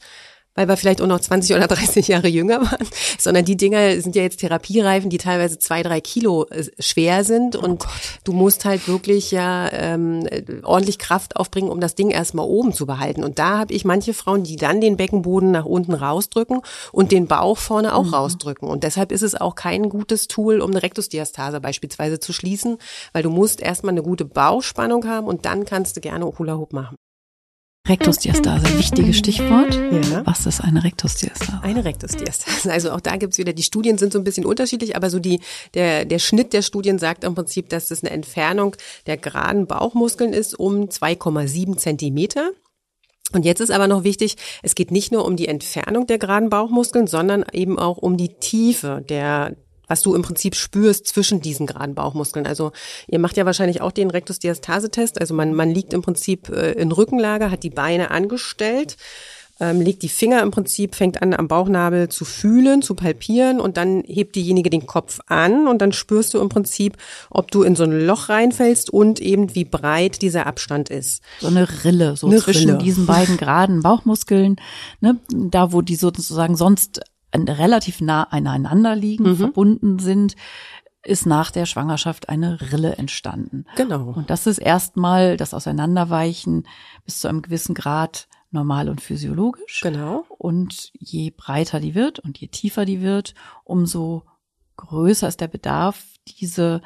weil 0.59 0.66
wir 0.66 0.77
vielleicht 0.77 1.01
auch 1.01 1.07
noch 1.07 1.21
20 1.21 1.55
oder 1.55 1.68
30 1.68 2.09
Jahre 2.09 2.27
jünger 2.27 2.61
waren, 2.61 2.87
sondern 3.18 3.44
die 3.44 3.57
Dinger 3.57 4.01
sind 4.01 4.16
ja 4.16 4.23
jetzt 4.23 4.40
Therapiereifen, 4.40 5.09
die 5.09 5.18
teilweise 5.18 5.61
zwei, 5.61 5.85
drei 5.85 6.01
Kilo 6.01 6.47
äh, 6.51 6.64
schwer 6.81 7.23
sind 7.23 7.55
oh 7.55 7.61
und 7.61 7.85
Gott. 7.85 7.92
du 8.25 8.33
musst 8.33 8.64
halt 8.64 8.88
wirklich 8.88 9.31
ja 9.31 9.71
ähm, 9.71 10.27
ordentlich 10.64 10.99
Kraft 10.99 11.37
aufbringen, 11.37 11.71
um 11.71 11.81
das 11.81 11.94
Ding 11.94 12.11
erstmal 12.11 12.44
oben 12.44 12.73
zu 12.73 12.87
behalten. 12.87 13.23
Und 13.23 13.38
da 13.38 13.59
habe 13.59 13.73
ich 13.73 13.85
manche 13.85 14.14
Frauen, 14.14 14.42
die 14.42 14.57
dann 14.57 14.81
den 14.81 14.97
Beckenboden 14.97 15.53
nach 15.53 15.64
unten 15.64 15.94
rausdrücken 15.94 16.61
und 16.90 17.12
den 17.12 17.29
Bauch 17.29 17.57
vorne 17.57 17.94
auch 17.94 18.07
mhm. 18.07 18.14
rausdrücken. 18.14 18.68
Und 18.68 18.83
deshalb 18.83 19.12
ist 19.12 19.23
es 19.23 19.37
auch 19.37 19.55
kein 19.55 19.88
gutes 19.88 20.27
Tool, 20.27 20.61
um 20.61 20.73
eine 20.73 20.83
Rektusdiastase 20.83 21.61
beispielsweise 21.61 22.18
zu 22.18 22.33
schließen, 22.33 22.79
weil 23.12 23.23
du 23.23 23.31
musst 23.31 23.61
erstmal 23.61 23.92
eine 23.92 24.03
gute 24.03 24.25
Bauchspannung 24.25 25.07
haben 25.07 25.29
und 25.29 25.44
dann 25.44 25.64
kannst 25.64 25.97
du 25.97 26.01
gerne 26.01 26.27
Hula 26.37 26.57
Hoop 26.57 26.73
machen. 26.73 26.97
Rektusdiastase, 27.88 28.79
wichtiges 28.79 29.16
Stichwort. 29.16 29.74
Ja. 29.74 30.27
Was 30.27 30.44
ist 30.44 30.61
eine 30.61 30.85
Rektusdiastase? 30.85 31.61
Eine 31.62 31.85
Rektusdiastase. 31.85 32.70
Also 32.70 32.90
auch 32.90 33.01
da 33.01 33.16
gibt's 33.16 33.38
wieder, 33.38 33.55
die 33.55 33.62
Studien 33.62 33.96
sind 33.96 34.12
so 34.12 34.18
ein 34.18 34.24
bisschen 34.24 34.44
unterschiedlich, 34.44 34.94
aber 34.94 35.09
so 35.09 35.18
die, 35.18 35.40
der, 35.72 36.05
der 36.05 36.18
Schnitt 36.18 36.53
der 36.53 36.61
Studien 36.61 36.98
sagt 36.98 37.24
im 37.24 37.35
Prinzip, 37.35 37.70
dass 37.70 37.88
das 37.88 38.03
eine 38.03 38.11
Entfernung 38.11 38.77
der 39.07 39.16
geraden 39.16 39.66
Bauchmuskeln 39.66 40.35
ist 40.35 40.59
um 40.59 40.85
2,7 40.90 41.79
Zentimeter. 41.79 42.51
Und 43.33 43.44
jetzt 43.44 43.61
ist 43.61 43.70
aber 43.70 43.88
noch 43.88 44.05
wichtig, 44.05 44.37
es 44.62 44.74
geht 44.74 44.90
nicht 44.90 45.11
nur 45.11 45.24
um 45.24 45.37
die 45.37 45.48
Entfernung 45.48 46.07
der 46.07 46.18
geraden 46.18 46.51
Bauchmuskeln, 46.51 47.07
sondern 47.07 47.44
eben 47.53 47.79
auch 47.79 47.96
um 47.96 48.16
die 48.16 48.35
Tiefe 48.35 49.05
der 49.09 49.57
was 49.88 50.03
du 50.03 50.14
im 50.14 50.22
Prinzip 50.22 50.55
spürst 50.55 51.07
zwischen 51.07 51.40
diesen 51.40 51.66
geraden 51.66 51.94
Bauchmuskeln. 51.94 52.46
Also 52.46 52.72
ihr 53.09 53.18
macht 53.18 53.37
ja 53.37 53.46
wahrscheinlich 53.46 53.81
auch 53.81 53.92
den 53.92 54.11
Rektusdiastase-Test. 54.11 55.20
Also 55.20 55.35
man, 55.35 55.55
man 55.55 55.70
liegt 55.70 55.92
im 55.92 56.03
Prinzip 56.03 56.48
äh, 56.51 56.72
in 56.72 56.92
Rückenlage, 56.92 57.51
hat 57.51 57.62
die 57.62 57.70
Beine 57.70 58.11
angestellt, 58.11 58.96
ähm, 59.61 59.81
legt 59.81 60.03
die 60.03 60.09
Finger 60.09 60.42
im 60.42 60.51
Prinzip, 60.51 60.94
fängt 60.94 61.20
an 61.20 61.35
am 61.35 61.48
Bauchnabel 61.48 62.09
zu 62.09 62.24
fühlen, 62.24 62.83
zu 62.83 62.94
palpieren 62.94 63.61
und 63.61 63.77
dann 63.77 64.05
hebt 64.07 64.37
diejenige 64.37 64.70
den 64.70 64.87
Kopf 64.87 65.18
an 65.27 65.66
und 65.66 65.83
dann 65.83 65.92
spürst 65.92 66.35
du 66.35 66.38
im 66.38 66.48
Prinzip, 66.48 66.96
ob 67.31 67.51
du 67.51 67.62
in 67.62 67.74
so 67.74 67.85
ein 67.85 68.07
Loch 68.07 68.29
reinfällst 68.29 68.90
und 68.90 69.20
eben 69.20 69.55
wie 69.55 69.64
breit 69.64 70.22
dieser 70.22 70.46
Abstand 70.46 70.90
ist. 70.90 71.22
So 71.40 71.48
eine 71.48 71.66
Rille, 71.85 72.16
so 72.16 72.29
Eine 72.29 72.38
zwischen 72.38 72.70
Rille. 72.70 72.83
diesen 72.85 73.07
beiden 73.07 73.37
geraden 73.37 73.83
Bauchmuskeln, 73.83 74.57
ne, 75.01 75.18
da 75.33 75.72
wo 75.72 75.83
die 75.83 75.96
sozusagen 75.96 76.55
sonst 76.57 77.01
relativ 77.35 78.01
nah 78.01 78.25
aneinander 78.25 78.97
liegen, 78.97 79.37
verbunden 79.37 79.99
sind, 79.99 80.35
ist 81.05 81.27
nach 81.27 81.51
der 81.51 81.67
Schwangerschaft 81.67 82.29
eine 82.29 82.61
Rille 82.73 82.97
entstanden. 82.97 83.64
Genau. 83.77 84.11
Und 84.11 84.31
das 84.31 84.47
ist 84.47 84.59
erstmal 84.59 85.37
das 85.37 85.55
Auseinanderweichen 85.55 86.67
bis 87.05 87.21
zu 87.21 87.29
einem 87.29 87.43
gewissen 87.43 87.75
Grad 87.75 88.29
normal 88.51 88.88
und 88.88 89.01
physiologisch. 89.01 89.81
Genau. 89.83 90.25
Und 90.38 90.91
je 90.99 91.31
breiter 91.31 91.81
die 91.81 91.95
wird 91.95 92.19
und 92.19 92.38
je 92.38 92.49
tiefer 92.49 92.85
die 92.85 93.01
wird, 93.01 93.35
umso 93.64 94.25
größer 94.77 95.29
ist 95.29 95.41
der 95.41 95.49
Bedarf, 95.49 96.05
diese, 96.27 96.83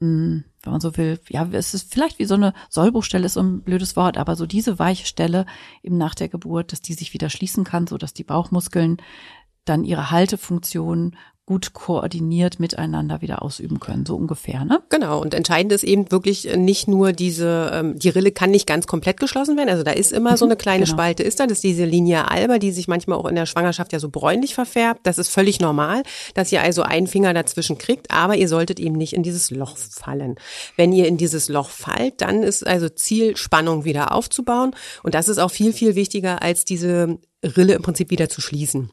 mh, 0.00 0.44
wenn 0.62 0.72
man 0.72 0.80
so 0.80 0.96
will, 0.96 1.20
ja, 1.28 1.46
es 1.52 1.74
ist 1.74 1.92
vielleicht 1.92 2.18
wie 2.18 2.24
so 2.24 2.34
eine 2.34 2.54
Sollbruchstelle, 2.70 3.26
ist 3.26 3.34
so 3.34 3.42
ein 3.42 3.62
blödes 3.62 3.96
Wort, 3.96 4.18
aber 4.18 4.36
so 4.36 4.46
diese 4.46 4.78
weiche 4.78 5.06
Stelle 5.06 5.46
eben 5.82 5.98
nach 5.98 6.14
der 6.14 6.28
Geburt, 6.28 6.72
dass 6.72 6.80
die 6.80 6.94
sich 6.94 7.12
wieder 7.12 7.28
schließen 7.28 7.64
kann, 7.64 7.86
so 7.86 7.98
dass 7.98 8.14
die 8.14 8.24
Bauchmuskeln 8.24 8.98
dann 9.64 9.84
ihre 9.84 10.10
Haltefunktion 10.10 11.16
gut 11.46 11.74
koordiniert 11.74 12.58
miteinander 12.58 13.20
wieder 13.20 13.42
ausüben 13.42 13.78
können, 13.78 14.06
so 14.06 14.16
ungefähr, 14.16 14.64
ne? 14.64 14.82
Genau, 14.88 15.20
und 15.20 15.34
entscheidend 15.34 15.72
ist 15.72 15.84
eben 15.84 16.10
wirklich 16.10 16.56
nicht 16.56 16.88
nur 16.88 17.12
diese, 17.12 17.70
ähm, 17.74 17.98
die 17.98 18.08
Rille 18.08 18.32
kann 18.32 18.50
nicht 18.50 18.66
ganz 18.66 18.86
komplett 18.86 19.20
geschlossen 19.20 19.56
werden, 19.58 19.68
also 19.68 19.82
da 19.82 19.90
ist 19.90 20.12
immer 20.12 20.38
so 20.38 20.46
eine 20.46 20.56
kleine 20.56 20.84
genau. 20.84 20.96
Spalte, 20.96 21.22
ist 21.22 21.38
da, 21.40 21.46
das 21.46 21.58
ist 21.58 21.64
diese 21.64 21.84
Linie 21.84 22.30
alba, 22.30 22.58
die 22.58 22.72
sich 22.72 22.88
manchmal 22.88 23.18
auch 23.18 23.26
in 23.26 23.34
der 23.34 23.44
Schwangerschaft 23.44 23.92
ja 23.92 23.98
so 23.98 24.08
bräunlich 24.08 24.54
verfärbt, 24.54 25.00
das 25.02 25.18
ist 25.18 25.28
völlig 25.28 25.60
normal, 25.60 26.02
dass 26.32 26.50
ihr 26.50 26.62
also 26.62 26.82
einen 26.82 27.06
Finger 27.06 27.34
dazwischen 27.34 27.76
kriegt, 27.76 28.10
aber 28.10 28.36
ihr 28.36 28.48
solltet 28.48 28.80
eben 28.80 28.96
nicht 28.96 29.12
in 29.12 29.22
dieses 29.22 29.50
Loch 29.50 29.76
fallen. 29.76 30.36
Wenn 30.76 30.92
ihr 30.94 31.06
in 31.06 31.18
dieses 31.18 31.50
Loch 31.50 31.68
fallt, 31.68 32.22
dann 32.22 32.42
ist 32.42 32.66
also 32.66 32.88
Ziel, 32.88 33.36
Spannung 33.36 33.84
wieder 33.84 34.12
aufzubauen 34.12 34.74
und 35.02 35.14
das 35.14 35.28
ist 35.28 35.38
auch 35.38 35.50
viel, 35.50 35.74
viel 35.74 35.94
wichtiger, 35.94 36.40
als 36.40 36.64
diese 36.64 37.18
Rille 37.44 37.74
im 37.74 37.82
Prinzip 37.82 38.10
wieder 38.10 38.30
zu 38.30 38.40
schließen. 38.40 38.90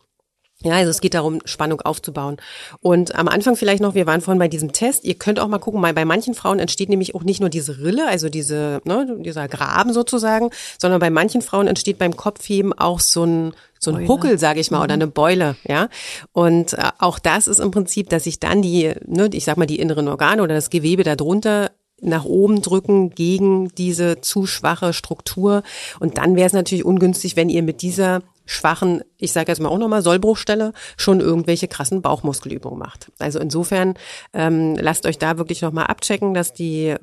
Ja, 0.64 0.74
also 0.76 0.92
es 0.92 1.02
geht 1.02 1.16
darum, 1.16 1.40
Spannung 1.46 1.82
aufzubauen. 1.82 2.38
Und 2.82 3.16
am 3.16 3.28
Anfang 3.28 3.56
vielleicht 3.56 3.82
noch, 3.82 3.96
wir 3.96 4.06
waren 4.06 4.22
vorhin 4.22 4.40
bei 4.40 4.48
diesem 4.48 4.74
Test, 4.74 5.04
ihr 5.04 5.16
könnt 5.16 5.40
auch 5.40 5.48
mal 5.48 5.58
gucken, 5.60 5.82
mal 5.82 5.94
bei 5.94 6.06
manchen 6.06 6.36
Frauen 6.36 6.60
entsteht 6.60 6.90
nämlich 6.90 7.16
auch 7.16 7.24
nicht 7.24 7.40
nur 7.40 7.50
diese 7.50 7.80
Rille, 7.80 8.08
also 8.08 8.30
diese, 8.30 8.82
ne, 8.86 9.18
dieser 9.20 9.48
Graben 9.48 9.92
sozusagen, 9.92 10.52
sondern 10.78 11.00
bei 11.00 11.10
manchen 11.10 11.42
Frauen 11.42 11.68
entsteht 11.68 11.98
beim 11.98 12.16
Kopfheben 12.16 12.74
auch 12.74 13.00
so 13.00 13.26
ein, 13.26 13.54
so 13.80 13.92
ein 13.92 13.96
Beule. 13.96 14.08
Huckel, 14.08 14.38
sage 14.38 14.60
ich 14.60 14.70
mal, 14.70 14.84
oder 14.84 14.94
eine 14.94 15.08
Beule, 15.08 15.56
ja. 15.68 15.90
Und 16.32 16.74
äh, 16.74 16.90
auch 17.00 17.18
das 17.18 17.48
ist 17.48 17.60
im 17.60 17.72
Prinzip, 17.72 18.10
dass 18.10 18.26
sich 18.26 18.40
dann 18.40 18.62
die, 18.62 18.94
ne, 19.08 19.30
ich 19.34 19.46
sag 19.46 19.58
mal, 19.58 19.66
die 19.66 19.80
inneren 19.80 20.08
Organe 20.08 20.44
oder 20.44 20.54
das 20.54 20.70
Gewebe 20.70 21.04
darunter 21.04 21.72
nach 22.02 22.26
oben 22.26 22.62
drücken 22.62 23.12
gegen 23.12 23.70
diese 23.76 24.22
zu 24.22 24.46
schwache 24.46 24.94
Struktur. 24.94 25.64
Und 26.00 26.18
dann 26.18 26.36
wäre 26.36 26.48
es 26.48 26.54
natürlich 26.54 26.86
ungünstig, 26.86 27.36
wenn 27.36 27.50
ihr 27.50 27.64
mit 27.64 27.82
dieser 27.82 28.22
schwachen, 28.46 29.04
ich 29.22 29.32
sage 29.32 29.52
jetzt 29.52 29.60
mal 29.60 29.70
auch 29.70 29.78
nochmal, 29.78 30.02
Sollbruchstelle 30.02 30.74
schon 30.98 31.20
irgendwelche 31.20 31.68
krassen 31.68 32.02
Bauchmuskelübungen 32.02 32.80
macht. 32.80 33.12
Also 33.20 33.40
insofern 33.40 33.94
ähm, 34.34 34.76
lasst 34.76 35.06
euch 35.06 35.18
da 35.18 35.38
wirklich 35.38 35.62
nochmal 35.62 35.86
abchecken, 35.88 36.34
dass 36.34 36.54
die 36.54 36.96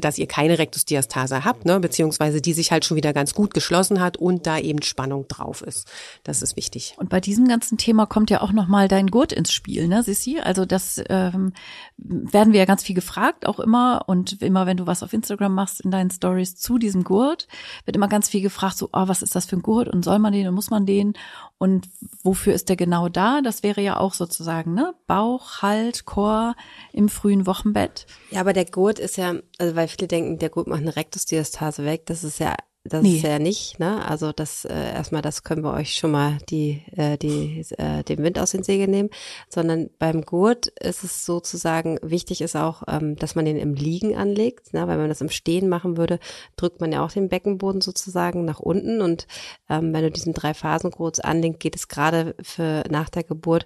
dass 0.00 0.18
ihr 0.18 0.26
keine 0.26 0.58
Rektusdiastase 0.58 1.44
habt, 1.44 1.64
ne, 1.64 1.80
beziehungsweise 1.80 2.40
die 2.40 2.52
sich 2.52 2.72
halt 2.72 2.84
schon 2.84 2.96
wieder 2.96 3.12
ganz 3.12 3.34
gut 3.34 3.54
geschlossen 3.54 4.00
hat 4.00 4.16
und 4.16 4.46
da 4.46 4.58
eben 4.58 4.82
Spannung 4.82 5.26
drauf 5.28 5.62
ist. 5.62 5.90
Das 6.22 6.42
ist 6.42 6.56
wichtig. 6.56 6.94
Und 6.96 7.08
bei 7.08 7.20
diesem 7.20 7.48
ganzen 7.48 7.78
Thema 7.78 8.06
kommt 8.06 8.30
ja 8.30 8.40
auch 8.40 8.52
noch 8.52 8.68
mal 8.68 8.88
dein 8.88 9.08
Gurt 9.08 9.32
ins 9.32 9.52
Spiel, 9.52 9.88
ne, 9.88 10.02
Sissi? 10.02 10.40
Also 10.40 10.64
das 10.64 11.02
ähm, 11.08 11.52
werden 11.96 12.52
wir 12.52 12.60
ja 12.60 12.66
ganz 12.66 12.82
viel 12.82 12.94
gefragt, 12.94 13.46
auch 13.46 13.60
immer. 13.60 14.02
Und 14.06 14.40
immer, 14.42 14.66
wenn 14.66 14.76
du 14.76 14.86
was 14.86 15.02
auf 15.02 15.12
Instagram 15.12 15.54
machst 15.54 15.80
in 15.80 15.90
deinen 15.90 16.10
Stories 16.10 16.56
zu 16.56 16.78
diesem 16.78 17.04
Gurt, 17.04 17.48
wird 17.84 17.96
immer 17.96 18.08
ganz 18.08 18.28
viel 18.28 18.42
gefragt, 18.42 18.78
so, 18.78 18.88
oh, 18.92 19.08
was 19.08 19.22
ist 19.22 19.34
das 19.34 19.46
für 19.46 19.56
ein 19.56 19.62
Gurt 19.62 19.88
und 19.88 20.04
soll 20.04 20.18
man 20.18 20.32
den 20.32 20.48
und 20.48 20.54
muss 20.54 20.70
man 20.70 20.86
den? 20.86 21.14
Und 21.58 21.88
wofür 22.22 22.52
ist 22.52 22.68
der 22.68 22.76
genau 22.76 23.08
da? 23.08 23.40
Das 23.40 23.62
wäre 23.62 23.80
ja 23.80 23.98
auch 23.98 24.12
sozusagen, 24.12 24.74
ne? 24.74 24.94
Bauch, 25.06 25.62
Halt, 25.62 26.04
Chor 26.04 26.56
im 26.92 27.08
frühen 27.08 27.46
Wochenbett. 27.46 28.06
Ja, 28.30 28.40
aber 28.40 28.52
der 28.52 28.64
Gurt 28.64 28.98
ist 28.98 29.16
ja, 29.16 29.34
also 29.58 29.76
weil 29.76 29.88
viele 29.88 30.08
denken, 30.08 30.38
der 30.38 30.50
Gurt 30.50 30.66
macht 30.66 30.80
eine 30.80 30.96
Rektusdiastase 30.96 31.84
weg. 31.84 32.06
Das 32.06 32.24
ist 32.24 32.38
ja, 32.40 32.54
das 32.86 33.02
Nee. 33.02 33.16
ist 33.16 33.22
ja 33.22 33.38
nicht, 33.38 33.78
ne? 33.80 34.06
Also 34.06 34.32
das 34.32 34.66
äh, 34.66 34.74
erstmal, 34.74 35.22
das 35.22 35.42
können 35.42 35.64
wir 35.64 35.72
euch 35.72 35.94
schon 35.94 36.10
mal 36.10 36.36
die, 36.50 36.82
äh, 36.94 37.16
die, 37.16 37.64
äh, 37.78 38.04
den 38.04 38.22
Wind 38.22 38.38
aus 38.38 38.50
den 38.50 38.62
Segeln 38.62 38.90
nehmen. 38.90 39.08
Sondern 39.48 39.88
beim 39.98 40.20
Gurt 40.22 40.66
ist 40.66 41.02
es 41.02 41.24
sozusagen 41.24 41.98
wichtig 42.02 42.42
ist 42.42 42.56
auch, 42.56 42.82
ähm, 42.86 43.16
dass 43.16 43.36
man 43.36 43.46
den 43.46 43.56
im 43.56 43.72
Liegen 43.72 44.14
anlegt. 44.16 44.74
Ne? 44.74 44.82
Weil 44.82 44.88
wenn 44.88 44.98
man 44.98 45.08
das 45.08 45.22
im 45.22 45.30
Stehen 45.30 45.70
machen 45.70 45.96
würde, 45.96 46.18
drückt 46.56 46.82
man 46.82 46.92
ja 46.92 47.02
auch 47.02 47.10
den 47.10 47.30
Beckenboden 47.30 47.80
sozusagen 47.80 48.44
nach 48.44 48.60
unten. 48.60 49.00
Und 49.00 49.26
ähm, 49.70 49.94
wenn 49.94 50.02
du 50.02 50.10
diesen 50.10 50.34
drei 50.34 50.52
Phasen 50.52 50.90
Gurt 50.90 51.24
anlegst, 51.24 51.60
geht 51.60 51.76
es 51.76 51.88
gerade 51.88 52.34
für 52.42 52.84
nach 52.90 53.08
der 53.08 53.24
Geburt 53.24 53.64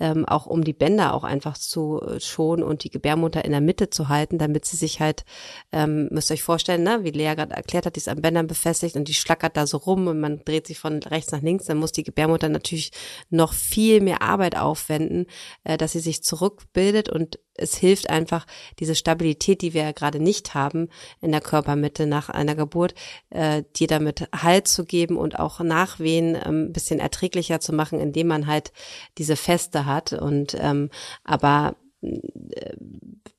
ähm, 0.00 0.26
auch 0.26 0.46
um 0.46 0.64
die 0.64 0.72
Bänder 0.72 1.14
auch 1.14 1.24
einfach 1.24 1.56
zu 1.56 2.00
äh, 2.00 2.20
schonen 2.20 2.64
und 2.64 2.84
die 2.84 2.90
Gebärmutter 2.90 3.44
in 3.44 3.52
der 3.52 3.60
Mitte 3.60 3.90
zu 3.90 4.08
halten, 4.08 4.38
damit 4.38 4.64
sie 4.64 4.76
sich 4.76 5.00
halt, 5.00 5.24
ähm, 5.72 6.08
müsst 6.10 6.30
ihr 6.30 6.34
euch 6.34 6.42
vorstellen, 6.42 6.82
ne, 6.82 7.00
wie 7.02 7.10
Lea 7.10 7.34
gerade 7.34 7.54
erklärt 7.54 7.86
hat, 7.86 7.96
die 7.96 8.00
ist 8.00 8.08
am 8.08 8.22
Bändern 8.22 8.46
befestigt 8.46 8.96
und 8.96 9.08
die 9.08 9.14
schlackert 9.14 9.56
da 9.56 9.66
so 9.66 9.76
rum 9.76 10.06
und 10.06 10.20
man 10.20 10.44
dreht 10.44 10.66
sich 10.66 10.78
von 10.78 11.02
rechts 11.02 11.32
nach 11.32 11.42
links, 11.42 11.66
dann 11.66 11.78
muss 11.78 11.92
die 11.92 12.02
Gebärmutter 12.02 12.48
natürlich 12.48 12.90
noch 13.28 13.52
viel 13.52 14.00
mehr 14.00 14.22
Arbeit 14.22 14.56
aufwenden, 14.56 15.26
äh, 15.64 15.76
dass 15.76 15.92
sie 15.92 16.00
sich 16.00 16.24
zurückbildet 16.24 17.08
und 17.08 17.38
es 17.60 17.76
hilft 17.76 18.10
einfach, 18.10 18.46
diese 18.78 18.94
Stabilität, 18.94 19.62
die 19.62 19.74
wir 19.74 19.82
ja 19.82 19.92
gerade 19.92 20.20
nicht 20.20 20.54
haben 20.54 20.88
in 21.20 21.32
der 21.32 21.40
Körpermitte 21.40 22.06
nach 22.06 22.28
einer 22.28 22.54
Geburt, 22.54 22.94
äh, 23.30 23.62
dir 23.76 23.86
damit 23.86 24.28
Halt 24.34 24.68
zu 24.68 24.84
geben 24.84 25.16
und 25.16 25.38
auch 25.38 25.60
Nachwehen 25.60 26.34
ähm, 26.34 26.66
ein 26.66 26.72
bisschen 26.72 27.00
erträglicher 27.00 27.60
zu 27.60 27.72
machen, 27.72 28.00
indem 28.00 28.28
man 28.28 28.46
halt 28.46 28.72
diese 29.18 29.36
Feste 29.36 29.86
hat. 29.86 30.12
Und 30.12 30.56
ähm, 30.58 30.90
aber 31.24 31.76
äh, 32.02 32.74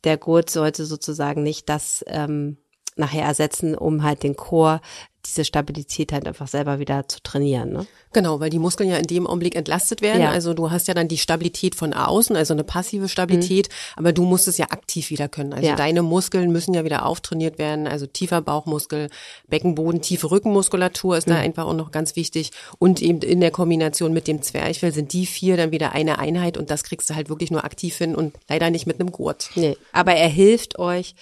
der 0.03 0.17
Gurt 0.17 0.49
sollte 0.49 0.85
sozusagen 0.85 1.43
nicht 1.43 1.69
das 1.69 2.03
ähm, 2.07 2.57
nachher 2.95 3.23
ersetzen, 3.23 3.75
um 3.75 4.03
halt 4.03 4.23
den 4.23 4.35
Chor, 4.35 4.81
diese 5.25 5.45
Stabilität 5.45 6.13
halt 6.13 6.27
einfach 6.27 6.47
selber 6.47 6.79
wieder 6.79 7.07
zu 7.07 7.19
trainieren. 7.21 7.71
Ne? 7.71 7.85
Genau, 8.11 8.39
weil 8.39 8.49
die 8.49 8.59
Muskeln 8.59 8.89
ja 8.89 8.97
in 8.97 9.05
dem 9.05 9.27
Augenblick 9.27 9.55
entlastet 9.55 10.01
werden. 10.01 10.23
Ja. 10.23 10.31
Also 10.31 10.53
du 10.53 10.71
hast 10.71 10.87
ja 10.87 10.93
dann 10.93 11.07
die 11.07 11.19
Stabilität 11.19 11.75
von 11.75 11.93
außen, 11.93 12.35
also 12.35 12.53
eine 12.53 12.63
passive 12.63 13.07
Stabilität, 13.07 13.69
aber 13.95 14.13
du 14.13 14.23
musst 14.23 14.47
es 14.47 14.57
ja 14.57 14.71
aktiv 14.71 15.11
wieder 15.11 15.29
können. 15.29 15.53
Also 15.53 15.67
Ja. 15.67 15.75
deine 15.75 16.01
Muskeln 16.01 16.51
müssen 16.51 16.73
ja 16.73 16.83
wieder 16.83 17.05
auftrainiert 17.05 17.59
werden, 17.59 17.87
also 17.87 18.07
tiefer 18.07 18.41
Bauchmuskel, 18.41 19.09
Beckenboden, 19.47 20.01
tiefe 20.01 20.31
Rückenmuskulatur 20.31 21.17
ist 21.17 21.29
da 21.29 21.35
einfach 21.37 21.65
auch 21.65 21.75
noch 21.75 21.91
ganz 21.91 22.15
wichtig 22.15 22.51
und 22.79 23.01
eben 23.01 23.21
in 23.21 23.41
der 23.41 23.51
Kombination 23.51 24.13
mit 24.13 24.27
dem 24.27 24.41
Zwerchfell 24.41 24.91
sind 24.91 25.13
die 25.13 25.27
vier 25.27 25.55
dann 25.55 25.71
wieder 25.71 25.91
eine 25.93 26.17
Einheit 26.17 26.57
und 26.57 26.71
das 26.71 26.83
kriegst 26.83 27.09
du 27.09 27.15
halt 27.15 27.29
wirklich 27.29 27.51
nur 27.51 27.63
aktiv 27.63 27.95
hin 27.95 28.15
und 28.15 28.33
leider 28.49 28.71
nicht 28.71 28.87
mit 28.87 28.99
einem 28.99 29.11
Gurt. 29.11 29.51
Nee, 29.55 29.77
aber 29.91 30.13
er 30.13 30.29
hilft 30.29 30.79
euch 30.79 31.13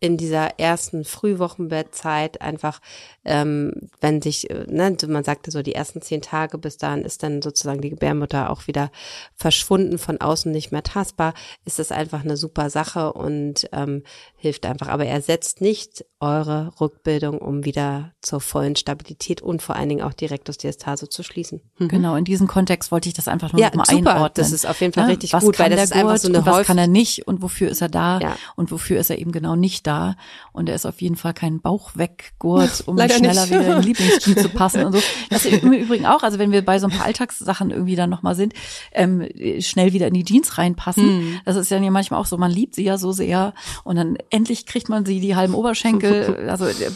in 0.00 0.16
dieser 0.16 0.58
ersten 0.58 1.04
Frühwochenbettzeit 1.04 2.40
einfach, 2.40 2.80
ähm, 3.24 3.72
wenn 4.00 4.20
sich, 4.22 4.50
äh, 4.50 4.64
ne, 4.68 4.96
man 5.08 5.24
sagte 5.24 5.50
so, 5.50 5.62
die 5.62 5.74
ersten 5.74 6.02
zehn 6.02 6.20
Tage 6.22 6.58
bis 6.58 6.76
dahin 6.76 7.02
ist 7.04 7.22
dann 7.22 7.42
sozusagen 7.42 7.80
die 7.80 7.90
Gebärmutter 7.90 8.50
auch 8.50 8.66
wieder 8.66 8.90
verschwunden, 9.34 9.98
von 9.98 10.20
außen 10.20 10.50
nicht 10.50 10.72
mehr 10.72 10.82
tastbar, 10.82 11.34
ist 11.64 11.78
das 11.78 11.92
einfach 11.92 12.24
eine 12.24 12.36
super 12.36 12.70
Sache 12.70 13.12
und 13.12 13.68
ähm, 13.72 14.02
hilft 14.36 14.66
einfach. 14.66 14.88
Aber 14.88 15.06
er 15.06 15.20
setzt 15.22 15.60
nicht 15.60 16.04
eure 16.20 16.72
Rückbildung, 16.80 17.38
um 17.38 17.64
wieder 17.64 18.12
zur 18.22 18.40
vollen 18.40 18.76
Stabilität 18.76 19.42
und 19.42 19.62
vor 19.62 19.76
allen 19.76 19.88
Dingen 19.88 20.02
auch 20.02 20.14
die 20.14 20.26
Rektusdiastase 20.26 21.08
zu 21.08 21.22
schließen. 21.22 21.60
Genau, 21.78 22.16
in 22.16 22.24
diesem 22.24 22.46
Kontext 22.46 22.90
wollte 22.92 23.08
ich 23.08 23.14
das 23.14 23.28
einfach 23.28 23.52
nur 23.52 23.60
Ja, 23.60 23.68
noch 23.68 23.76
mal 23.76 23.86
super. 23.86 24.10
einordnen. 24.14 24.32
Das 24.34 24.52
ist 24.52 24.66
auf 24.66 24.80
jeden 24.80 24.92
Fall 24.92 25.04
Ne? 25.04 25.12
richtig 25.12 25.32
was 25.32 25.44
gut, 25.44 25.56
kann 25.56 25.64
weil 25.64 25.70
das 25.70 25.90
der 25.90 25.96
ist 25.98 26.02
einfach 26.04 26.16
so 26.18 26.28
eine 26.28 26.38
und 26.38 26.46
was 26.46 26.54
häufig- 26.54 26.66
kann 26.66 26.78
er 26.78 26.86
nicht 26.86 27.26
und 27.26 27.42
wofür 27.42 27.68
ist 27.70 27.80
er 27.82 27.88
da 27.88 28.18
Ja. 28.20 28.36
und 28.56 28.70
wofür 28.70 28.98
ist 28.98 29.10
er 29.10 29.18
eben 29.18 29.32
genau 29.32 29.54
nicht 29.56 29.66
nicht 29.66 29.85
da 29.86 30.16
und 30.52 30.68
er 30.68 30.74
ist 30.74 30.86
auf 30.86 31.00
jeden 31.00 31.16
Fall 31.16 31.34
kein 31.34 31.60
Bauchweggurt, 31.60 32.82
um 32.86 32.96
Leider 32.96 33.14
schneller 33.14 33.42
nicht. 33.42 33.50
wieder 33.50 33.76
in 33.76 33.82
die 33.82 33.88
Lieblingsjeans 33.88 34.42
zu 34.42 34.48
passen 34.54 34.84
und 34.84 34.92
so. 34.92 35.02
Das 35.30 35.44
ist 35.44 35.62
im 35.62 35.72
Übrigen 35.72 36.06
auch, 36.06 36.22
also 36.22 36.38
wenn 36.38 36.52
wir 36.52 36.64
bei 36.64 36.78
so 36.78 36.86
ein 36.86 36.92
paar 36.92 37.06
Alltagssachen 37.06 37.70
irgendwie 37.70 37.96
dann 37.96 38.10
nochmal 38.10 38.34
sind, 38.34 38.54
ähm, 38.92 39.26
schnell 39.60 39.92
wieder 39.92 40.08
in 40.08 40.14
die 40.14 40.24
Jeans 40.24 40.58
reinpassen. 40.58 41.40
Das 41.44 41.56
ist 41.56 41.70
ja 41.70 41.80
manchmal 41.90 42.20
auch 42.20 42.26
so, 42.26 42.36
man 42.36 42.50
liebt 42.50 42.74
sie 42.74 42.84
ja 42.84 42.98
so 42.98 43.12
sehr 43.12 43.54
und 43.84 43.96
dann 43.96 44.16
endlich 44.30 44.66
kriegt 44.66 44.88
man 44.88 45.04
sie 45.04 45.20
die 45.20 45.36
halben 45.36 45.54
Oberschenkel. 45.54 46.46
Also 46.56 46.66
äh, 46.66 46.90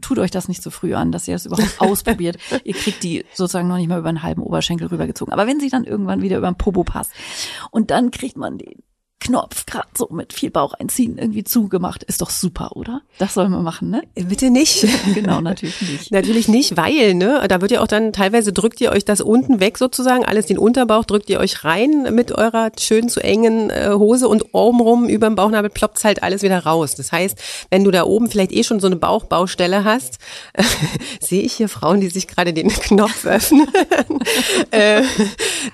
tut 0.00 0.18
euch 0.18 0.30
das 0.30 0.48
nicht 0.48 0.62
zu 0.62 0.70
früh 0.70 0.94
an, 0.94 1.12
dass 1.12 1.26
ihr 1.28 1.34
das 1.34 1.46
überhaupt 1.46 1.80
ausprobiert. 1.80 2.36
Ihr 2.64 2.74
kriegt 2.74 3.02
die 3.02 3.24
sozusagen 3.34 3.68
noch 3.68 3.76
nicht 3.76 3.88
mal 3.88 3.98
über 3.98 4.08
einen 4.08 4.22
halben 4.22 4.42
Oberschenkel 4.42 4.86
rübergezogen. 4.88 5.32
Aber 5.32 5.46
wenn 5.46 5.60
sie 5.60 5.68
dann 5.68 5.84
irgendwann 5.84 6.22
wieder 6.22 6.38
über 6.38 6.50
den 6.50 6.56
Popo 6.56 6.84
passt 6.84 7.12
und 7.70 7.90
dann 7.90 8.10
kriegt 8.10 8.36
man 8.36 8.58
den 8.58 8.82
Knopf 9.18 9.64
gerade 9.66 9.88
so 9.96 10.08
mit 10.10 10.32
viel 10.32 10.50
Bauch 10.50 10.74
einziehen 10.74 11.16
irgendwie 11.18 11.42
zugemacht, 11.42 12.02
ist 12.02 12.20
doch 12.20 12.30
super, 12.30 12.76
oder? 12.76 13.00
Das 13.18 13.34
sollen 13.34 13.50
wir 13.50 13.60
machen, 13.60 13.90
ne? 13.90 14.02
Bitte 14.14 14.50
nicht. 14.50 14.86
Genau, 15.14 15.40
natürlich 15.40 15.80
nicht. 15.90 16.10
Natürlich 16.10 16.48
nicht, 16.48 16.76
weil, 16.76 17.14
ne, 17.14 17.44
da 17.48 17.60
wird 17.60 17.70
ja 17.70 17.80
auch 17.80 17.86
dann 17.86 18.12
teilweise 18.12 18.52
drückt 18.52 18.80
ihr 18.80 18.90
euch 18.90 19.04
das 19.04 19.20
unten 19.20 19.60
weg 19.60 19.78
sozusagen, 19.78 20.24
alles 20.24 20.46
den 20.46 20.58
Unterbauch 20.58 21.04
drückt 21.04 21.30
ihr 21.30 21.38
euch 21.38 21.64
rein 21.64 22.14
mit 22.14 22.32
eurer 22.32 22.70
schön 22.78 23.08
zu 23.08 23.22
engen 23.22 23.70
äh, 23.70 23.90
Hose 23.94 24.28
und 24.28 24.54
obenrum 24.54 25.08
über 25.08 25.28
dem 25.28 25.36
Bauchnabel 25.36 25.70
ploppt's 25.70 26.04
halt 26.04 26.22
alles 26.22 26.42
wieder 26.42 26.58
raus. 26.58 26.94
Das 26.94 27.12
heißt, 27.12 27.38
wenn 27.70 27.84
du 27.84 27.90
da 27.90 28.04
oben 28.04 28.28
vielleicht 28.28 28.52
eh 28.52 28.64
schon 28.64 28.80
so 28.80 28.86
eine 28.86 28.96
Bauchbaustelle 28.96 29.84
hast, 29.84 30.18
sehe 31.20 31.42
ich 31.42 31.54
hier 31.54 31.68
Frauen, 31.68 32.00
die 32.00 32.08
sich 32.08 32.26
gerade 32.26 32.52
den 32.52 32.68
Knopf 32.68 33.24
öffnen, 33.24 33.66
äh, 34.70 35.02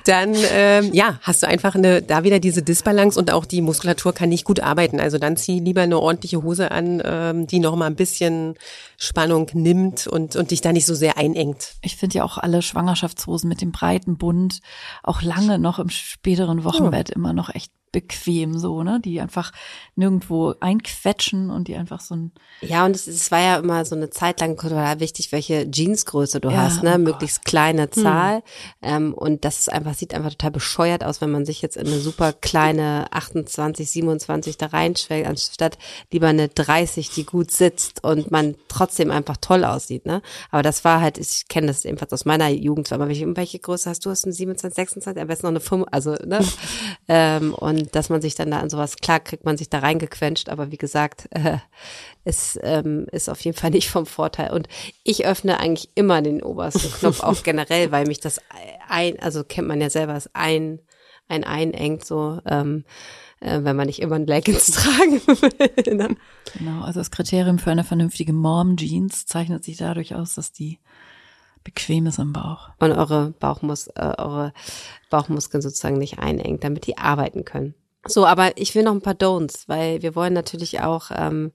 dann 0.05 0.34
ähm, 0.53 0.90
ja, 0.93 1.18
hast 1.22 1.43
du 1.43 1.49
einfach 1.49 1.74
eine 1.74 2.03
da 2.03 2.22
wieder 2.22 2.38
diese 2.38 2.62
Disbalance 2.62 3.18
und 3.18 3.32
auch 3.33 3.45
die 3.45 3.61
Muskulatur 3.61 4.12
kann 4.12 4.28
nicht 4.28 4.45
gut 4.45 4.61
arbeiten. 4.61 5.01
Also 5.01 5.18
dann 5.18 5.37
zieh 5.37 5.61
lieber 5.61 5.83
eine 5.83 5.99
ordentliche 5.99 6.43
Hose 6.43 6.70
an, 6.70 7.03
ähm, 7.05 7.47
die 7.47 7.59
noch 7.59 7.76
mal 7.76 7.87
ein 7.87 7.97
bisschen 7.97 8.55
Spannung 8.97 9.51
nimmt 9.55 10.07
und 10.07 10.37
und 10.37 10.51
dich 10.51 10.61
da 10.61 10.72
nicht 10.72 10.87
so 10.87 10.95
sehr 10.95 11.18
einengt. 11.18 11.74
Ich 11.83 11.97
finde 11.97 12.18
ja 12.18 12.24
auch 12.24 12.39
alle 12.39 12.62
Schwangerschaftshosen 12.62 13.49
mit 13.49 13.61
dem 13.61 13.72
breiten 13.72 14.16
Bund 14.16 14.61
auch 15.03 15.22
lange 15.22 15.59
noch 15.59 15.78
im 15.78 15.91
späteren 15.91 16.64
Wochenbett 16.64 17.11
immer 17.11 17.33
noch 17.33 17.55
echt 17.55 17.72
bequem 17.93 18.59
so, 18.59 18.82
ne? 18.82 19.01
Die 19.05 19.20
einfach 19.20 19.53
nirgendwo 19.95 20.55
einquetschen 20.61 21.51
und 21.51 21.68
die 21.68 21.76
einfach 21.76 22.01
so 22.01 22.16
ein 22.16 22.32
Ja, 22.62 22.84
und 22.86 22.97
es, 22.97 23.07
es 23.07 23.30
war 23.30 23.40
ja 23.40 23.57
immer 23.59 23.84
so 23.84 23.95
eine 23.95 24.11
Zeit 24.11 24.40
lang 24.40 24.57
total 24.57 25.01
wichtig, 25.01 25.30
welche 25.30 25.70
Jeansgröße 25.70 26.40
du 26.40 26.51
Ja, 26.51 26.62
hast, 26.62 26.82
ne? 26.82 26.95
oh 26.95 26.99
Möglichst 26.99 27.45
kleine 27.45 27.90
Zahl. 27.90 28.43
Ähm, 28.80 29.12
und 29.14 29.45
das 29.45 29.61
ist 29.61 29.72
einfach, 29.72 29.95
sieht 29.95 30.14
einfach 30.14 30.30
total 30.30 30.53
bescheuert 30.53 31.05
aus, 31.05 31.20
wenn 31.20 31.30
man 31.30 31.45
sich 31.45 31.61
jetzt 31.62 31.76
in 31.76 31.86
eine 31.86 31.99
super 31.99 32.32
kleine 32.32 33.07
28, 33.11 33.90
27 33.90 34.57
da 34.57 34.66
reinschwelgt, 34.66 35.28
anstatt 35.28 35.78
lieber 36.11 36.28
eine 36.28 36.49
30, 36.49 37.11
die 37.11 37.24
gut 37.24 37.51
sitzt 37.51 38.03
und 38.03 38.30
man 38.30 38.55
trotzdem 38.68 39.11
einfach 39.11 39.36
toll 39.36 39.64
aussieht, 39.64 40.07
ne? 40.07 40.22
Aber 40.51 40.62
das 40.62 40.84
war 40.84 41.01
halt, 41.01 41.18
ich 41.18 41.47
kenne 41.49 41.66
das 41.66 41.84
ebenfalls 41.84 42.12
aus 42.12 42.24
meiner 42.24 42.49
Jugend, 42.49 42.90
aber 42.93 43.09
welche, 43.09 43.36
welche 43.36 43.59
Größe 43.59 43.90
hast 43.90 44.07
du? 44.07 44.11
Hast 44.11 44.24
du 44.24 44.28
eine 44.28 44.34
27, 44.34 44.74
26, 44.74 45.20
am 45.20 45.28
besten 45.28 45.47
noch 45.47 45.51
eine 45.51 45.61
5, 45.61 45.86
also, 45.90 46.12
ne? 46.24 46.40
ähm, 47.09 47.53
und 47.55 47.82
dass 47.91 48.09
man 48.09 48.22
sich 48.22 48.35
dann 48.35 48.51
da 48.51 48.61
an 48.61 48.70
sowas, 48.70 48.97
klar 48.97 49.20
kriegt 49.20 49.45
man 49.45 49.57
sich 49.57 49.68
da 49.68 49.80
reingequetscht, 49.80 50.49
aber 50.49 50.70
wie 50.70 50.78
gesagt, 50.78 51.28
äh, 51.30 51.59
es 52.24 52.59
ähm, 52.62 53.07
ist 53.11 53.28
auf 53.28 53.41
jeden 53.41 53.57
Fall 53.57 53.70
nicht 53.70 53.91
vom 53.91 54.07
Vorteil. 54.07 54.53
Und 54.53 54.68
ich 55.03 55.26
öffne 55.26 55.59
eigentlich 55.59 55.91
immer 55.95 56.22
den 56.22 56.43
obersten 56.43 56.93
Knopf 56.99 57.20
auch 57.20 57.43
generell, 57.43 57.91
weil 57.91 58.07
mich 58.07 58.20
das 58.20 58.41
ein, 58.89 59.18
also 59.20 59.45
kennt 59.45 59.68
man 59.68 59.80
ja 59.80 59.91
selber, 59.91 60.14
es 60.14 60.30
ein, 60.35 60.80
ein 61.28 61.45
einengt 61.45 62.05
so, 62.05 62.41
ähm, 62.47 62.85
äh, 63.41 63.61
wenn 63.62 63.76
man 63.76 63.87
nicht 63.87 64.01
immer 64.01 64.16
ein 64.16 64.26
Leggings 64.26 64.66
tragen 64.72 65.20
will. 65.26 65.95
ne? 65.95 66.16
Genau, 66.57 66.85
also 66.85 67.01
das 67.01 67.11
Kriterium 67.11 67.59
für 67.59 67.70
eine 67.70 67.85
vernünftige 67.85 68.33
Mom-Jeans 68.33 69.26
zeichnet 69.26 69.64
sich 69.64 69.78
dadurch 69.78 70.14
aus, 70.14 70.35
dass 70.35 70.53
die 70.53 70.78
bequem 71.65 72.07
ist 72.07 72.19
im 72.19 72.33
Bauch. 72.33 72.71
Und 72.79 72.93
eure 72.93 73.31
Bauchmus 73.39 73.89
äh, 73.89 74.15
eure 74.19 74.53
Bauchmuskeln 75.11 75.63
sozusagen 75.63 75.99
nicht 75.99 76.19
einengt, 76.19 76.65
damit 76.65 76.87
die 76.87 76.99
arbeiten 76.99 77.45
können. 77.45 77.75
So, 78.07 78.27
aber 78.27 78.57
ich 78.57 78.75
will 78.75 78.83
noch 78.83 78.93
ein 78.93 79.03
paar 79.03 79.15
Don'ts, 79.15 79.69
weil 79.69 80.03
wir 80.03 80.17
wollen 80.17 80.33
natürlich 80.33 80.81
auch, 80.81 81.11
ähm, 81.15 81.53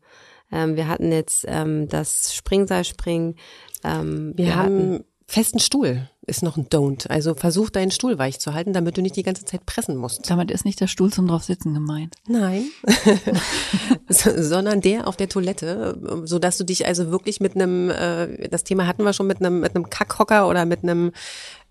ähm, 0.51 0.75
wir 0.75 0.87
hatten 0.87 1.11
jetzt 1.11 1.45
ähm, 1.47 1.89
das 1.89 2.33
Springseilspringen. 2.33 3.35
Ähm, 3.83 4.33
Wir, 4.35 4.55
hatten, 4.55 4.93
haben 4.93 5.03
festen 5.27 5.59
Stuhl 5.59 6.09
ist 6.27 6.43
noch 6.43 6.57
ein 6.57 6.67
Don't. 6.67 7.07
Also 7.09 7.33
versuch 7.35 7.69
deinen 7.69 7.89
Stuhl 7.91 8.19
weich 8.19 8.39
zu 8.39 8.53
halten, 8.53 8.73
damit 8.73 8.97
du 8.97 9.01
nicht 9.01 9.15
die 9.15 9.23
ganze 9.23 9.45
Zeit 9.45 9.65
pressen 9.65 9.95
musst. 9.95 10.29
Damit 10.29 10.51
ist 10.51 10.65
nicht 10.65 10.79
der 10.79 10.87
Stuhl 10.87 11.11
zum 11.11 11.27
drauf 11.27 11.43
sitzen 11.43 11.73
gemeint. 11.73 12.15
Nein, 12.27 12.65
So- 14.09 14.31
sondern 14.41 14.81
der 14.81 15.07
auf 15.07 15.17
der 15.17 15.29
Toilette, 15.29 16.21
so 16.25 16.39
dass 16.39 16.57
du 16.57 16.63
dich 16.63 16.85
also 16.85 17.11
wirklich 17.11 17.39
mit 17.39 17.55
einem, 17.55 17.89
äh, 17.89 18.47
das 18.49 18.63
Thema 18.63 18.87
hatten 18.87 19.03
wir 19.03 19.13
schon 19.13 19.27
mit 19.27 19.39
einem 19.39 19.59
mit 19.61 19.75
einem 19.75 19.89
Kackhocker 19.89 20.47
oder 20.47 20.65
mit 20.65 20.83
einem 20.83 21.11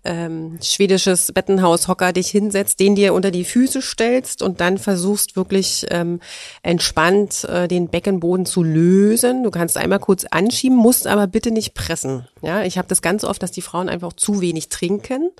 ähm, 0.07 0.57
schwedisches 0.63 1.31
Bettenhaushocker 1.33 2.13
dich 2.13 2.29
hinsetzt, 2.29 2.79
den 2.79 2.95
dir 2.95 3.13
unter 3.13 3.29
die 3.29 3.43
Füße 3.43 3.81
stellst 3.81 4.41
und 4.41 4.61
dann 4.61 4.77
versuchst 4.77 5.35
wirklich 5.35 5.85
ähm, 5.89 6.21
entspannt 6.63 7.43
äh, 7.43 7.67
den 7.67 7.89
Beckenboden 7.89 8.45
zu 8.45 8.63
lösen. 8.63 9.43
Du 9.43 9.51
kannst 9.51 9.77
einmal 9.77 9.99
kurz 9.99 10.25
anschieben, 10.25 10.77
musst 10.77 11.07
aber 11.07 11.27
bitte 11.27 11.51
nicht 11.51 11.73
pressen. 11.73 12.27
Ja, 12.41 12.63
ich 12.63 12.77
habe 12.77 12.87
das 12.87 13.01
ganz 13.01 13.23
oft, 13.23 13.43
dass 13.43 13.51
die 13.51 13.61
Frauen 13.61 13.89
einfach 13.89 14.13
zu 14.13 14.41
wenig 14.41 14.69
trinken, 14.69 15.31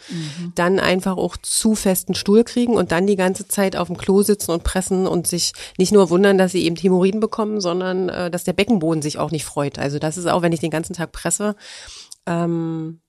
dann 0.56 0.80
einfach 0.80 1.16
auch 1.16 1.38
zu 1.38 1.76
festen 1.76 2.16
Stuhl 2.16 2.44
kriegen 2.44 2.76
und 2.76 2.92
dann 2.92 3.08
die 3.08 3.16
ganze 3.16 3.48
Zeit 3.48 3.76
auf 3.76 3.88
dem 3.88 3.98
Klo 3.98 4.24
sitzen 4.24 4.52
und 4.52 4.64
pressen 4.64 5.08
und 5.08 5.28
sich 5.28 5.54
nicht 5.78 5.94
nur 5.94 6.10
wundern, 6.10 6.38
dass 6.38 6.52
sie 6.52 6.64
eben 6.64 6.76
Hämorrhoiden 6.76 7.20
bekommen, 7.20 7.62
sondern 7.62 8.10
äh, 8.10 8.30
dass 8.30 8.44
der 8.44 8.54
Beckenboden 8.54 9.02
sich 9.02 9.18
auch 9.18 9.32
nicht 9.32 9.46
freut. 9.46 9.80
Also 9.80 10.00
das 10.00 10.18
ist 10.18 10.26
auch, 10.26 10.42
wenn 10.42 10.52
ich 10.52 10.60
den 10.60 10.72
ganzen 10.72 10.94
Tag 10.94 11.12
presse, 11.12 11.56
ähm, 12.26 13.00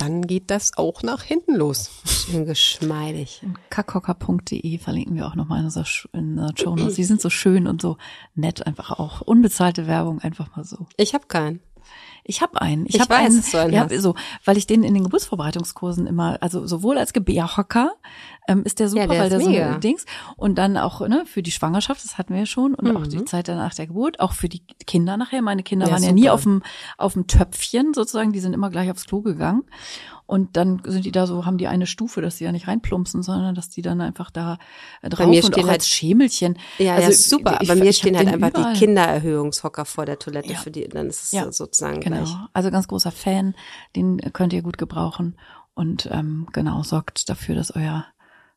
dann 0.00 0.26
geht 0.26 0.50
das 0.50 0.76
auch 0.76 1.02
nach 1.02 1.22
hinten 1.22 1.54
los. 1.54 1.90
schön 2.30 2.46
geschmeidig. 2.46 3.42
Kackhocker.de 3.68 4.78
verlinken 4.78 5.16
wir 5.16 5.26
auch 5.26 5.34
nochmal 5.34 5.58
in 5.60 5.64
in 5.64 5.64
unserer 5.66 5.84
Show 5.84 6.74
Notes. 6.76 6.94
Die 6.94 7.04
sind 7.04 7.20
so 7.20 7.28
schön 7.28 7.66
und 7.66 7.82
so 7.82 7.98
nett 8.34 8.66
einfach 8.66 8.98
auch. 8.98 9.20
Unbezahlte 9.20 9.86
Werbung 9.86 10.20
einfach 10.20 10.56
mal 10.56 10.64
so. 10.64 10.86
Ich 10.96 11.14
habe 11.14 11.26
keinen. 11.26 11.60
Ich 12.24 12.42
habe 12.42 12.60
einen. 12.60 12.86
Ich, 12.86 12.94
Ich 12.96 13.00
habe 13.00 13.14
einen, 13.16 13.42
du 13.50 13.58
einen 13.58 13.72
ja, 13.72 13.88
so, 14.00 14.14
weil 14.44 14.56
ich 14.56 14.66
den 14.66 14.82
in 14.84 14.94
den 14.94 15.04
Geburtsvorbereitungskursen 15.04 16.06
immer, 16.06 16.38
also 16.40 16.66
sowohl 16.66 16.98
als 16.98 17.12
Gebärhocker 17.12 17.92
ähm, 18.48 18.62
ist 18.64 18.78
der 18.80 18.88
super, 18.88 19.02
Ja, 19.02 19.08
der 19.08 19.18
weil 19.18 19.26
ist 19.26 19.32
der 19.32 19.40
so 19.40 19.50
mega. 19.50 19.70
eine 19.70 19.80
Dings 19.80 20.04
und 20.36 20.56
dann 20.58 20.76
auch 20.76 21.00
ne 21.06 21.24
für 21.26 21.42
die 21.42 21.50
Schwangerschaft, 21.50 22.04
das 22.04 22.18
hatten 22.18 22.32
wir 22.34 22.40
ja 22.40 22.46
schon 22.46 22.74
und 22.74 22.94
auch 22.96 23.00
Mhm. 23.00 23.08
die 23.10 23.24
Zeit 23.24 23.48
danach 23.48 23.74
der 23.74 23.86
Geburt, 23.86 24.20
auch 24.20 24.32
für 24.32 24.48
die 24.48 24.60
Kinder 24.86 25.16
nachher. 25.16 25.42
Meine 25.42 25.62
Kinder 25.62 25.86
Ja, 25.86 25.92
waren 25.92 26.02
ja 26.02 26.08
super. 26.10 26.20
nie 26.20 26.30
auf 26.30 26.42
dem 26.42 26.62
auf 26.98 27.12
dem 27.14 27.26
Töpfchen 27.26 27.94
sozusagen, 27.94 28.32
die 28.32 28.40
sind 28.40 28.52
immer 28.54 28.70
gleich 28.70 28.90
aufs 28.90 29.06
Klo 29.06 29.20
gegangen 29.22 29.62
und 30.30 30.56
dann 30.56 30.80
sind 30.86 31.04
die 31.06 31.10
da 31.10 31.26
so, 31.26 31.44
haben 31.44 31.58
die 31.58 31.66
eine 31.66 31.86
Stufe, 31.86 32.20
dass 32.22 32.36
sie 32.38 32.44
ja 32.44 32.52
nicht 32.52 32.68
reinplumpsen, 32.68 33.22
sondern 33.24 33.56
dass 33.56 33.68
die 33.68 33.82
dann 33.82 34.00
einfach 34.00 34.30
da 34.30 34.58
äh, 35.02 35.08
drauf 35.08 35.26
mir 35.26 35.44
und 35.44 35.54
auch 35.54 35.62
halt- 35.64 35.70
als 35.70 35.88
Schemelchen. 35.88 36.56
Ja, 36.78 36.94
also 36.94 37.08
ja, 37.10 37.16
super. 37.16 37.58
ich- 37.60 37.68
Bei 37.68 37.74
mir 37.74 37.90
ich 37.90 37.96
stehen 37.96 38.16
halt 38.16 38.28
einfach 38.28 38.50
überall. 38.50 38.72
die 38.74 38.78
Kindererhöhungshocker 38.78 39.84
vor 39.84 40.06
der 40.06 40.18
Toilette 40.20 40.52
Ja. 40.52 40.58
für 40.58 40.70
die, 40.70 40.88
dann 40.88 41.08
ist 41.08 41.24
es 41.24 41.32
Ja, 41.32 41.50
sozusagen 41.50 42.00
Genau. 42.00 42.18
gleich. 42.18 42.34
Also 42.52 42.70
ganz 42.70 42.86
großer 42.86 43.10
Fan, 43.10 43.54
den 43.96 44.18
könnt 44.32 44.52
ihr 44.52 44.62
gut 44.62 44.78
gebrauchen 44.78 45.36
und 45.74 46.08
ähm, 46.12 46.46
genau 46.52 46.82
sorgt 46.84 47.28
dafür, 47.28 47.56
dass 47.56 47.74
euer 47.74 48.04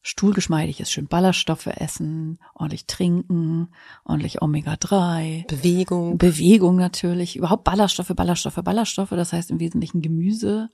Stuhl 0.04 0.34
geschmeidig 0.34 0.80
ist. 0.82 0.92
Schön 0.92 1.08
Ballaststoffe 1.08 1.66
essen, 1.68 2.38
ordentlich 2.54 2.86
trinken, 2.88 3.70
ordentlich 4.04 4.42
Omega-3. 4.42 5.48
Bewegung. 5.48 6.18
Bewegung 6.18 6.76
natürlich, 6.76 7.36
überhaupt 7.38 7.64
Ballaststoffe, 7.64 8.12
Ballaststoffe, 8.16 8.60
Ballaststoffe, 8.64 9.10
das 9.12 9.34
heißt 9.34 9.50
im 9.50 9.60
Wesentlichen 9.60 10.02
Gemüse. 10.02 10.70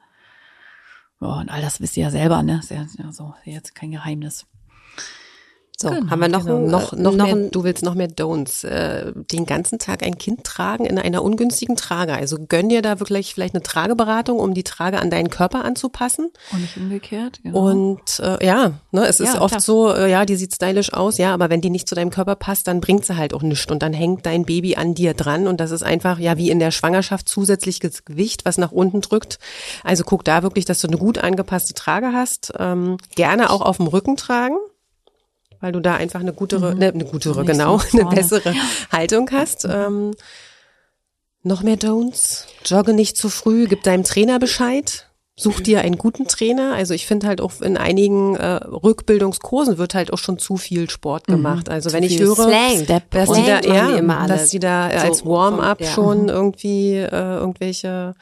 Ja, 1.21 1.27
und 1.39 1.49
all 1.49 1.61
das 1.61 1.81
wisst 1.81 1.97
ihr 1.97 2.03
ja 2.03 2.11
selber, 2.11 2.43
ne? 2.43 2.59
Ist 2.59 2.71
ja, 2.71 2.85
ja 2.97 3.11
so, 3.11 3.33
jetzt 3.43 3.75
kein 3.75 3.91
Geheimnis. 3.91 4.45
So, 5.81 5.89
Genau, 5.89 6.09
haben 6.09 6.19
wir 6.19 6.27
noch, 6.27 6.45
Genau, 6.45 6.59
noch, 6.59 6.91
äh, 6.91 6.95
noch, 6.97 7.15
noch 7.15 7.25
mehr, 7.25 7.49
du 7.51 7.63
willst 7.63 7.83
noch 7.83 7.95
mehr 7.95 8.09
Don'ts. 8.09 8.65
Äh, 8.67 9.13
den 9.31 9.45
ganzen 9.45 9.79
Tag 9.79 10.03
ein 10.03 10.17
Kind 10.17 10.43
tragen 10.43 10.85
in 10.85 10.99
einer 10.99 11.23
ungünstigen 11.23 11.77
Trage. 11.77 12.13
Also 12.13 12.37
gönn 12.49 12.67
dir 12.67 12.81
da 12.81 12.99
wirklich 12.99 13.33
vielleicht 13.33 13.55
eine 13.55 13.63
Trageberatung, 13.63 14.39
um 14.39 14.53
die 14.53 14.63
Trage 14.63 14.99
an 14.99 15.09
deinen 15.09 15.29
Körper 15.29 15.63
anzupassen. 15.63 16.31
Und 16.51 16.61
nicht 16.61 16.75
umgekehrt. 16.75 17.39
Genau. 17.43 17.71
Und 17.71 18.19
äh, 18.19 18.45
ja, 18.45 18.73
ne, 18.91 19.05
es 19.07 19.21
ist 19.21 19.35
Ja, 19.35 19.41
oft 19.41 19.51
klar. 19.51 19.61
so, 19.61 19.93
äh, 19.93 20.11
ja, 20.11 20.25
die 20.25 20.35
sieht 20.35 20.53
stylisch 20.53 20.91
aus, 20.91 21.17
ja, 21.17 21.33
aber 21.33 21.49
wenn 21.49 21.61
die 21.61 21.69
nicht 21.69 21.87
zu 21.87 21.95
deinem 21.95 22.09
Körper 22.09 22.35
passt, 22.35 22.67
dann 22.67 22.81
bringt 22.81 23.05
sie 23.05 23.15
halt 23.15 23.33
auch 23.33 23.41
nichts 23.41 23.71
und 23.71 23.81
dann 23.81 23.93
hängt 23.93 24.25
dein 24.25 24.43
Baby 24.43 24.75
an 24.75 24.95
dir 24.95 25.13
dran 25.13 25.47
und 25.47 25.61
das 25.61 25.71
ist 25.71 25.83
einfach, 25.83 26.19
ja, 26.19 26.35
wie 26.37 26.49
in 26.49 26.59
der 26.59 26.71
Schwangerschaft 26.71 27.29
zusätzliches 27.29 28.03
Gewicht, 28.03 28.43
was 28.43 28.57
nach 28.57 28.73
unten 28.73 28.99
drückt. 28.99 29.39
Also 29.85 30.03
guck 30.03 30.25
da 30.25 30.43
wirklich, 30.43 30.65
dass 30.65 30.81
du 30.81 30.87
eine 30.87 30.97
gut 30.97 31.19
angepasste 31.19 31.73
Trage 31.73 32.11
hast. 32.13 32.51
Ähm, 32.59 32.97
gerne 33.15 33.49
auch 33.49 33.61
auf 33.61 33.77
dem 33.77 33.87
Rücken 33.87 34.17
tragen. 34.17 34.57
Weil 35.59 35.71
du 35.71 35.79
da 35.79 35.95
einfach 35.95 36.21
eine 36.21 36.33
gutere, 36.33 36.75
ne, 36.75 36.93
eine 36.93 37.05
gutere, 37.05 37.41
Mhm. 37.41 37.47
Genau, 37.47 37.81
eine 37.93 38.05
bessere 38.05 38.53
Haltung 38.91 39.29
hast. 39.31 39.65
Ähm, 39.65 40.13
noch 41.43 41.63
mehr 41.63 41.77
Don'ts. 41.77 42.45
Jogge 42.65 42.93
nicht 42.93 43.17
zu 43.17 43.29
früh, 43.29 43.67
gib 43.67 43.83
deinem 43.83 44.03
Trainer 44.03 44.39
Bescheid. 44.39 45.05
Such 45.39 45.61
dir 45.61 45.79
einen 45.79 45.97
guten 45.97 46.27
Trainer. 46.27 46.73
Also 46.73 46.93
ich 46.93 47.07
finde 47.07 47.27
halt 47.27 47.39
auch 47.39 47.61
in 47.61 47.77
einigen 47.77 48.35
äh, 48.35 48.55
Rückbildungskursen 48.55 49.77
wird 49.77 49.95
halt 49.95 50.11
auch 50.11 50.17
schon 50.17 50.37
zu 50.37 50.57
viel 50.57 50.89
Sport 50.89 51.29
mhm. 51.29 51.33
gemacht. 51.33 51.69
Also 51.69 51.93
wenn 51.93 52.03
ich 52.03 52.19
höre, 52.19 52.35
Slang. 52.35 52.85
dass 53.09 53.29
sie 53.33 53.45
da 53.45 53.59
eher, 53.61 54.01
dass 54.27 54.49
sie 54.49 54.59
da 54.59 54.87
als 54.87 55.25
Warm-up 55.25 55.79
ja. 55.79 55.87
schon 55.91 56.27
irgendwie 56.27 56.95
äh, 56.95 57.07
irgendwelche 57.09 58.15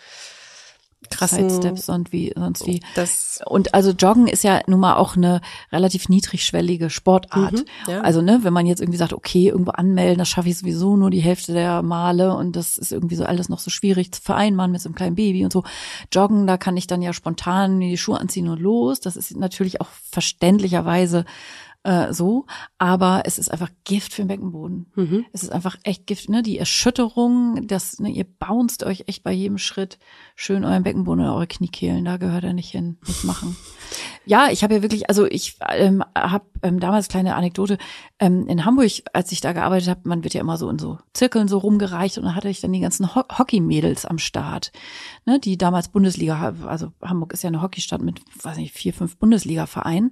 krassen 1.09 1.49
Sidesteps 1.49 1.89
und 1.89 2.11
wie 2.11 2.33
sonst 2.35 2.65
wie. 2.65 2.81
Das 2.95 3.39
und 3.45 3.73
also 3.73 3.91
Joggen 3.91 4.27
ist 4.27 4.43
ja 4.43 4.61
nun 4.67 4.79
mal 4.79 4.95
auch 4.95 5.15
eine 5.15 5.41
relativ 5.71 6.09
niedrigschwellige 6.09 6.89
Sportart. 6.89 7.53
Mhm, 7.53 7.65
ja. 7.87 8.01
Also 8.01 8.21
ne, 8.21 8.39
wenn 8.43 8.53
man 8.53 8.65
jetzt 8.65 8.81
irgendwie 8.81 8.97
sagt, 8.97 9.13
okay, 9.13 9.47
irgendwo 9.47 9.71
anmelden, 9.71 10.19
das 10.19 10.29
schaffe 10.29 10.49
ich 10.49 10.57
sowieso 10.57 10.95
nur 10.95 11.09
die 11.09 11.19
Hälfte 11.19 11.53
der 11.53 11.81
Male 11.81 12.35
und 12.35 12.55
das 12.55 12.77
ist 12.77 12.91
irgendwie 12.91 13.15
so 13.15 13.25
alles 13.25 13.49
noch 13.49 13.59
so 13.59 13.69
schwierig 13.69 14.11
zu 14.11 14.21
vereinbaren 14.21 14.71
mit 14.71 14.81
so 14.81 14.89
einem 14.89 14.95
kleinen 14.95 15.15
Baby 15.15 15.43
und 15.43 15.53
so. 15.53 15.63
Joggen, 16.11 16.47
da 16.47 16.57
kann 16.57 16.77
ich 16.77 16.87
dann 16.87 17.01
ja 17.01 17.13
spontan 17.13 17.79
die 17.79 17.97
Schuhe 17.97 18.19
anziehen 18.19 18.47
und 18.47 18.59
los. 18.59 18.99
Das 18.99 19.15
ist 19.15 19.35
natürlich 19.35 19.81
auch 19.81 19.87
verständlicherweise 20.11 21.25
äh, 21.83 22.13
so, 22.13 22.45
aber 22.77 23.23
es 23.25 23.39
ist 23.39 23.49
einfach 23.49 23.69
Gift 23.83 24.13
für 24.13 24.21
den 24.21 24.27
Beckenboden. 24.27 24.87
Mhm. 24.95 25.25
Es 25.31 25.43
ist 25.43 25.51
einfach 25.51 25.77
echt 25.83 26.05
Gift, 26.05 26.29
ne? 26.29 26.43
Die 26.43 26.57
Erschütterung, 26.57 27.67
das, 27.67 27.99
ne, 27.99 28.09
ihr 28.09 28.25
bounced 28.25 28.83
euch 28.83 29.05
echt 29.07 29.23
bei 29.23 29.31
jedem 29.31 29.57
Schritt 29.57 29.97
schön 30.35 30.65
euren 30.65 30.83
Beckenboden 30.83 31.23
oder 31.23 31.35
eure 31.35 31.47
Kniekehlen, 31.47 32.03
da 32.05 32.17
gehört 32.17 32.43
er 32.43 32.53
nicht 32.53 32.71
hin, 32.71 32.97
nicht 33.05 33.23
machen. 33.23 33.55
Ja, 34.25 34.49
ich 34.51 34.61
habe 34.61 34.73
ja 34.73 34.81
wirklich, 34.81 35.07
also 35.09 35.25
ich 35.25 35.57
ähm, 35.69 36.03
habe 36.13 36.43
ähm, 36.61 36.81
damals 36.81 37.07
kleine 37.07 37.35
Anekdote 37.35 37.77
ähm, 38.19 38.45
in 38.49 38.65
Hamburg, 38.65 38.91
als 39.13 39.31
ich 39.31 39.39
da 39.39 39.53
gearbeitet 39.53 39.87
habe, 39.87 40.01
man 40.03 40.21
wird 40.25 40.33
ja 40.33 40.41
immer 40.41 40.57
so 40.57 40.69
in 40.69 40.77
so 40.77 40.97
Zirkeln 41.13 41.47
so 41.47 41.59
rumgereicht 41.59 42.17
und 42.17 42.25
da 42.25 42.35
hatte 42.35 42.49
ich 42.49 42.59
dann 42.59 42.73
die 42.73 42.81
ganzen 42.81 43.15
Ho 43.15 43.23
Hockey-Mädels 43.37 44.05
am 44.05 44.17
Start, 44.17 44.73
ne, 45.25 45.39
die 45.39 45.57
damals 45.57 45.87
Bundesliga, 45.87 46.53
also 46.65 46.91
Hamburg 47.01 47.31
ist 47.31 47.43
ja 47.43 47.47
eine 47.47 47.61
Hockeystadt 47.61 48.01
mit, 48.01 48.19
weiß 48.43 48.57
nicht, 48.57 48.73
vier, 48.73 48.93
fünf 48.93 49.15
Bundesliga-Vereinen 49.15 50.11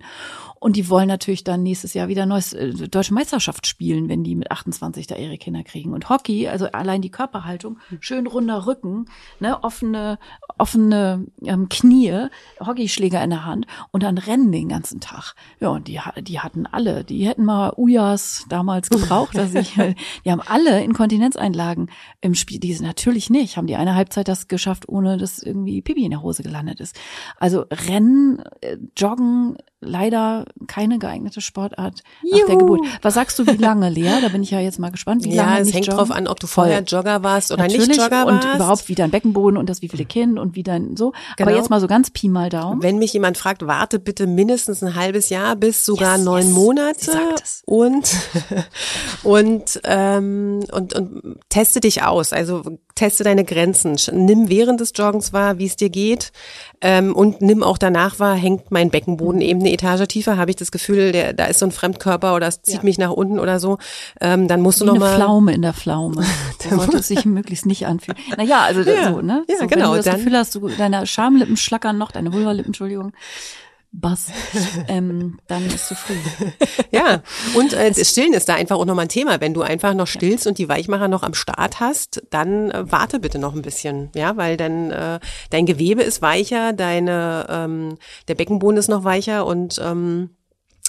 und 0.61 0.77
die 0.77 0.87
wollen 0.87 1.09
natürlich 1.09 1.43
dann 1.43 1.54
nächstes 1.63 1.93
Jahr 1.93 2.07
wieder 2.07 2.25
neues 2.25 2.53
äh, 2.53 2.73
deutsche 2.73 3.13
Meisterschaft 3.13 3.67
spielen, 3.67 4.09
wenn 4.09 4.23
die 4.23 4.35
mit 4.35 4.51
28 4.51 5.07
da 5.07 5.15
ihre 5.15 5.37
Kinder 5.37 5.63
kriegen. 5.63 5.93
Und 5.93 6.09
Hockey, 6.09 6.47
also 6.47 6.65
allein 6.71 7.01
die 7.01 7.11
Körperhaltung, 7.11 7.79
schön 7.99 8.27
runder 8.27 8.65
Rücken, 8.67 9.05
ne, 9.39 9.63
offene, 9.63 10.19
offene 10.57 11.25
ähm, 11.43 11.69
Knie, 11.69 12.27
Hockeyschläger 12.59 13.23
in 13.23 13.29
der 13.29 13.45
Hand 13.45 13.67
und 13.91 14.03
dann 14.03 14.17
rennen 14.17 14.51
den 14.51 14.69
ganzen 14.69 14.99
Tag. 14.99 15.35
Ja, 15.59 15.69
und 15.69 15.87
die, 15.87 15.99
die 16.21 16.39
hatten 16.39 16.65
alle, 16.65 17.03
die 17.03 17.27
hätten 17.27 17.45
mal 17.45 17.73
Ujas 17.77 18.45
damals 18.49 18.89
gebraucht, 18.89 19.35
dass 19.37 19.53
ich, 19.53 19.73
die 20.25 20.31
haben 20.31 20.41
alle 20.41 20.83
Inkontinenzeinlagen 20.83 21.89
im 22.21 22.35
Spiel. 22.35 22.59
Die 22.59 22.73
sind 22.73 22.85
natürlich 22.85 23.29
nicht, 23.29 23.57
haben 23.57 23.67
die 23.67 23.75
eine 23.75 23.95
Halbzeit 23.95 24.27
das 24.27 24.47
geschafft, 24.47 24.87
ohne 24.87 25.17
dass 25.17 25.39
irgendwie 25.39 25.81
Pipi 25.81 26.05
in 26.05 26.11
der 26.11 26.21
Hose 26.21 26.43
gelandet 26.43 26.79
ist. 26.79 26.99
Also 27.37 27.65
Rennen, 27.71 28.41
äh, 28.61 28.77
Joggen, 28.97 29.57
leider 29.85 30.45
keine 30.67 30.99
geeignete 30.99 31.41
Sportart 31.41 32.03
Juhu. 32.23 32.37
nach 32.37 32.47
der 32.47 32.55
Geburt. 32.57 32.81
Was 33.01 33.13
sagst 33.13 33.39
du, 33.39 33.45
wie 33.47 33.57
lange, 33.57 33.89
Lea? 33.89 34.21
Da 34.21 34.29
bin 34.29 34.43
ich 34.43 34.51
ja 34.51 34.59
jetzt 34.59 34.79
mal 34.79 34.91
gespannt. 34.91 35.23
Wie 35.23 35.33
ja, 35.33 35.45
lange 35.45 35.61
es 35.61 35.73
hängt 35.73 35.87
joggen? 35.87 35.97
drauf 35.97 36.11
an, 36.11 36.27
ob 36.27 36.39
du 36.39 36.47
vorher 36.47 36.81
Jogger 36.81 37.23
warst 37.23 37.51
oder 37.51 37.63
Natürlich. 37.63 37.87
nicht 37.89 38.01
Jogger 38.01 38.25
warst. 38.25 38.45
Und 38.45 38.55
überhaupt 38.55 38.89
wie 38.89 38.95
dein 38.95 39.11
Beckenboden 39.11 39.57
und 39.57 39.69
das 39.69 39.81
wie 39.81 39.89
viele 39.89 40.05
Kind 40.05 40.39
und 40.39 40.55
wie 40.55 40.63
dein 40.63 40.97
so. 40.97 41.13
Genau. 41.37 41.49
Aber 41.49 41.57
jetzt 41.57 41.69
mal 41.69 41.79
so 41.79 41.87
ganz 41.87 42.09
Pi 42.09 42.29
mal 42.29 42.49
Daumen. 42.49 42.81
Wenn 42.83 42.97
mich 42.97 43.13
jemand 43.13 43.37
fragt, 43.37 43.65
warte 43.65 43.99
bitte 43.99 44.27
mindestens 44.27 44.83
ein 44.83 44.95
halbes 44.95 45.29
Jahr 45.29 45.55
bis 45.55 45.85
sogar 45.85 46.17
yes, 46.17 46.25
neun 46.25 46.47
yes. 46.47 46.53
Monate 46.53 47.35
und 47.65 48.15
und 49.23 49.81
ähm, 49.83 50.63
und 50.71 50.95
und 50.95 51.37
teste 51.49 51.79
dich 51.79 52.03
aus. 52.03 52.33
Also 52.33 52.63
teste 52.95 53.23
deine 53.23 53.43
Grenzen. 53.43 53.97
Nimm 54.13 54.49
während 54.49 54.79
des 54.79 54.93
Joggens 54.95 55.33
wahr, 55.33 55.59
wie 55.59 55.65
es 55.65 55.75
dir 55.75 55.89
geht 55.89 56.31
ähm, 56.81 57.15
und 57.15 57.41
nimm 57.41 57.63
auch 57.63 57.77
danach 57.77 58.19
wahr, 58.19 58.35
hängt 58.35 58.71
mein 58.71 58.89
Beckenboden 58.89 59.41
eben 59.41 59.59
eine 59.59 59.71
Etage 59.75 60.07
tiefer, 60.07 60.37
habe 60.37 60.51
ich 60.51 60.57
das 60.57 60.71
Gefühl, 60.71 61.11
der, 61.11 61.33
da 61.33 61.45
ist 61.45 61.59
so 61.59 61.65
ein 61.65 61.71
Fremdkörper 61.71 62.35
oder 62.35 62.47
es 62.47 62.61
zieht 62.61 62.75
ja. 62.75 62.83
mich 62.83 62.97
nach 62.97 63.11
unten 63.11 63.39
oder 63.39 63.59
so, 63.59 63.77
ähm, 64.19 64.47
dann 64.47 64.61
musst 64.61 64.81
du 64.81 64.85
noch 64.85 64.97
mal 64.97 65.07
eine 65.07 65.15
Pflaume 65.15 65.53
in 65.53 65.61
der 65.61 65.73
Pflaume. 65.73 66.25
so 66.59 66.75
sollte 66.75 66.97
es 66.97 67.07
sich 67.07 67.25
möglichst 67.25 67.65
nicht 67.65 67.85
anfühlen. 67.85 68.17
Naja, 68.37 68.61
also 68.61 68.81
ja, 68.81 69.11
so, 69.11 69.21
ne? 69.21 69.45
Ja, 69.47 69.57
so, 69.59 69.67
genau. 69.67 69.85
Wenn 69.85 69.91
du 69.91 69.95
das 69.97 70.05
dann, 70.05 70.15
Gefühl 70.17 70.37
hast, 70.37 70.55
du, 70.55 70.69
deine 70.69 71.05
Schamlippen 71.05 71.57
schlackern 71.57 71.97
noch, 71.97 72.11
deine 72.11 72.33
Vulvalippen, 72.33 72.69
Entschuldigung, 72.69 73.13
Bass, 73.99 74.27
ähm, 74.87 75.39
dann 75.47 75.65
ist 75.67 75.87
zu 75.87 75.95
früh. 75.95 76.15
ja, 76.91 77.21
und 77.55 77.73
äh, 77.73 77.91
das 77.91 78.09
Stillen 78.09 78.33
ist 78.33 78.49
da 78.49 78.55
einfach 78.55 78.77
auch 78.77 78.85
nochmal 78.85 79.05
ein 79.05 79.09
Thema. 79.09 79.39
Wenn 79.39 79.53
du 79.53 79.61
einfach 79.61 79.93
noch 79.93 80.07
stillst 80.07 80.47
und 80.47 80.57
die 80.57 80.69
Weichmacher 80.69 81.07
noch 81.07 81.23
am 81.23 81.33
Start 81.33 81.79
hast, 81.79 82.23
dann 82.29 82.71
äh, 82.71 82.91
warte 82.91 83.19
bitte 83.19 83.39
noch 83.39 83.55
ein 83.55 83.61
bisschen, 83.61 84.09
ja, 84.15 84.37
weil 84.37 84.57
dann 84.57 84.91
äh, 84.91 85.19
dein 85.49 85.65
Gewebe 85.65 86.03
ist 86.03 86.21
weicher, 86.21 86.73
deine 86.73 87.47
ähm, 87.49 87.97
der 88.27 88.35
Beckenboden 88.35 88.77
ist 88.77 88.89
noch 88.89 89.03
weicher 89.03 89.45
und 89.45 89.79
ähm, 89.83 90.31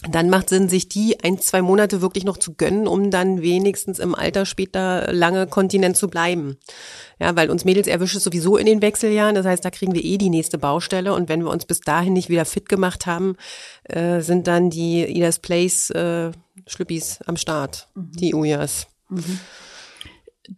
dann 0.02 0.28
macht 0.28 0.50
Sinn, 0.50 0.68
sich 0.68 0.88
die 0.88 1.22
ein, 1.24 1.38
zwei 1.38 1.62
Monate 1.62 2.02
wirklich 2.02 2.24
noch 2.24 2.36
zu 2.36 2.54
gönnen, 2.54 2.86
um 2.86 3.10
dann 3.10 3.40
wenigstens 3.40 3.98
im 3.98 4.14
Alter 4.14 4.44
später 4.44 5.12
lange 5.12 5.46
Kontinent 5.46 5.96
zu 5.96 6.08
bleiben. 6.08 6.58
Ja, 7.18 7.34
weil 7.34 7.50
uns 7.50 7.64
Mädels 7.64 7.86
erwischt 7.86 8.16
es 8.16 8.24
sowieso 8.24 8.58
in 8.58 8.66
den 8.66 8.82
Wechseljahren. 8.82 9.34
Das 9.34 9.46
heißt, 9.46 9.64
da 9.64 9.70
kriegen 9.70 9.94
wir 9.94 10.04
eh 10.04 10.18
die 10.18 10.28
nächste 10.28 10.58
Baustelle. 10.58 11.14
Und 11.14 11.30
wenn 11.30 11.42
wir 11.42 11.50
uns 11.50 11.64
bis 11.64 11.80
dahin 11.80 12.12
nicht 12.12 12.28
wieder 12.28 12.44
fit 12.44 12.68
gemacht 12.68 13.06
haben, 13.06 13.36
äh, 13.84 14.20
sind 14.20 14.46
dann 14.46 14.68
die 14.68 15.04
Idas 15.04 15.38
Place 15.38 15.90
äh, 15.90 16.30
Schlüppis 16.66 17.20
am 17.26 17.36
Start, 17.36 17.88
mhm. 17.94 18.12
die 18.12 18.34
Ujas. 18.34 18.86
Mhm. 19.08 19.40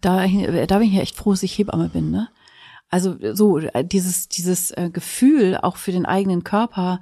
Da, 0.01 0.27
da 0.67 0.79
bin 0.79 0.89
ich 0.89 0.95
ja 0.95 1.03
echt 1.03 1.17
froh, 1.17 1.31
dass 1.31 1.43
ich 1.45 1.57
Hebamme 1.57 1.89
bin, 1.89 2.11
ne? 2.11 2.29
Also 2.91 3.17
so 3.35 3.61
dieses, 3.83 4.29
dieses 4.29 4.71
äh, 4.71 4.89
Gefühl 4.91 5.59
auch 5.59 5.77
für 5.77 5.93
den 5.93 6.07
eigenen 6.07 6.43
Körper, 6.43 7.01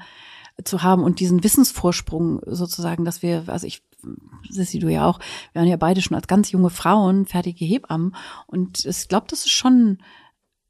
zu 0.64 0.82
haben 0.82 1.02
und 1.04 1.20
diesen 1.20 1.44
Wissensvorsprung 1.44 2.40
sozusagen, 2.46 3.04
dass 3.04 3.22
wir, 3.22 3.44
also 3.46 3.66
ich, 3.66 3.82
Sissi, 4.48 4.78
du 4.78 4.88
ja 4.88 5.06
auch, 5.06 5.18
wir 5.52 5.60
waren 5.60 5.68
ja 5.68 5.76
beide 5.76 6.00
schon 6.00 6.14
als 6.14 6.28
ganz 6.28 6.50
junge 6.50 6.70
Frauen 6.70 7.26
fertige 7.26 7.64
Hebammen 7.64 8.14
und 8.46 8.84
ich 8.84 9.08
glaube, 9.08 9.26
das 9.28 9.40
ist 9.40 9.52
schon 9.52 9.98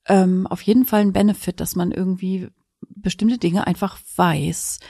ähm, 0.06 0.46
auf 0.46 0.62
jeden 0.62 0.84
Fall 0.84 1.00
ein 1.00 1.12
Benefit, 1.12 1.60
dass 1.60 1.76
man 1.76 1.92
irgendwie 1.92 2.48
bestimmte 2.80 3.38
Dinge 3.38 3.66
einfach 3.66 3.98
weiß 4.16 4.80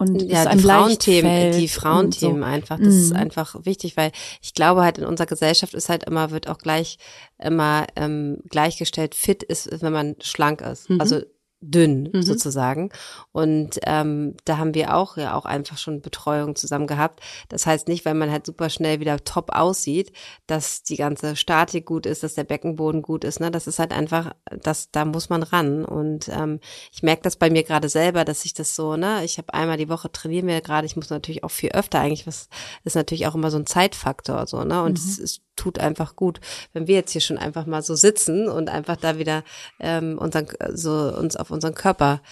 und 0.00 0.22
ja, 0.22 0.46
die 0.46 0.62
Frauenthemen, 0.62 1.52
die 1.52 1.68
Frauenthemen 1.68 2.40
so. 2.40 2.48
einfach, 2.48 2.78
das 2.78 2.94
mhm. 2.94 3.00
ist 3.00 3.12
einfach 3.12 3.66
wichtig, 3.66 3.98
weil 3.98 4.12
ich 4.40 4.54
glaube 4.54 4.80
halt 4.82 4.96
in 4.96 5.04
unserer 5.04 5.26
Gesellschaft 5.26 5.74
ist 5.74 5.90
halt 5.90 6.04
immer, 6.04 6.30
wird 6.30 6.48
auch 6.48 6.56
gleich 6.56 6.96
immer 7.38 7.86
ähm, 7.96 8.38
gleichgestellt, 8.48 9.14
fit 9.14 9.42
ist, 9.42 9.82
wenn 9.82 9.92
man 9.92 10.16
schlank 10.22 10.62
ist. 10.62 10.88
Mhm. 10.88 11.02
Also 11.02 11.20
dünn 11.60 12.08
mhm. 12.12 12.22
sozusagen. 12.22 12.90
Und 13.32 13.78
ähm, 13.84 14.34
da 14.44 14.56
haben 14.56 14.74
wir 14.74 14.96
auch 14.96 15.16
ja 15.16 15.34
auch 15.34 15.44
einfach 15.44 15.76
schon 15.76 16.00
Betreuung 16.00 16.56
zusammen 16.56 16.86
gehabt. 16.86 17.20
Das 17.48 17.66
heißt 17.66 17.88
nicht, 17.88 18.04
weil 18.04 18.14
man 18.14 18.30
halt 18.30 18.46
super 18.46 18.70
schnell 18.70 19.00
wieder 19.00 19.22
top 19.24 19.50
aussieht, 19.52 20.12
dass 20.46 20.82
die 20.82 20.96
ganze 20.96 21.36
Statik 21.36 21.84
gut 21.86 22.06
ist, 22.06 22.22
dass 22.22 22.34
der 22.34 22.44
Beckenboden 22.44 23.02
gut 23.02 23.24
ist. 23.24 23.40
Ne, 23.40 23.50
das 23.50 23.66
ist 23.66 23.78
halt 23.78 23.92
einfach, 23.92 24.34
das 24.62 24.90
da 24.90 25.04
muss 25.04 25.28
man 25.28 25.42
ran. 25.42 25.84
Und 25.84 26.28
ähm, 26.28 26.60
ich 26.92 27.02
merke 27.02 27.22
das 27.22 27.36
bei 27.36 27.50
mir 27.50 27.62
gerade 27.62 27.88
selber, 27.88 28.24
dass 28.24 28.44
ich 28.44 28.54
das 28.54 28.74
so, 28.74 28.96
ne, 28.96 29.24
ich 29.24 29.36
habe 29.38 29.52
einmal 29.52 29.76
die 29.76 29.88
Woche 29.90 30.10
trainieren 30.10 30.46
wir 30.46 30.60
gerade. 30.62 30.86
Ich 30.86 30.96
muss 30.96 31.10
natürlich 31.10 31.44
auch 31.44 31.50
viel 31.50 31.70
öfter 31.72 32.00
eigentlich. 32.00 32.26
Was 32.26 32.48
ist 32.84 32.96
natürlich 32.96 33.26
auch 33.26 33.34
immer 33.34 33.50
so 33.50 33.58
ein 33.58 33.66
Zeitfaktor 33.66 34.46
so, 34.46 34.64
ne? 34.64 34.82
Und 34.82 34.98
es 34.98 35.18
mhm. 35.18 35.24
ist 35.24 35.42
tut 35.60 35.78
einfach 35.78 36.16
gut. 36.16 36.40
Wenn 36.72 36.86
wir 36.86 36.94
jetzt 36.94 37.12
hier 37.12 37.20
schon 37.20 37.38
einfach 37.38 37.66
mal 37.66 37.82
so 37.82 37.94
sitzen 37.94 38.48
und 38.48 38.70
einfach 38.70 38.96
da 38.96 39.18
wieder 39.18 39.44
ähm, 39.78 40.18
unseren, 40.18 40.46
so 40.72 41.14
uns 41.16 41.36
auf 41.36 41.50
unseren 41.50 41.74
Körper 41.74 42.22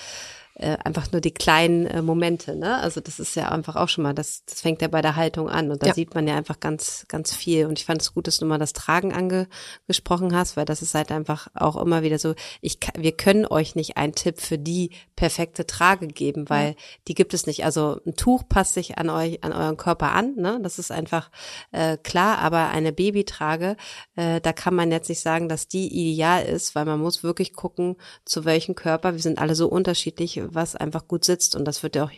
äh, 0.59 0.76
einfach 0.84 1.12
nur 1.12 1.20
die 1.20 1.30
kleinen 1.30 1.86
äh, 1.86 2.02
Momente, 2.02 2.56
ne? 2.56 2.78
Also 2.78 3.00
das 3.00 3.20
ist 3.20 3.36
ja 3.36 3.50
einfach 3.50 3.76
auch 3.76 3.88
schon 3.88 4.02
mal, 4.02 4.12
das, 4.12 4.44
das 4.44 4.61
fängt 4.61 4.82
ja 4.82 4.88
bei 4.88 5.00
der 5.02 5.14
Haltung 5.14 5.48
an 5.48 5.70
und 5.70 5.82
da 5.84 5.88
ja. 5.88 5.94
sieht 5.94 6.16
man 6.16 6.26
ja 6.26 6.36
einfach 6.36 6.59
ganz, 6.59 7.04
ganz 7.06 7.32
viel. 7.32 7.66
Und 7.66 7.78
ich 7.78 7.84
fand 7.84 8.02
es 8.02 8.12
gut, 8.12 8.26
dass 8.26 8.38
du 8.38 8.46
mal 8.46 8.59
das 8.59 8.72
Tragen 8.72 9.12
angesprochen 9.12 10.34
hast, 10.34 10.56
weil 10.56 10.64
das 10.64 10.82
ist 10.82 10.94
halt 10.94 11.12
einfach 11.12 11.46
auch 11.54 11.76
immer 11.76 12.02
wieder 12.02 12.18
so, 12.18 12.34
ich, 12.61 12.78
wir 12.96 13.12
können 13.12 13.46
euch 13.46 13.76
nicht 13.76 13.96
einen 13.96 14.14
Tipp 14.14 14.40
für 14.40 14.59
die 14.59 14.90
perfekte 15.14 15.64
Trage 15.64 16.09
geben, 16.09 16.50
weil 16.50 16.70
ja. 16.70 16.74
die 17.06 17.14
gibt 17.14 17.34
es 17.34 17.46
nicht. 17.46 17.64
Also 17.64 18.00
ein 18.04 18.16
Tuch 18.16 18.42
passt 18.48 18.74
sich 18.74 18.98
an 18.98 19.11
euch, 19.11 19.44
an 19.44 19.52
euren 19.52 19.76
Körper 19.76 20.11
an, 20.11 20.34
ne? 20.34 20.59
Das 20.61 20.80
ist 20.80 20.90
einfach 20.90 21.30
äh, 21.70 21.96
klar, 21.98 22.38
aber 22.38 22.70
eine 22.70 22.92
Babytrage, 22.92 23.76
äh, 24.16 24.40
da 24.40 24.52
kann 24.52 24.74
man 24.74 24.90
jetzt 24.90 25.09
nicht 25.09 25.20
sagen, 25.20 25.48
dass 25.48 25.68
die 25.68 25.86
ideal 25.86 26.44
ist, 26.44 26.74
weil 26.74 26.84
man 26.84 26.98
muss 26.98 27.22
wirklich 27.22 27.52
gucken, 27.52 27.94
zu 28.24 28.44
welchem 28.44 28.74
Körper, 28.74 29.12
wir 29.12 29.20
sind 29.20 29.38
alle 29.38 29.54
so 29.54 29.68
unterschiedlich, 29.68 30.47
was 30.55 30.76
einfach 30.76 31.09
gut 31.09 31.24
sitzt. 31.24 31.55
Und 31.55 31.64
das 31.64 31.82
wird 31.82 31.96
ja 31.96 32.05
auch 32.05 32.12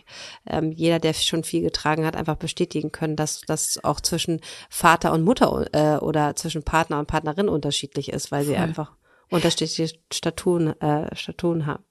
ähm, 0.46 0.72
jeder, 0.72 0.98
der 0.98 1.14
schon 1.14 1.44
viel 1.44 1.62
getragen 1.62 2.04
hat, 2.04 2.16
einfach 2.16 2.36
bestätigen 2.36 2.92
können, 2.92 3.16
dass 3.16 3.42
das 3.42 3.82
auch 3.82 4.00
zwischen 4.00 4.40
Vater 4.68 5.12
und 5.12 5.22
Mutter 5.22 5.66
äh, 5.72 5.98
oder 5.98 6.36
zwischen 6.36 6.62
Partner 6.62 6.98
und 6.98 7.06
Partnerin 7.06 7.48
unterschiedlich 7.48 8.10
ist, 8.12 8.32
weil 8.32 8.44
sie 8.44 8.54
Voll. 8.54 8.62
einfach 8.62 8.92
unterschiedliche 9.30 9.96
Statuen, 10.12 10.80
äh, 10.80 11.14
Statuen 11.14 11.66
haben. 11.66 11.84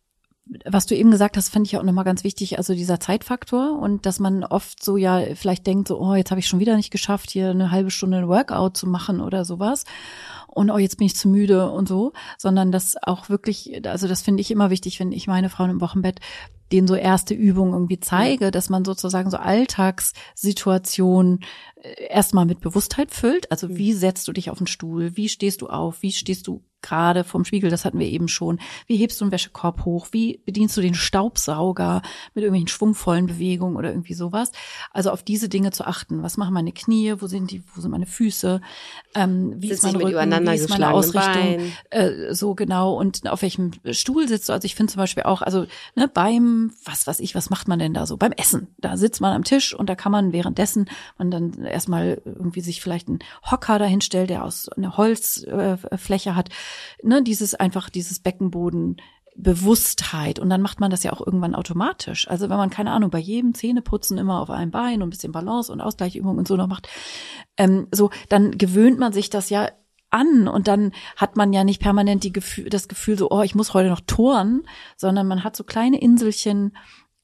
Was 0.66 0.86
du 0.86 0.96
eben 0.96 1.12
gesagt 1.12 1.38
hast, 1.38 1.50
finde 1.50 1.68
ich 1.68 1.78
auch 1.78 1.84
nochmal 1.84 2.06
ganz 2.06 2.24
wichtig, 2.24 2.58
also 2.58 2.74
dieser 2.74 3.00
Zeitfaktor 3.00 3.78
und 3.80 4.06
dass 4.06 4.20
man 4.20 4.44
oft 4.44 4.84
so 4.84 4.98
ja 4.98 5.22
vielleicht 5.36 5.68
denkt, 5.68 5.88
so, 5.88 6.00
oh, 6.00 6.16
jetzt 6.16 6.32
habe 6.32 6.40
ich 6.40 6.48
schon 6.48 6.60
wieder 6.60 6.76
nicht 6.76 6.92
geschafft, 6.92 7.30
hier 7.30 7.52
eine 7.52 7.72
halbe 7.72 7.92
Stunde 7.92 8.18
ein 8.18 8.28
Workout 8.28 8.76
zu 8.76 8.88
machen 8.88 9.22
oder 9.22 9.46
sowas 9.46 9.86
und 10.48 10.72
oh, 10.72 10.78
jetzt 10.78 10.98
bin 10.98 11.06
ich 11.06 11.16
zu 11.16 11.30
müde 11.30 11.70
und 11.70 11.88
so, 11.88 12.14
sondern 12.38 12.72
das 12.72 12.96
auch 13.02 13.30
wirklich, 13.30 13.86
also 13.88 14.08
das 14.08 14.22
finde 14.22 14.42
ich 14.42 14.50
immer 14.50 14.70
wichtig, 14.70 15.00
wenn 15.00 15.12
ich 15.12 15.28
meine 15.28 15.50
Frauen 15.50 15.70
im 15.70 15.82
Wochenbett 15.82 16.20
denen 16.72 16.88
so 16.88 16.96
erste 16.96 17.34
Übungen 17.34 17.74
irgendwie 17.74 18.00
zeige, 18.00 18.52
dass 18.52 18.70
man 18.70 18.86
sozusagen 18.86 19.30
so 19.30 19.38
Alltagssituationen 19.38 21.42
äh, 21.82 22.08
erstmal 22.10 22.46
mit 22.46 22.60
Bewusstheit 22.60 23.12
füllt. 23.12 23.52
Also 23.52 23.76
wie 23.76 23.94
setzt 23.94 24.28
du 24.28 24.34
dich 24.34 24.50
auf 24.50 24.58
den 24.58 24.68
Stuhl? 24.68 25.16
Wie 25.18 25.30
stehst 25.30 25.62
du 25.62 25.68
auf? 25.68 26.02
Wie 26.02 26.12
stehst 26.12 26.48
du 26.48 26.64
gerade 26.82 27.24
vom 27.24 27.46
Spiegel, 27.46 27.70
das 27.70 27.86
hatten 27.86 28.00
wir 28.00 28.08
eben 28.08 28.28
schon. 28.28 28.60
Wie 28.88 28.96
hebst 28.96 29.20
du 29.20 29.26
einen 29.26 29.32
Wäschekorb 29.32 29.86
hoch? 29.86 30.08
Wie 30.12 30.42
bedienst 30.46 30.78
du 30.78 30.82
den 30.82 30.94
Staubsauger 30.94 32.02
mit 32.34 32.44
irgendwelchen 32.44 32.68
schwungvollen 32.68 33.28
Bewegungen 33.28 33.76
oder 33.76 33.90
irgendwie 33.90 34.14
sowas? 34.14 34.52
Also 34.92 35.12
auf 35.12 35.24
diese 35.24 35.50
Dinge 35.50 35.72
zu 35.72 35.86
achten. 35.86 36.24
Was 36.24 36.38
machen 36.38 36.54
meine 36.54 36.72
Knie? 36.72 37.16
Wo 37.18 37.28
sind 37.28 37.52
die? 37.52 37.64
Wo 37.74 37.82
sind 37.82 37.92
meine 37.92 38.06
Füße? 38.06 38.62
Ähm, 39.16 39.56
wie 39.58 39.68
Sitz 39.68 39.78
ist 39.78 39.84
mein 39.84 39.96
Rücken? 39.96 40.48
Wie 40.48 40.56
ist 40.56 40.70
meine 40.70 40.92
Ausrichtung? 40.92 41.72
Äh, 41.90 42.34
so 42.34 42.56
genau. 42.56 42.98
Und 42.98 43.28
auf 43.30 43.42
welchem 43.42 43.72
Stuhl 43.92 44.28
sitzt 44.28 44.50
du? 44.50 44.54
Also 44.54 44.66
ich 44.66 44.76
finde 44.76 44.94
zum 44.94 45.00
Beispiel 45.00 45.24
auch, 45.24 45.42
also 45.42 45.66
ne, 45.96 46.08
beim, 46.08 46.59
was 46.84 47.08
weiß 47.08 47.20
ich, 47.20 47.36
was 47.36 47.50
macht 47.50 47.68
man 47.68 47.80
denn 47.80 47.94
da 47.94 48.06
so? 48.06 48.18
Beim 48.18 48.32
Essen. 48.32 48.68
Da 48.78 48.98
sitzt 48.98 49.22
man 49.22 49.34
am 49.34 49.44
Tisch 49.44 49.74
und 49.74 49.90
da 49.90 49.96
kann 49.96 50.12
man 50.12 50.34
währenddessen 50.34 50.90
man 51.18 51.32
dann 51.32 51.64
erstmal 51.64 52.22
irgendwie 52.26 52.62
sich 52.62 52.82
vielleicht 52.82 53.08
einen 53.08 53.20
Hocker 53.50 53.80
dahinstellt, 53.80 54.30
der 54.30 54.44
aus 54.44 54.70
einer 54.70 54.98
Holzfläche 54.98 56.30
äh, 56.30 56.34
hat 56.34 56.50
ne, 57.04 57.24
dieses 57.24 57.56
einfach 57.56 57.90
dieses 57.90 58.20
Beckenboden 58.20 58.98
Bewusstheit 59.36 60.38
und 60.38 60.50
dann 60.50 60.62
macht 60.62 60.82
man 60.82 60.92
das 60.92 61.04
ja 61.04 61.14
auch 61.14 61.26
irgendwann 61.26 61.56
automatisch. 61.56 62.28
Also 62.28 62.50
wenn 62.50 62.58
man 62.58 62.70
keine 62.70 62.92
Ahnung 62.92 63.10
bei 63.10 63.20
jedem 63.20 63.54
Zähneputzen 63.54 64.18
immer 64.18 64.42
auf 64.42 64.50
einem 64.50 64.72
Bein 64.72 65.02
und 65.02 65.08
ein 65.08 65.10
bisschen 65.12 65.32
Balance 65.32 65.72
und 65.72 65.80
Ausgleichübung 65.80 66.38
und 66.38 66.48
so 66.48 66.58
noch 66.58 66.68
macht, 66.68 66.90
ähm, 67.58 67.88
so 67.92 68.10
dann 68.28 68.58
gewöhnt 68.58 69.00
man 69.00 69.14
sich 69.14 69.30
das 69.30 69.50
ja 69.50 69.70
an 70.10 70.48
und 70.48 70.68
dann 70.68 70.92
hat 71.16 71.36
man 71.36 71.54
ja 71.54 71.64
nicht 71.64 71.82
permanent 71.82 72.24
die 72.24 72.34
Gefühl, 72.34 72.70
das 72.70 72.88
Gefühl 72.88 73.18
so, 73.18 73.30
oh, 73.30 73.42
ich 73.42 73.56
muss 73.56 73.74
heute 73.74 73.90
noch 73.90 74.02
toren, 74.02 74.64
sondern 74.98 75.28
man 75.28 75.44
hat 75.44 75.56
so 75.56 75.64
kleine 75.64 76.00
Inselchen 76.00 76.74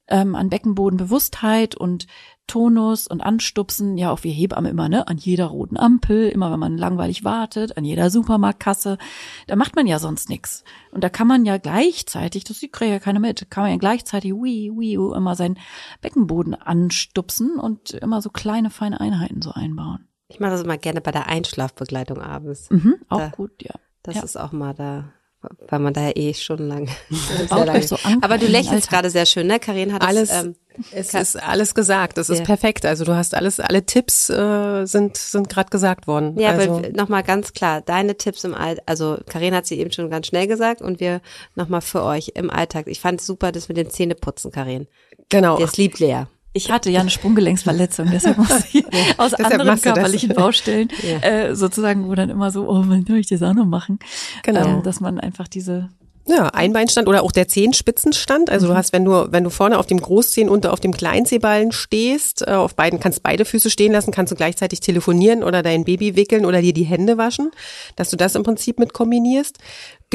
ähm, 0.07 0.35
an 0.35 0.49
Beckenbodenbewusstheit 0.49 1.75
und 1.75 2.07
Tonus 2.47 3.07
und 3.07 3.21
Anstupsen, 3.21 3.97
ja 3.97 4.11
auch 4.11 4.23
wie 4.23 4.31
Hebamme 4.31 4.69
immer, 4.69 4.87
ne, 4.87 5.07
an 5.07 5.17
jeder 5.17 5.47
roten 5.47 5.77
Ampel, 5.77 6.29
immer 6.29 6.51
wenn 6.51 6.59
man 6.59 6.77
langweilig 6.77 7.23
wartet, 7.23 7.75
an 7.75 7.83
jeder 7.83 8.11
Supermarktkasse, 8.11 8.99
da 9.47 9.55
macht 9.55 9.75
man 9.75 9.87
ja 9.87 9.97
sonst 9.97 10.29
nix. 10.29 10.63
Und 10.91 11.03
da 11.03 11.09
kann 11.09 11.27
man 11.27 11.45
ja 11.45 11.57
gleichzeitig, 11.57 12.43
das 12.43 12.59
kriegt 12.59 12.81
ja 12.81 12.99
keiner 12.99 13.19
mit, 13.19 13.49
kann 13.49 13.63
man 13.63 13.71
ja 13.71 13.77
gleichzeitig 13.77 14.31
wie, 14.33 14.71
wie, 14.77 14.93
immer 14.93 15.35
seinen 15.35 15.57
Beckenboden 16.01 16.53
anstupsen 16.53 17.57
und 17.57 17.91
immer 17.91 18.21
so 18.21 18.29
kleine, 18.29 18.69
feine 18.69 18.99
Einheiten 18.99 19.41
so 19.41 19.51
einbauen. 19.51 20.07
Ich 20.27 20.39
mache 20.39 20.51
das 20.51 20.63
immer 20.63 20.77
gerne 20.77 21.01
bei 21.01 21.11
der 21.11 21.27
Einschlafbegleitung 21.27 22.19
abends. 22.21 22.69
Mhm, 22.69 22.95
auch 23.09 23.19
Da- 23.19 23.27
gut, 23.29 23.51
ja. 23.61 23.73
Das 24.03 24.15
Ja. 24.15 24.23
ist 24.23 24.37
auch 24.37 24.51
mal 24.51 24.73
da, 24.73 25.11
weil 25.69 25.79
man 25.79 25.93
da 25.93 26.01
ja 26.01 26.11
eh 26.15 26.33
stundenlang. 26.33 26.87
sehr 27.09 27.45
Baut 27.47 27.65
lange- 27.67 27.79
euch 27.79 27.87
so 27.87 27.97
Aber 28.21 28.37
du 28.37 28.45
den 28.45 28.51
lächelst 28.51 28.89
gerade 28.89 29.09
sehr 29.09 29.25
schön, 29.25 29.47
ne? 29.47 29.59
Karin 29.59 29.93
hat 29.93 30.01
Alles, 30.03 30.29
Das, 30.29 30.43
ähm, 30.45 30.55
es 30.91 31.13
ist 31.13 31.35
alles 31.41 31.73
gesagt. 31.75 32.17
Es 32.17 32.29
ist 32.29 32.39
Ja. 32.39 32.45
perfekt. 32.45 32.85
Also 32.85 33.03
du 33.05 33.15
hast 33.15 33.33
alles, 33.35 33.59
alle 33.59 33.85
Tipps 33.85 34.29
äh, 34.29 34.85
sind 34.85 35.17
sind 35.17 35.49
gerade 35.49 35.69
gesagt 35.69 36.05
worden. 36.07 36.37
ja, 36.39 36.49
also, 36.51 36.77
aber 36.77 36.89
nochmal 36.89 37.23
ganz 37.23 37.53
klar, 37.53 37.81
deine 37.81 38.17
Tipps 38.17 38.43
im 38.43 38.53
Alltag, 38.55 38.83
also 38.87 39.17
Karin 39.27 39.53
hat 39.55 39.65
sie 39.67 39.79
eben 39.79 39.91
schon 39.91 40.09
ganz 40.09 40.27
schnell 40.27 40.47
gesagt 40.47 40.81
und 40.81 40.99
wir 40.99 41.21
nochmal 41.55 41.81
für 41.81 42.03
euch 42.03 42.31
im 42.35 42.49
Alltag. 42.49 42.85
Ich 42.87 42.99
fand 42.99 43.19
es 43.21 43.25
super, 43.27 43.51
das 43.51 43.67
mit 43.69 43.77
dem 43.77 43.89
Zähneputzen, 43.89 44.51
Karin. 44.51 44.87
genau. 45.29 45.57
Das 45.59 45.77
liebt 45.77 45.99
Lea. 45.99 46.23
Ich 46.57 46.71
hatte 46.71 46.89
ja 46.89 47.01
eine 47.01 47.09
Sprunggelenksverletzung, 47.09 48.09
deshalb 48.11 48.37
muss 48.37 48.49
ich 48.71 48.85
aus 49.17 49.31
Deshalb 49.31 49.51
anderen 49.51 49.59
du 49.59 49.65
das. 49.75 49.81
körperlichen 49.81 50.29
Baustellen 50.33 50.87
Ja. 51.03 51.19
äh, 51.19 51.55
sozusagen, 51.55 52.07
wo 52.07 52.15
dann 52.15 52.29
immer 52.29 52.49
so, 52.49 52.69
oh, 52.69 52.83
wann 52.87 53.05
soll 53.05 53.17
ich 53.17 53.27
das 53.27 53.43
auch 53.43 53.53
noch 53.53 53.65
machen? 53.65 53.99
Genau. 54.43 54.77
Ähm, 54.77 54.83
dass 54.83 55.01
man 55.01 55.19
einfach 55.19 55.49
diese 55.49 55.89
Ja, 56.27 56.47
Einbeinstand 56.47 57.09
oder 57.09 57.23
auch 57.23 57.33
der 57.33 57.49
Zehenspitzenstand. 57.49 58.49
Also 58.49 58.67
Mhm. 58.67 58.71
du 58.71 58.77
hast, 58.77 58.93
wenn 58.93 59.03
du, 59.05 59.27
wenn 59.31 59.43
du 59.43 59.49
vorne 59.49 59.77
auf 59.77 59.85
dem 59.85 59.99
Großzehen 59.99 60.47
und 60.49 60.65
auf 60.65 60.79
dem 60.79 60.93
Kleinzehballen 60.93 61.73
stehst, 61.73 62.47
äh, 62.47 62.51
auf 62.51 62.73
beiden, 62.75 62.99
kannst 63.01 63.21
beide 63.21 63.43
Füße 63.43 63.69
stehen 63.69 63.91
lassen, 63.91 64.11
kannst 64.11 64.31
du 64.31 64.35
gleichzeitig 64.37 64.79
telefonieren 64.79 65.43
oder 65.43 65.61
dein 65.61 65.83
Baby 65.83 66.15
wickeln 66.15 66.45
oder 66.45 66.61
dir 66.61 66.73
die 66.73 66.85
Hände 66.85 67.17
waschen, 67.17 67.51
dass 67.97 68.09
du 68.11 68.15
das 68.17 68.33
im 68.35 68.43
Prinzip 68.43 68.79
mit 68.79 68.93
kombinierst. 68.93 69.57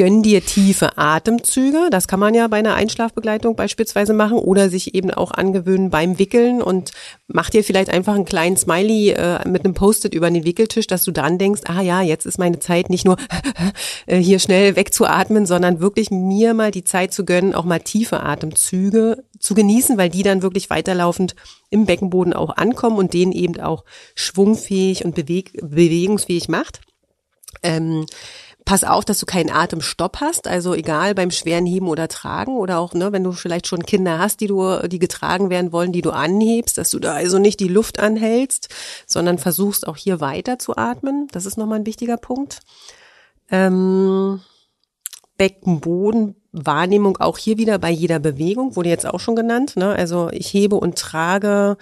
Gönn 0.01 0.23
dir 0.23 0.43
tiefe 0.43 0.97
Atemzüge. 0.97 1.89
Das 1.91 2.07
kann 2.07 2.19
man 2.19 2.33
ja 2.33 2.47
bei 2.47 2.57
einer 2.57 2.73
Einschlafbegleitung 2.73 3.55
beispielsweise 3.55 4.13
machen 4.13 4.39
oder 4.39 4.67
sich 4.67 4.95
eben 4.95 5.11
auch 5.11 5.29
angewöhnen 5.29 5.91
beim 5.91 6.17
Wickeln 6.17 6.63
und 6.63 6.89
mach 7.27 7.51
dir 7.51 7.63
vielleicht 7.63 7.91
einfach 7.91 8.15
einen 8.15 8.25
kleinen 8.25 8.57
Smiley 8.57 9.11
äh, 9.11 9.47
mit 9.47 9.63
einem 9.63 9.75
Post-it 9.75 10.15
über 10.15 10.31
den 10.31 10.43
Wickeltisch, 10.43 10.87
dass 10.87 11.03
du 11.03 11.11
dran 11.11 11.37
denkst, 11.37 11.61
ah 11.65 11.81
ja, 11.81 12.01
jetzt 12.01 12.25
ist 12.25 12.39
meine 12.39 12.57
Zeit 12.57 12.89
nicht 12.89 13.05
nur 13.05 13.15
äh, 14.07 14.17
hier 14.17 14.39
schnell 14.39 14.75
wegzuatmen, 14.75 15.45
sondern 15.45 15.81
wirklich 15.81 16.09
mir 16.09 16.55
mal 16.55 16.71
die 16.71 16.83
Zeit 16.83 17.13
zu 17.13 17.23
gönnen, 17.23 17.53
auch 17.53 17.65
mal 17.65 17.81
tiefe 17.81 18.21
Atemzüge 18.21 19.23
zu 19.37 19.53
genießen, 19.53 19.99
weil 19.99 20.09
die 20.09 20.23
dann 20.23 20.41
wirklich 20.41 20.71
weiterlaufend 20.71 21.35
im 21.69 21.85
Beckenboden 21.85 22.33
auch 22.33 22.57
ankommen 22.57 22.97
und 22.97 23.13
den 23.13 23.31
eben 23.31 23.61
auch 23.61 23.83
schwungfähig 24.15 25.05
und 25.05 25.13
beweg 25.13 25.59
bewegungsfähig 25.61 26.49
macht. 26.49 26.81
Ähm, 27.61 28.07
pass 28.71 28.85
auf, 28.85 29.03
dass 29.03 29.19
du 29.19 29.25
keinen 29.25 29.49
Atemstopp 29.49 30.21
hast. 30.21 30.47
Also 30.47 30.73
egal 30.73 31.13
beim 31.13 31.29
schweren 31.29 31.65
Heben 31.65 31.89
oder 31.89 32.07
Tragen 32.07 32.55
oder 32.55 32.79
auch, 32.79 32.93
ne, 32.93 33.11
wenn 33.11 33.21
du 33.21 33.33
vielleicht 33.33 33.67
schon 33.67 33.85
Kinder 33.85 34.17
hast, 34.17 34.39
die 34.39 34.47
du, 34.47 34.87
die 34.87 34.97
getragen 34.97 35.49
werden 35.49 35.73
wollen, 35.73 35.91
die 35.91 36.01
du 36.01 36.11
anhebst, 36.11 36.77
dass 36.77 36.89
du 36.89 36.99
da 36.99 37.11
also 37.11 37.37
nicht 37.37 37.59
die 37.59 37.67
Luft 37.67 37.99
anhältst, 37.99 38.69
sondern 39.05 39.39
versuchst 39.39 39.85
auch 39.85 39.97
hier 39.97 40.21
weiter 40.21 40.57
zu 40.57 40.77
atmen. 40.77 41.27
Das 41.33 41.45
ist 41.45 41.57
nochmal 41.57 41.79
ein 41.79 41.85
wichtiger 41.85 42.15
Punkt. 42.15 42.61
Ähm, 43.49 44.39
Beckenbodenwahrnehmung 45.35 47.17
auch 47.17 47.37
hier 47.37 47.57
wieder 47.57 47.77
bei 47.77 47.89
jeder 47.89 48.19
Bewegung, 48.19 48.77
wurde 48.77 48.87
jetzt 48.87 49.05
auch 49.05 49.19
schon 49.19 49.35
genannt. 49.35 49.75
Ne? 49.75 49.93
Also 49.93 50.29
ich 50.31 50.53
hebe 50.53 50.77
und 50.77 50.97
trage 50.97 51.75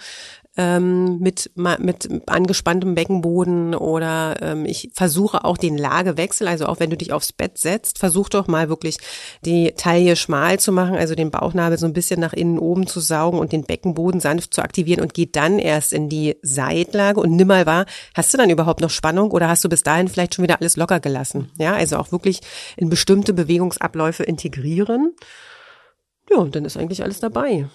ähm, 0.56 1.18
mit, 1.18 1.52
mit 1.54 2.28
angespanntem 2.28 2.94
Beckenboden 2.94 3.74
oder 3.74 4.36
ähm, 4.42 4.64
ich 4.64 4.90
versuche 4.92 5.44
auch 5.44 5.56
den 5.56 5.78
Lagewechsel, 5.78 6.48
also 6.48 6.66
auch 6.66 6.80
wenn 6.80 6.90
du 6.90 6.96
dich 6.96 7.12
aufs 7.12 7.32
Bett 7.32 7.56
setzt, 7.56 7.98
versuch 7.98 8.28
doch 8.28 8.48
mal 8.48 8.68
wirklich 8.68 8.98
die 9.44 9.72
Taille 9.76 10.16
schmal 10.16 10.58
zu 10.58 10.72
machen, 10.72 10.96
also 10.96 11.14
den 11.14 11.30
Bauchnabel 11.30 11.78
so 11.78 11.86
ein 11.86 11.92
bisschen 11.92 12.18
nach 12.18 12.32
innen 12.32 12.58
oben 12.58 12.88
zu 12.88 12.98
saugen 12.98 13.38
und 13.38 13.52
den 13.52 13.62
Beckenboden 13.62 14.20
sanft 14.20 14.52
zu 14.52 14.62
aktivieren 14.62 15.00
und 15.00 15.14
geh 15.14 15.26
dann 15.26 15.60
erst 15.60 15.92
in 15.92 16.08
die 16.08 16.36
Seitlage 16.42 17.20
und 17.20 17.36
nimm 17.36 17.46
mal 17.46 17.66
wahr, 17.66 17.86
hast 18.14 18.34
du 18.34 18.38
dann 18.38 18.50
überhaupt 18.50 18.80
noch 18.80 18.90
Spannung 18.90 19.30
oder 19.30 19.48
hast 19.48 19.64
du 19.64 19.68
bis 19.68 19.84
dahin 19.84 20.08
vielleicht 20.08 20.34
schon 20.34 20.42
wieder 20.42 20.60
alles 20.60 20.76
locker 20.76 20.98
gelassen? 20.98 21.50
Ja, 21.58 21.74
also 21.74 21.96
auch 21.96 22.10
wirklich 22.10 22.40
in 22.76 22.90
bestimmte 22.90 23.32
Bewegungsabläufe 23.32 24.24
integrieren. 24.24 25.14
Ja, 26.28 26.38
und 26.38 26.54
dann 26.54 26.64
ist 26.64 26.76
eigentlich 26.76 27.02
alles 27.02 27.20
dabei. 27.20 27.66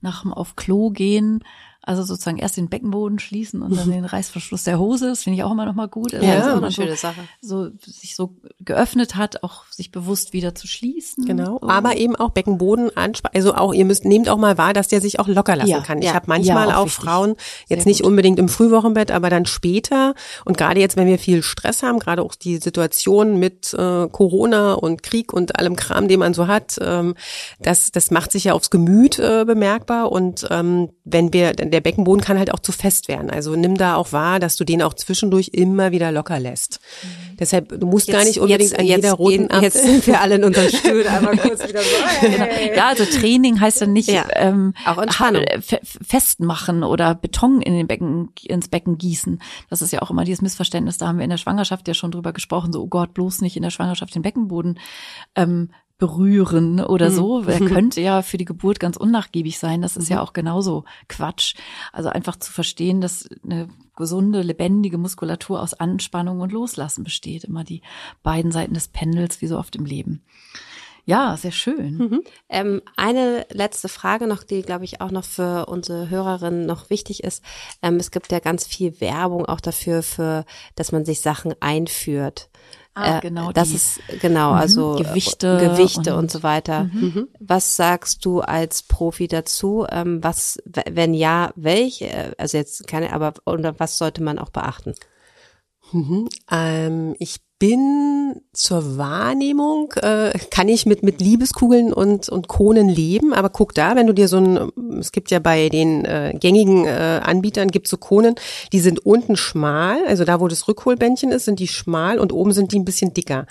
Nach 0.00 0.22
dem 0.22 0.32
auf 0.32 0.56
Klo 0.56 0.90
gehen, 0.90 1.44
also 1.82 2.02
sozusagen 2.02 2.38
erst 2.38 2.56
den 2.56 2.68
Beckenboden 2.68 3.18
schließen 3.18 3.62
und 3.62 3.76
dann 3.76 3.90
den 3.90 4.04
Reißverschluss 4.04 4.64
der 4.64 4.78
Hose. 4.78 5.08
Das 5.08 5.22
finde 5.22 5.38
ich 5.38 5.44
auch 5.44 5.52
immer 5.52 5.64
noch 5.66 5.74
mal 5.74 5.88
gut. 5.88 6.14
Also 6.14 6.26
Ja, 6.26 6.38
man 6.40 6.58
eine 6.64 6.70
so, 6.70 6.82
schöne 6.82 6.96
Sache. 6.96 7.20
so 7.40 7.70
sich 7.84 8.14
so 8.16 8.34
geöffnet 8.60 9.16
hat, 9.16 9.42
auch 9.42 9.64
sich 9.70 9.90
bewusst 9.90 10.32
wieder 10.32 10.54
zu 10.54 10.66
schließen. 10.66 11.24
Genau, 11.24 11.58
So. 11.60 11.68
aber 11.68 11.96
eben 11.96 12.16
auch 12.16 12.30
Beckenboden 12.30 12.96
anspannen. 12.96 13.34
Also 13.34 13.54
auch, 13.54 13.72
ihr 13.72 13.84
müsst, 13.84 14.04
nehmt 14.04 14.28
auch 14.28 14.36
mal 14.38 14.58
wahr, 14.58 14.72
dass 14.72 14.88
der 14.88 15.00
sich 15.00 15.18
auch 15.20 15.28
locker 15.28 15.56
lassen 15.56 15.70
Ja, 15.70 15.80
kann. 15.80 15.98
Ich 15.98 16.06
ja, 16.06 16.14
habe 16.14 16.26
manchmal 16.28 16.68
ja, 16.68 16.76
auch 16.76 16.80
auch. 16.80 16.88
Frauen, 16.88 17.34
jetzt 17.68 17.84
Sehr 17.84 17.90
nicht 17.90 18.00
gut. 18.02 18.08
unbedingt 18.10 18.38
im 18.38 18.48
Frühwochenbett, 18.48 19.10
aber 19.10 19.30
dann 19.30 19.46
später 19.46 20.14
und 20.44 20.56
gerade 20.58 20.80
jetzt, 20.80 20.96
wenn 20.96 21.06
wir 21.06 21.18
viel 21.18 21.42
Stress 21.42 21.82
haben, 21.82 21.98
gerade 21.98 22.22
auch 22.22 22.34
die 22.34 22.58
Situation 22.58 23.38
mit 23.38 23.72
äh, 23.74 24.08
Corona 24.08 24.74
und 24.74 25.02
Krieg 25.02 25.32
und 25.32 25.58
allem 25.58 25.76
Kram, 25.76 26.08
den 26.08 26.20
man 26.20 26.34
so 26.34 26.46
hat, 26.46 26.78
ähm, 26.80 27.14
das, 27.60 27.90
das 27.92 28.10
macht 28.10 28.32
sich 28.32 28.44
ja 28.44 28.52
aufs 28.54 28.70
Gemüt 28.70 29.18
äh, 29.18 29.44
bemerkbar 29.44 30.10
und 30.12 30.46
ähm, 30.50 30.90
wenn 31.04 31.32
wir, 31.32 31.52
der 31.70 31.80
Beckenboden 31.80 32.22
kann 32.22 32.38
halt 32.38 32.52
auch 32.52 32.58
zu 32.58 32.72
fest 32.72 33.08
werden. 33.08 33.30
Also 33.30 33.56
nimm 33.56 33.76
da 33.76 33.96
auch 33.96 34.12
wahr, 34.12 34.40
dass 34.40 34.56
du 34.56 34.64
den 34.64 34.82
auch 34.82 34.94
zwischendurch 34.94 35.50
immer 35.52 35.92
wieder 35.92 36.12
locker 36.12 36.38
lässt. 36.38 36.80
Deshalb, 37.38 37.80
du 37.80 37.86
musst 37.86 38.08
gar 38.08 38.24
nicht 38.24 38.38
unbedingt 38.38 38.78
an 38.78 38.84
jeder 38.84 39.12
roten 39.12 39.48
gehen, 39.48 39.62
jetzt 39.62 39.82
sind 39.82 40.06
wir 40.06 40.20
alle 40.20 40.36
in 40.36 40.44
unseren 40.44 40.68
Stühlen 40.68 41.06
einmal 41.06 41.36
kurz 41.38 41.66
wieder 41.66 41.80
so. 41.80 41.88
Hey. 42.20 42.76
Ja, 42.76 42.88
also 42.88 43.04
Training 43.04 43.60
heißt 43.60 43.80
dann 43.80 43.92
nicht 43.92 44.10
Ja, 44.10 44.26
ähm, 44.34 44.74
auch 44.84 44.98
Entspannung. 44.98 45.44
festmachen 46.06 46.82
oder 46.82 47.14
Beton 47.14 47.62
in 47.62 47.74
den 47.74 47.86
Becken 47.86 48.30
ins 48.44 48.68
Becken 48.68 48.98
gießen. 48.98 49.40
Das 49.68 49.82
ist 49.82 49.92
ja 49.92 50.02
auch 50.02 50.10
immer 50.10 50.24
dieses 50.24 50.42
Missverständnis. 50.42 50.98
Da 50.98 51.08
haben 51.08 51.18
wir 51.18 51.24
in 51.24 51.30
der 51.30 51.36
Schwangerschaft 51.36 51.88
ja 51.88 51.94
schon 51.94 52.10
drüber 52.10 52.32
gesprochen. 52.32 52.72
So, 52.72 52.82
oh 52.82 52.88
Gott, 52.88 53.14
bloß 53.14 53.40
nicht 53.40 53.56
in 53.56 53.62
der 53.62 53.70
Schwangerschaft 53.70 54.14
den 54.14 54.22
Beckenboden 54.22 54.78
ähm, 55.36 55.70
berühren 56.00 56.80
oder 56.80 57.12
so. 57.12 57.42
Der 57.42 57.60
könnte 57.60 58.00
ja 58.00 58.22
für 58.22 58.38
die 58.38 58.44
Geburt 58.44 58.80
ganz 58.80 58.96
unnachgiebig 58.96 59.58
sein. 59.58 59.82
Das 59.82 59.96
ist 59.96 60.08
ja 60.08 60.20
auch 60.20 60.32
genauso 60.32 60.84
Quatsch. 61.08 61.54
Also 61.92 62.08
einfach 62.08 62.36
zu 62.36 62.50
verstehen, 62.50 63.00
dass 63.00 63.28
eine 63.44 63.68
gesunde, 63.96 64.42
lebendige 64.42 64.98
Muskulatur 64.98 65.62
aus 65.62 65.74
Anspannung 65.74 66.40
und 66.40 66.50
Loslassen 66.50 67.04
besteht. 67.04 67.44
Immer 67.44 67.62
die 67.62 67.82
beiden 68.24 68.50
Seiten 68.50 68.74
des 68.74 68.88
Pendels, 68.88 69.40
wie 69.40 69.46
so 69.46 69.58
oft 69.58 69.76
im 69.76 69.84
Leben. 69.84 70.24
Ja, 71.06 71.36
sehr 71.36 71.52
schön. 71.52 71.96
Mhm. 71.96 72.22
Ähm, 72.48 72.82
eine 72.96 73.46
letzte 73.50 73.88
Frage 73.88 74.26
noch, 74.26 74.44
die, 74.44 74.62
glaube 74.62 74.84
ich, 74.84 75.00
auch 75.00 75.10
noch 75.10 75.24
für 75.24 75.66
unsere 75.66 76.08
Hörerinnen 76.08 76.66
noch 76.66 76.90
wichtig 76.90 77.24
ist. 77.24 77.42
Ähm, 77.82 77.96
es 77.96 78.10
gibt 78.10 78.30
ja 78.32 78.38
ganz 78.38 78.66
viel 78.66 79.00
Werbung 79.00 79.46
auch 79.46 79.60
dafür, 79.60 80.02
für, 80.02 80.44
dass 80.76 80.92
man 80.92 81.04
sich 81.04 81.20
Sachen 81.20 81.54
einführt. 81.60 82.48
Ah, 83.00 83.18
äh, 83.18 83.20
genau. 83.20 83.52
Das 83.52 83.68
die. 83.68 83.76
ist 83.76 84.00
genau, 84.20 84.52
also 84.52 84.92
mhm. 84.92 85.04
Gewichte, 85.04 85.58
Gewichte 85.58 86.12
und, 86.12 86.20
und 86.20 86.30
so 86.30 86.42
weiter. 86.42 86.84
Mhm. 86.84 87.28
Was 87.38 87.76
sagst 87.76 88.24
du 88.24 88.40
als 88.40 88.82
Profi 88.82 89.28
dazu? 89.28 89.86
Ähm, 89.90 90.22
was, 90.22 90.58
wenn 90.64 91.14
ja, 91.14 91.52
welche? 91.56 92.34
Also 92.38 92.58
jetzt 92.58 92.86
keine, 92.86 93.12
aber 93.12 93.34
oder 93.46 93.78
was 93.78 93.98
sollte 93.98 94.22
man 94.22 94.38
auch 94.38 94.50
beachten? 94.50 94.94
Mhm. 95.92 96.28
Ähm, 96.50 97.16
ich 97.18 97.40
bin 97.60 98.40
zur 98.54 98.96
Wahrnehmung, 98.96 99.92
äh, 100.02 100.32
kann 100.50 100.68
ich 100.68 100.86
mit, 100.86 101.04
mit 101.04 101.20
Liebeskugeln 101.20 101.92
und, 101.92 102.28
und 102.28 102.48
Konen 102.48 102.88
leben, 102.88 103.32
aber 103.34 103.50
guck 103.50 103.74
da, 103.74 103.94
wenn 103.94 104.06
du 104.06 104.14
dir 104.14 104.28
so 104.28 104.38
ein, 104.38 104.98
es 104.98 105.12
gibt 105.12 105.30
ja 105.30 105.38
bei 105.38 105.68
den 105.68 106.04
äh, 106.06 106.34
gängigen 106.40 106.86
äh, 106.86 107.20
Anbietern, 107.22 107.68
gibt 107.68 107.86
so 107.86 107.98
Konen, 107.98 108.34
die 108.72 108.80
sind 108.80 109.04
unten 109.04 109.36
schmal, 109.36 110.04
also 110.06 110.24
da, 110.24 110.40
wo 110.40 110.48
das 110.48 110.66
Rückholbändchen 110.66 111.30
ist, 111.30 111.44
sind 111.44 111.60
die 111.60 111.68
schmal 111.68 112.18
und 112.18 112.32
oben 112.32 112.52
sind 112.52 112.72
die 112.72 112.78
ein 112.78 112.86
bisschen 112.86 113.12
dicker. 113.12 113.46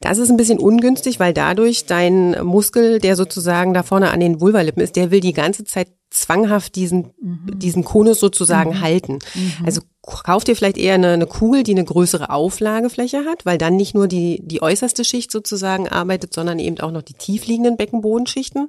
Das 0.00 0.18
ist 0.18 0.30
ein 0.30 0.36
bisschen 0.36 0.58
ungünstig, 0.58 1.20
weil 1.20 1.32
dadurch 1.32 1.86
dein 1.86 2.44
Muskel, 2.44 2.98
der 2.98 3.14
sozusagen 3.14 3.72
da 3.72 3.84
vorne 3.84 4.10
an 4.10 4.18
den 4.18 4.40
Vulvalippen 4.40 4.82
ist, 4.82 4.96
der 4.96 5.12
will 5.12 5.20
die 5.20 5.32
ganze 5.32 5.62
Zeit 5.62 5.86
zwanghaft 6.12 6.76
diesen, 6.76 7.12
mhm. 7.20 7.58
diesen 7.58 7.84
Konus 7.84 8.20
sozusagen 8.20 8.70
mhm. 8.70 8.80
halten. 8.80 9.18
Mhm. 9.34 9.64
Also 9.64 9.80
kauf 10.02 10.44
dir 10.44 10.56
vielleicht 10.56 10.78
eher 10.78 10.94
eine, 10.94 11.12
eine, 11.12 11.26
Kugel, 11.26 11.62
die 11.62 11.72
eine 11.72 11.84
größere 11.84 12.30
Auflagefläche 12.30 13.24
hat, 13.24 13.46
weil 13.46 13.56
dann 13.56 13.76
nicht 13.76 13.94
nur 13.94 14.08
die, 14.08 14.40
die 14.44 14.60
äußerste 14.60 15.04
Schicht 15.04 15.30
sozusagen 15.30 15.88
arbeitet, 15.88 16.34
sondern 16.34 16.58
eben 16.58 16.80
auch 16.80 16.90
noch 16.90 17.02
die 17.02 17.14
tiefliegenden 17.14 17.76
Beckenbodenschichten. 17.76 18.68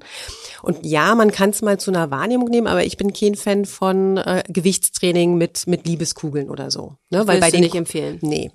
Und 0.61 0.85
ja, 0.85 1.15
man 1.15 1.31
kann 1.31 1.49
es 1.49 1.61
mal 1.61 1.79
zu 1.79 1.91
einer 1.91 2.11
Wahrnehmung 2.11 2.49
nehmen, 2.49 2.67
aber 2.67 2.85
ich 2.85 2.97
bin 2.97 3.13
kein 3.13 3.35
Fan 3.35 3.65
von 3.65 4.17
äh, 4.17 4.43
Gewichtstraining 4.47 5.35
mit, 5.35 5.67
mit 5.67 5.87
Liebeskugeln 5.87 6.49
oder 6.49 6.69
so. 6.69 6.95
Ne? 7.09 7.25
Weil 7.27 7.39
bei 7.39 7.51
den 7.51 7.61
nicht 7.61 7.75
empfehlen. 7.75 8.19
Nee, 8.21 8.51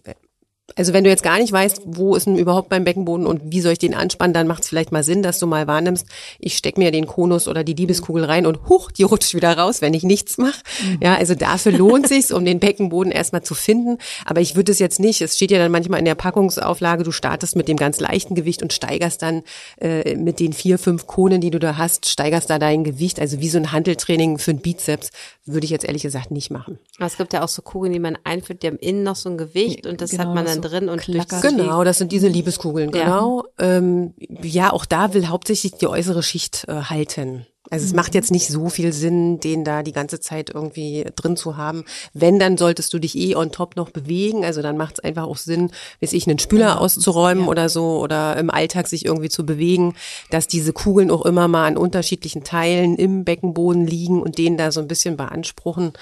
also 0.79 0.93
wenn 0.93 1.03
du 1.03 1.11
jetzt 1.11 1.25
gar 1.25 1.39
nicht 1.39 1.53
weißt, 1.53 1.83
wo 1.85 2.15
ist 2.15 2.27
denn 2.27 2.39
überhaupt 2.39 2.71
mein 2.71 2.85
Beckenboden 2.85 3.27
und 3.27 3.43
wie 3.45 3.61
soll 3.61 3.73
ich 3.73 3.79
den 3.79 3.95
anspannen, 3.95 4.33
dann 4.33 4.47
macht 4.47 4.63
es 4.63 4.69
vielleicht 4.69 4.93
mal 4.93 5.03
Sinn, 5.03 5.23
dass 5.23 5.41
du 5.41 5.47
mal 5.47 5.67
wahrnimmst, 5.67 6.07
ich 6.39 6.57
steck 6.57 6.79
mir 6.79 6.93
den 6.93 7.07
Konus 7.07 7.49
oder 7.49 7.65
die 7.65 7.75
Liebeskugel 7.75 8.25
rein 8.25 8.47
und 8.47 8.69
huch, 8.69 8.93
die 8.93 9.03
rutscht 9.03 9.35
wieder 9.35 9.59
raus, 9.59 9.83
wenn 9.83 9.93
ich 9.93 10.05
nichts 10.05 10.39
mache. 10.39 10.63
Mhm. 10.85 10.99
Ja, 11.03 11.17
also 11.17 11.35
dafür 11.35 11.73
lohnt 11.73 12.07
sich's, 12.07 12.31
um 12.31 12.45
den 12.45 12.61
Beckenboden 12.61 13.11
erstmal 13.11 13.43
zu 13.43 13.55
finden. 13.55 13.99
Aber 14.25 14.41
ich 14.41 14.55
würde 14.55 14.71
es 14.71 14.79
jetzt 14.79 15.01
nicht. 15.01 15.21
Es 15.21 15.35
steht 15.35 15.51
ja 15.51 15.59
dann 15.59 15.73
manchmal 15.73 15.99
in 15.99 16.05
der 16.05 16.15
Packungsauflage, 16.15 17.03
du 17.03 17.11
startest 17.11 17.57
mit 17.57 17.67
dem 17.67 17.77
ganz 17.77 17.99
leichten 17.99 18.37
Gewicht 18.37 18.63
und 18.63 18.73
steigerst 18.73 19.23
dann 19.23 19.43
äh, 19.81 20.15
mit 20.15 20.39
den 20.39 20.53
vier, 20.53 20.79
fünf 20.79 21.09
Konen, 21.09 21.41
die 21.41 21.51
du 21.51 21.59
da 21.59 21.77
hast, 21.77 22.09
steigerst 22.09 22.51
da 22.51 22.61
dein 22.61 22.85
Gewicht. 22.85 23.19
Also 23.21 23.41
wie 23.41 23.49
so 23.49 23.59
ein 23.59 23.73
Handeltraining 23.73 24.39
für 24.39 24.53
einen 24.53 24.61
Bizeps 24.61 25.11
würde 25.49 25.65
ich 25.65 25.71
jetzt 25.71 25.85
ehrlich 25.85 26.03
gesagt 26.03 26.31
nicht 26.31 26.51
machen. 26.51 26.79
Aber 26.99 27.07
es 27.07 27.17
gibt 27.17 27.33
ja 27.33 27.43
auch 27.43 27.49
so 27.49 27.63
Kugeln, 27.63 27.93
die 27.93 27.99
man 27.99 28.19
einführt, 28.25 28.63
die 28.63 28.69
haben 28.69 28.79
innen 28.79 29.03
noch 29.03 29.17
so 29.17 29.31
ein 29.31 29.39
Gewicht 29.39 29.87
und 29.87 30.01
das 30.01 30.11
genau, 30.11 30.25
hat 30.25 30.35
man 30.35 30.45
dann 30.45 30.63
so 30.63 30.68
drin 30.69 30.89
und 30.89 31.01
klackert. 31.01 31.43
Genau, 31.43 31.85
das 31.85 31.99
sind 31.99 32.13
diese 32.13 32.29
Liebeskugeln, 32.29 32.91
genau. 32.91 33.45
Ja, 33.59 33.77
ähm, 33.77 34.15
ja 34.43 34.73
auch 34.73 34.85
da 34.85 35.15
will 35.15 35.29
hauptsächlich 35.29 35.75
die 35.75 35.87
äußere 35.87 36.23
Schicht 36.23 36.67
äh, 36.69 36.75
halten. 36.83 37.47
Also 37.71 37.85
es 37.85 37.93
macht 37.93 38.15
jetzt 38.15 38.31
nicht 38.31 38.49
so 38.49 38.69
viel 38.71 38.93
Sinn, 38.93 39.41
den 39.41 39.63
da 39.63 39.83
die 39.83 39.93
ganze 39.93 40.21
Zeit 40.21 40.51
irgendwie 40.55 41.05
drin 41.17 41.37
zu 41.37 41.57
haben. 41.57 41.85
Wenn, 42.15 42.39
dann 42.39 42.57
solltest 42.57 42.93
du 42.95 42.99
dich 42.99 43.17
eh 43.17 43.37
on 43.37 43.53
top 43.53 43.77
noch 43.77 43.91
bewegen. 43.91 44.45
Also 44.45 44.63
dann 44.63 44.79
macht 44.79 44.99
es 44.99 45.05
einfach 45.05 45.25
auch 45.25 45.37
Sinn, 45.37 45.71
bis 46.01 46.13
ich 46.15 46.27
einen 46.27 46.39
Spüler 46.39 46.71
genau. 46.71 46.81
auszuräumen 46.81 47.45
ja. 47.45 47.51
oder 47.51 47.69
so 47.69 47.99
oder 47.99 48.37
im 48.37 48.51
Alltag 48.51 48.89
sich 48.89 49.05
irgendwie 49.05 49.29
zu 49.29 49.45
bewegen, 49.45 49.95
dass 50.31 50.47
diese 50.47 50.73
Kugeln 50.73 51.11
auch 51.11 51.27
immer 51.27 51.47
mal 51.47 51.67
an 51.67 51.77
unterschiedlichen 51.77 52.43
Teilen 52.43 52.97
im 52.97 53.25
Beckenboden 53.25 53.87
liegen 53.87 54.23
und 54.23 54.39
den 54.39 54.57
da 54.57 54.73
so 54.73 54.81
ein 54.81 54.89
bisschen 54.89 55.19
beanspruchen. 55.19 55.93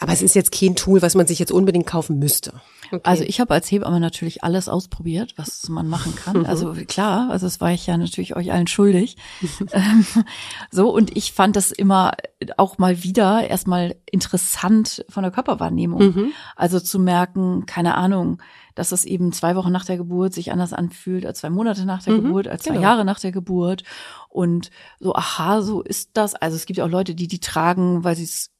Aber 0.00 0.12
es 0.12 0.22
ist 0.22 0.34
jetzt 0.34 0.50
kein 0.50 0.74
Tool, 0.74 1.02
was 1.02 1.14
man 1.14 1.26
sich 1.26 1.38
jetzt 1.38 1.52
unbedingt 1.52 1.86
kaufen 1.86 2.18
müsste. 2.18 2.54
Okay. 2.92 3.00
Also 3.04 3.22
ich 3.24 3.40
habe 3.40 3.54
als 3.54 3.70
Hebamme 3.70 4.00
natürlich 4.00 4.42
alles 4.42 4.68
ausprobiert, 4.68 5.34
was 5.36 5.68
man 5.68 5.88
machen 5.88 6.14
kann. 6.16 6.46
Also 6.50 6.74
klar, 6.88 7.30
also 7.30 7.46
das 7.46 7.60
war 7.60 7.70
ich 7.70 7.86
ja 7.86 7.96
natürlich 7.96 8.34
euch 8.34 8.52
allen 8.52 8.66
schuldig. 8.66 9.16
Ähm, 9.72 10.04
so 10.70 10.90
und 10.90 11.16
ich 11.16 11.32
fand 11.32 11.54
das 11.54 11.70
immer 11.70 12.12
auch 12.56 12.78
mal 12.78 13.04
wieder 13.04 13.48
erstmal 13.48 13.94
interessant 14.10 15.04
von 15.08 15.22
der 15.22 15.30
Körperwahrnehmung. 15.30 16.02
Mhm. 16.02 16.32
Also 16.56 16.80
zu 16.80 16.98
merken, 16.98 17.66
keine 17.66 17.94
Ahnung, 17.94 18.42
dass 18.74 18.92
es 18.92 19.04
eben 19.04 19.32
zwei 19.32 19.56
Wochen 19.56 19.70
nach 19.70 19.84
der 19.84 19.96
Geburt 19.96 20.32
sich 20.32 20.52
anders 20.52 20.72
anfühlt 20.72 21.26
als 21.26 21.40
zwei 21.40 21.50
Monate 21.50 21.84
nach 21.84 22.02
der 22.02 22.14
mhm, 22.14 22.22
Geburt, 22.22 22.48
als 22.48 22.62
zwei 22.62 22.74
genau. 22.74 22.82
Jahre 22.82 23.04
nach 23.04 23.20
der 23.20 23.32
Geburt. 23.32 23.84
Und 24.28 24.70
so, 24.98 25.14
aha, 25.14 25.62
so 25.62 25.82
ist 25.82 26.10
das. 26.14 26.34
Also 26.34 26.56
es 26.56 26.66
gibt 26.66 26.78
ja 26.78 26.84
auch 26.84 26.90
Leute, 26.90 27.14
die 27.14 27.28
die 27.28 27.40
tragen, 27.40 28.04
weil 28.04 28.16
sie 28.16 28.24
es 28.24 28.50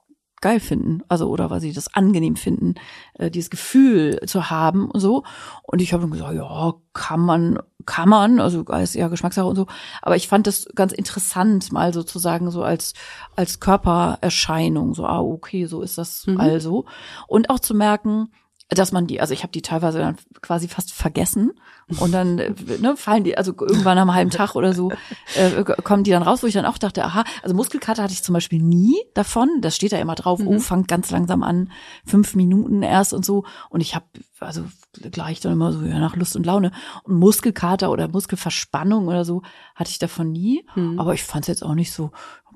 geil 0.41 0.61
finden, 0.61 1.03
also 1.09 1.28
oder 1.28 1.51
weil 1.51 1.61
sie 1.61 1.72
das 1.72 1.95
angenehm 1.95 2.36
finden, 2.36 2.74
äh, 3.14 3.30
dieses 3.30 3.51
Gefühl 3.51 4.20
zu 4.26 4.51
haben 4.51 4.91
und 4.91 5.01
so. 5.01 5.24
Und 5.62 5.82
ich 5.82 5.93
habe 5.93 6.03
dann 6.03 6.11
gesagt, 6.11 6.34
ja, 6.34 6.74
kann 6.93 7.20
man, 7.20 7.59
kann 7.84 8.09
man, 8.09 8.41
also 8.41 8.64
als 8.66 8.95
ja 8.95 9.09
Geschmackssache 9.09 9.47
und 9.47 9.57
so. 9.57 9.66
Aber 10.03 10.16
ich 10.16 10.28
fand 10.28 10.47
das 10.47 10.66
ganz 10.74 10.93
interessant, 10.93 11.72
mal 11.72 11.93
sozusagen 11.93 12.51
so 12.51 12.62
als 12.62 12.95
als 13.36 13.61
Körpererscheinung, 13.61 14.95
so 14.95 15.05
ah 15.05 15.20
okay, 15.20 15.66
so 15.66 15.82
ist 15.82 15.99
das 15.99 16.26
mhm. 16.26 16.41
also. 16.41 16.86
Und 17.26 17.51
auch 17.51 17.61
zu 17.61 17.74
merken, 17.74 18.30
dass 18.71 18.93
man 18.93 19.07
die, 19.07 19.21
also 19.21 19.35
ich 19.35 19.43
habe 19.43 19.53
die 19.53 19.62
teilweise 19.62 19.99
dann 19.99 20.16
quasi 20.41 20.68
fast 20.68 20.93
vergessen. 20.93 21.53
Und 21.99 22.12
dann 22.12 22.37
ne, 22.37 22.95
fallen 22.97 23.25
die, 23.25 23.37
also 23.37 23.53
irgendwann 23.59 23.99
am 23.99 24.14
halben 24.14 24.31
Tag 24.31 24.55
oder 24.55 24.73
so 24.73 24.93
äh, 25.35 25.64
kommen 25.83 26.05
die 26.05 26.12
dann 26.12 26.23
raus, 26.23 26.41
wo 26.45 26.47
ich 26.47 26.55
dann 26.55 26.64
auch 26.64 26.79
dachte, 26.79 27.05
aha, 27.05 27.25
also 27.43 27.57
Muskelkater 27.57 28.05
hatte 28.05 28.12
ich 28.12 28.23
zum 28.23 28.33
Beispiel 28.33 28.62
nie 28.62 28.97
davon, 29.14 29.49
das 29.61 29.75
steht 29.75 29.91
da 29.91 29.99
immer 29.99 30.14
drauf, 30.14 30.39
oh, 30.41 30.51
mhm. 30.51 30.57
oh, 30.57 30.61
fangt 30.61 30.87
ganz 30.87 31.11
langsam 31.11 31.43
an, 31.43 31.73
fünf 32.07 32.37
Minuten 32.37 32.83
erst 32.83 33.12
und 33.12 33.25
so. 33.25 33.45
Und 33.71 33.81
ich 33.81 33.97
habe 33.97 34.07
also 34.39 34.62
gleich 34.93 35.41
dann 35.41 35.53
immer 35.53 35.73
so 35.73 35.83
ja, 35.83 35.99
nach 35.99 36.14
Lust 36.14 36.37
und 36.37 36.47
Laune. 36.47 36.71
Und 37.03 37.16
Muskelkater 37.16 37.91
oder 37.91 38.07
Muskelverspannung 38.07 39.09
oder 39.09 39.25
so 39.25 39.43
hatte 39.75 39.91
ich 39.91 39.99
davon 39.99 40.31
nie, 40.31 40.64
mhm. 40.77 40.99
aber 41.01 41.14
ich 41.14 41.25
fand 41.25 41.45
es 41.45 41.49
jetzt 41.49 41.64
auch 41.64 41.75
nicht 41.75 41.93
so, 41.93 42.12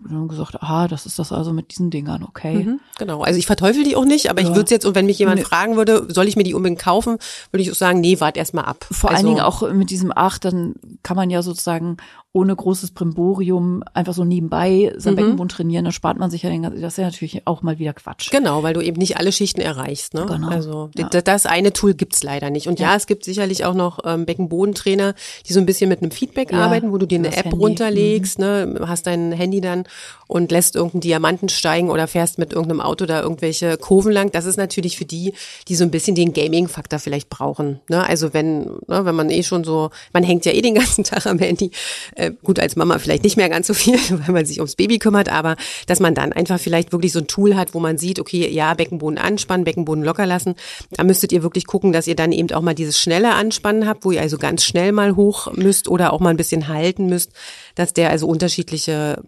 dann 0.08 0.28
gesagt, 0.28 0.62
aha, 0.62 0.88
das 0.88 1.06
ist 1.06 1.18
das 1.18 1.32
also 1.32 1.52
mit 1.52 1.70
diesen 1.70 1.90
Dingern, 1.90 2.22
okay. 2.24 2.64
Mhm, 2.64 2.80
genau, 2.98 3.22
also 3.22 3.38
ich 3.38 3.46
verteufel 3.46 3.84
die 3.84 3.96
auch 3.96 4.04
nicht, 4.04 4.30
aber 4.30 4.42
ja. 4.42 4.48
ich 4.48 4.54
würde 4.54 4.70
jetzt, 4.70 4.84
und 4.84 4.94
wenn 4.94 5.06
mich 5.06 5.18
jemand 5.18 5.38
nee. 5.38 5.44
fragen 5.44 5.76
würde, 5.76 6.06
soll 6.08 6.28
ich 6.28 6.36
mir 6.36 6.44
die 6.44 6.54
unbedingt 6.54 6.80
kaufen, 6.80 7.18
würde 7.50 7.62
ich 7.62 7.70
auch 7.70 7.76
sagen, 7.76 8.00
nee, 8.00 8.20
wart 8.20 8.36
erst 8.36 8.54
mal 8.54 8.62
ab. 8.62 8.86
Vor 8.90 9.10
also, 9.10 9.18
allen 9.18 9.26
Dingen 9.34 9.44
auch 9.44 9.70
mit 9.72 9.90
diesem 9.90 10.12
Ach, 10.14 10.38
dann 10.38 10.74
kann 11.02 11.16
man 11.16 11.30
ja 11.30 11.42
sozusagen 11.42 11.96
ohne 12.36 12.54
großes 12.54 12.90
Brimborium 12.90 13.84
einfach 13.94 14.12
so 14.12 14.24
nebenbei 14.24 14.92
sein 14.96 15.12
mhm. 15.12 15.16
Beckenboden 15.16 15.48
trainieren, 15.48 15.84
dann 15.84 15.92
spart 15.92 16.18
man 16.18 16.32
sich 16.32 16.42
ja 16.42 16.50
den 16.50 16.62
ganzen, 16.62 16.82
das 16.82 16.94
ist 16.94 16.96
ja 16.96 17.04
natürlich 17.04 17.46
auch 17.46 17.62
mal 17.62 17.78
wieder 17.78 17.92
Quatsch. 17.92 18.32
Genau, 18.32 18.64
weil 18.64 18.74
du 18.74 18.80
eben 18.80 18.98
nicht 18.98 19.18
alle 19.18 19.30
Schichten 19.30 19.60
erreichst. 19.60 20.14
Ne? 20.14 20.26
Genau. 20.26 20.48
Also 20.48 20.90
ja. 20.96 21.08
das 21.08 21.46
eine 21.46 21.72
Tool 21.72 21.94
gibt's 21.94 22.24
leider 22.24 22.50
nicht. 22.50 22.66
Und 22.66 22.80
ja, 22.80 22.90
ja 22.90 22.96
es 22.96 23.06
gibt 23.06 23.24
sicherlich 23.24 23.64
auch 23.64 23.74
noch 23.74 24.00
ähm, 24.04 24.26
Beckenbodentrainer, 24.26 25.14
die 25.46 25.52
so 25.52 25.60
ein 25.60 25.66
bisschen 25.66 25.88
mit 25.88 26.02
einem 26.02 26.10
Feedback 26.10 26.50
ja, 26.50 26.58
arbeiten, 26.58 26.90
wo 26.90 26.98
du 26.98 27.06
dir 27.06 27.20
eine 27.20 27.28
App 27.28 27.44
Handy. 27.44 27.56
runterlegst, 27.56 28.40
mhm. 28.40 28.44
ne, 28.44 28.80
hast 28.88 29.06
dein 29.06 29.30
Handy 29.30 29.60
dann 29.60 29.84
und 30.26 30.50
lässt 30.50 30.74
irgendeinen 30.74 31.02
Diamanten 31.02 31.48
steigen 31.48 31.88
oder 31.88 32.08
fährst 32.08 32.38
mit 32.38 32.52
irgendeinem 32.52 32.80
Auto 32.80 33.06
da 33.06 33.22
irgendwelche 33.22 33.76
Kurven 33.76 34.10
lang. 34.10 34.32
Das 34.32 34.44
ist 34.44 34.56
natürlich 34.56 34.98
für 34.98 35.04
die, 35.04 35.34
die 35.68 35.76
so 35.76 35.84
ein 35.84 35.92
bisschen 35.92 36.16
den 36.16 36.32
Gaming-Faktor 36.32 36.98
vielleicht 36.98 37.30
brauchen. 37.30 37.78
Ne? 37.88 38.04
Also 38.04 38.34
wenn, 38.34 38.64
ne, 38.88 39.04
wenn 39.04 39.14
man 39.14 39.30
eh 39.30 39.44
schon 39.44 39.62
so, 39.62 39.90
man 40.12 40.24
hängt 40.24 40.44
ja 40.46 40.52
eh 40.52 40.62
den 40.62 40.74
ganzen 40.74 41.04
Tag 41.04 41.26
am 41.26 41.38
Handy, 41.38 41.70
äh, 42.16 42.23
gut 42.30 42.58
als 42.58 42.76
Mama 42.76 42.98
vielleicht 42.98 43.24
nicht 43.24 43.36
mehr 43.36 43.48
ganz 43.48 43.66
so 43.66 43.74
viel, 43.74 43.94
weil 44.10 44.32
man 44.32 44.46
sich 44.46 44.58
ums 44.58 44.76
Baby 44.76 44.98
kümmert, 44.98 45.28
aber 45.28 45.56
dass 45.86 46.00
man 46.00 46.14
dann 46.14 46.32
einfach 46.32 46.58
vielleicht 46.58 46.92
wirklich 46.92 47.12
so 47.12 47.20
ein 47.20 47.26
Tool 47.26 47.56
hat, 47.56 47.74
wo 47.74 47.80
man 47.80 47.98
sieht, 47.98 48.20
okay, 48.20 48.48
ja, 48.50 48.74
Beckenboden 48.74 49.18
anspannen, 49.18 49.64
Beckenboden 49.64 50.04
locker 50.04 50.26
lassen. 50.26 50.54
Da 50.90 51.04
müsstet 51.04 51.32
ihr 51.32 51.42
wirklich 51.42 51.66
gucken, 51.66 51.92
dass 51.92 52.06
ihr 52.06 52.16
dann 52.16 52.32
eben 52.32 52.50
auch 52.52 52.62
mal 52.62 52.74
dieses 52.74 52.98
schnelle 52.98 53.34
Anspannen 53.34 53.86
habt, 53.86 54.04
wo 54.04 54.10
ihr 54.10 54.20
also 54.20 54.38
ganz 54.38 54.64
schnell 54.64 54.92
mal 54.92 55.16
hoch 55.16 55.52
müsst 55.52 55.88
oder 55.88 56.12
auch 56.12 56.20
mal 56.20 56.30
ein 56.30 56.36
bisschen 56.36 56.68
halten 56.68 57.06
müsst, 57.06 57.32
dass 57.74 57.92
der 57.92 58.10
also 58.10 58.26
unterschiedliche 58.26 59.22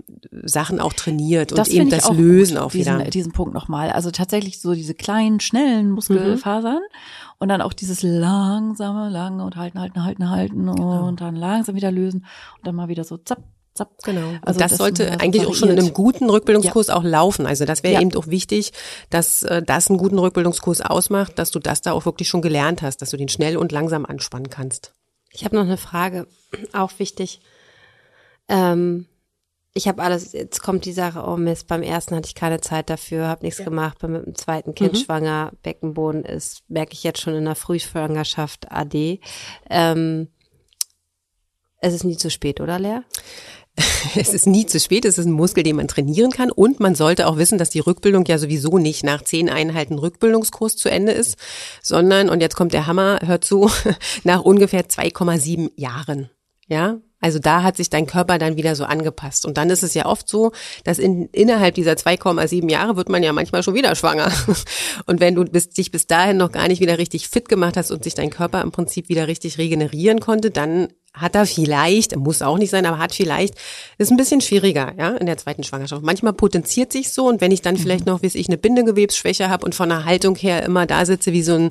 Sachen 0.45 0.81
auch 0.81 0.93
trainiert 0.93 1.53
und 1.53 1.69
eben 1.69 1.91
das 1.91 2.05
auch 2.05 2.15
Lösen 2.15 2.57
gut, 2.57 2.65
auch 2.65 2.75
wieder. 2.75 2.99
Diesen, 2.99 3.11
diesen 3.11 3.33
Punkt 3.33 3.55
nochmal. 3.55 3.91
Also 3.91 4.11
tatsächlich 4.11 4.61
so 4.61 4.75
diese 4.75 4.95
kleinen, 4.95 5.41
schnellen 5.41 5.91
Muskelfasern 5.91 6.75
mhm. 6.75 7.37
und 7.39 7.49
dann 7.49 7.61
auch 7.61 7.73
dieses 7.73 8.03
langsame, 8.03 9.09
lange 9.09 9.45
und 9.45 9.57
halten, 9.57 9.81
halten, 9.81 10.05
halten, 10.05 10.31
halten 10.31 10.67
genau. 10.67 11.07
und 11.07 11.21
dann 11.21 11.37
langsam 11.37 11.75
wieder 11.75 11.91
lösen 11.91 12.25
und 12.59 12.67
dann 12.67 12.75
mal 12.75 12.89
wieder 12.89 13.05
so 13.05 13.17
zapp, 13.17 13.43
zapp. 13.75 13.91
Genau. 14.05 14.35
Also 14.43 14.61
das, 14.61 14.71
das 14.71 14.79
sollte 14.79 15.21
eigentlich 15.21 15.47
auch 15.47 15.55
schon 15.55 15.69
in 15.69 15.79
einem 15.79 15.93
guten 15.93 16.31
Rückbildungskurs 16.31 16.89
ja. 16.89 16.97
auch 16.97 17.05
laufen. 17.05 17.47
Also 17.47 17.65
das 17.65 17.83
wäre 17.83 17.95
ja. 17.95 18.01
eben 18.01 18.15
auch 18.15 18.29
wichtig, 18.29 18.73
dass 19.11 19.43
äh, 19.43 19.63
das 19.63 19.89
einen 19.89 19.99
guten 19.99 20.19
Rückbildungskurs 20.19 20.81
ausmacht, 20.83 21.39
dass 21.39 21.51
du 21.51 21.59
das 21.59 21.83
da 21.83 21.93
auch 21.93 22.07
wirklich 22.07 22.29
schon 22.29 22.43
gelernt 22.43 22.83
hast, 22.83 23.03
dass 23.03 23.11
du 23.11 23.17
den 23.17 23.29
schnell 23.29 23.57
und 23.57 23.73
langsam 23.73 24.07
anspannen 24.07 24.51
kannst. 24.51 24.93
Ich 25.33 25.45
habe 25.45 25.57
noch 25.57 25.65
eine 25.65 25.77
Frage, 25.77 26.27
auch 26.73 26.93
wichtig. 26.99 27.41
Ähm, 28.49 29.07
ich 29.77 29.87
habe 29.89 30.03
alles, 30.03 30.33
jetzt 30.33 30.63
kommt 30.63 30.87
die 30.87 30.93
Sache, 30.93 31.23
oh 31.27 31.37
Mist, 31.37 31.67
beim 31.67 31.83
ersten 31.83 32.17
hatte 32.17 32.29
ich 32.29 32.35
keine 32.35 32.63
Zeit 32.63 32.89
dafür, 32.89 33.29
habe 33.29 33.45
nichts 33.45 33.59
ja. 33.59 33.67
gemacht, 33.67 33.99
bin 33.99 34.13
mit 34.13 34.25
dem 34.25 34.35
zweiten 34.35 34.75
Kind 34.75 34.95
mhm. 34.95 34.99
schwanger, 34.99 35.53
Beckenboden 35.63 36.25
ist, 36.25 36.63
merke 36.69 36.95
ich 36.95 37.05
jetzt 37.05 37.21
schon 37.21 37.35
in 37.35 37.45
der 37.45 37.57
Frühschwangerschaft 37.57 38.73
AD. 38.73 39.21
Ähm, 39.69 40.29
Es 41.81 41.93
ist 41.93 42.05
nie 42.05 42.17
zu 42.17 42.31
spät, 42.31 42.63
oder 42.63 42.79
Lea? 42.79 43.01
es 44.17 44.33
ist 44.33 44.47
nie 44.47 44.65
zu 44.65 44.81
spät, 44.81 45.05
es 45.05 45.19
ist 45.19 45.27
ein 45.27 45.33
Muskel, 45.33 45.63
den 45.63 45.77
man 45.77 45.89
trainieren 45.89 46.31
kann 46.31 46.51
und 46.51 46.81
man 46.81 46.95
sollte 46.95 47.27
auch 47.27 47.37
wissen, 47.37 47.59
dass 47.59 47.69
die 47.69 47.81
Rückbildung 47.81 48.25
ja 48.25 48.39
sowieso 48.39 48.79
nicht 48.79 49.05
nach 49.05 49.23
zehn 49.23 49.51
Einheiten 49.51 49.99
Rückbildungskurs 49.99 50.77
zu 50.77 50.89
Ende 50.89 51.13
ist, 51.13 51.37
sondern, 51.83 52.31
und 52.31 52.41
jetzt 52.41 52.57
kommt 52.57 52.73
der 52.73 52.87
Hammer, 52.87 53.21
hört 53.23 53.45
zu, 53.45 53.71
nach 54.25 54.41
ungefähr 54.41 54.89
2,7 54.89 55.73
Jahren. 55.77 56.31
Ja, 56.67 56.99
also 57.21 57.39
da 57.39 57.63
hat 57.63 57.77
sich 57.77 57.91
dein 57.91 58.07
Körper 58.07 58.39
dann 58.39 58.57
wieder 58.57 58.77
so 58.77 58.85
angepasst. 58.85 59.47
Und 59.47 59.57
dann 59.57 59.71
ist 59.71 59.83
es 59.83 59.95
ja 59.95 60.07
oft 60.07 60.29
so, 60.29 60.53
dass 60.85 60.99
in, 60.99 61.29
innerhalb 61.33 61.75
dieser 61.75 61.93
2,7 61.93 62.71
Jahre 62.71 62.97
wird 62.97 63.09
man 63.09 63.23
ja 63.23 63.33
manchmal 63.33 63.63
schon 63.63 63.75
wieder 63.75 63.95
schwanger. 63.95 64.31
Und 65.07 65.21
wenn 65.21 65.35
du 65.35 65.45
bis, 65.45 65.71
dich 65.71 65.91
bis 65.91 66.07
dahin 66.07 66.37
noch 66.37 66.53
gar 66.53 66.69
nicht 66.69 66.81
wieder 66.81 66.99
richtig 66.99 67.29
fit 67.29 67.49
gemacht 67.49 67.77
hast 67.77 67.91
und 67.91 68.05
sich 68.05 68.15
dein 68.15 68.31
Körper 68.31 68.61
im 68.61 68.71
Prinzip 68.71 69.09
wieder 69.09 69.29
richtig 69.29 69.59
regenerieren 69.59 70.21
konnte, 70.21 70.51
dann 70.51 70.89
hat 71.17 71.35
er 71.35 71.47
vielleicht, 71.47 72.15
muss 72.15 72.43
auch 72.43 72.59
nicht 72.59 72.71
sein, 72.71 72.85
aber 72.85 72.99
hat 72.99 73.15
vielleicht, 73.15 73.55
ist 73.97 74.11
ein 74.11 74.19
bisschen 74.19 74.43
schwieriger, 74.43 74.93
ja, 74.99 75.17
in 75.17 75.25
der 75.25 75.39
zweiten 75.39 75.65
Schwangerschaft. 75.65 76.03
Manchmal 76.03 76.35
potenziert 76.35 76.93
sich 76.93 77.11
so 77.11 77.27
und 77.27 77.41
wenn 77.41 77.53
ich 77.53 77.63
dann 77.63 77.79
vielleicht 77.79 78.05
mhm. 78.05 78.13
noch, 78.13 78.23
wie 78.23 78.27
ich, 78.27 78.49
eine 78.49 78.59
Bindegewebsschwäche 78.59 79.49
habe 79.49 79.65
und 79.65 79.75
von 79.75 79.89
der 79.89 80.05
Haltung 80.05 80.37
her 80.37 80.63
immer 80.63 80.85
da 80.85 81.07
sitze 81.07 81.33
wie 81.33 81.43
so 81.43 81.55
ein, 81.55 81.71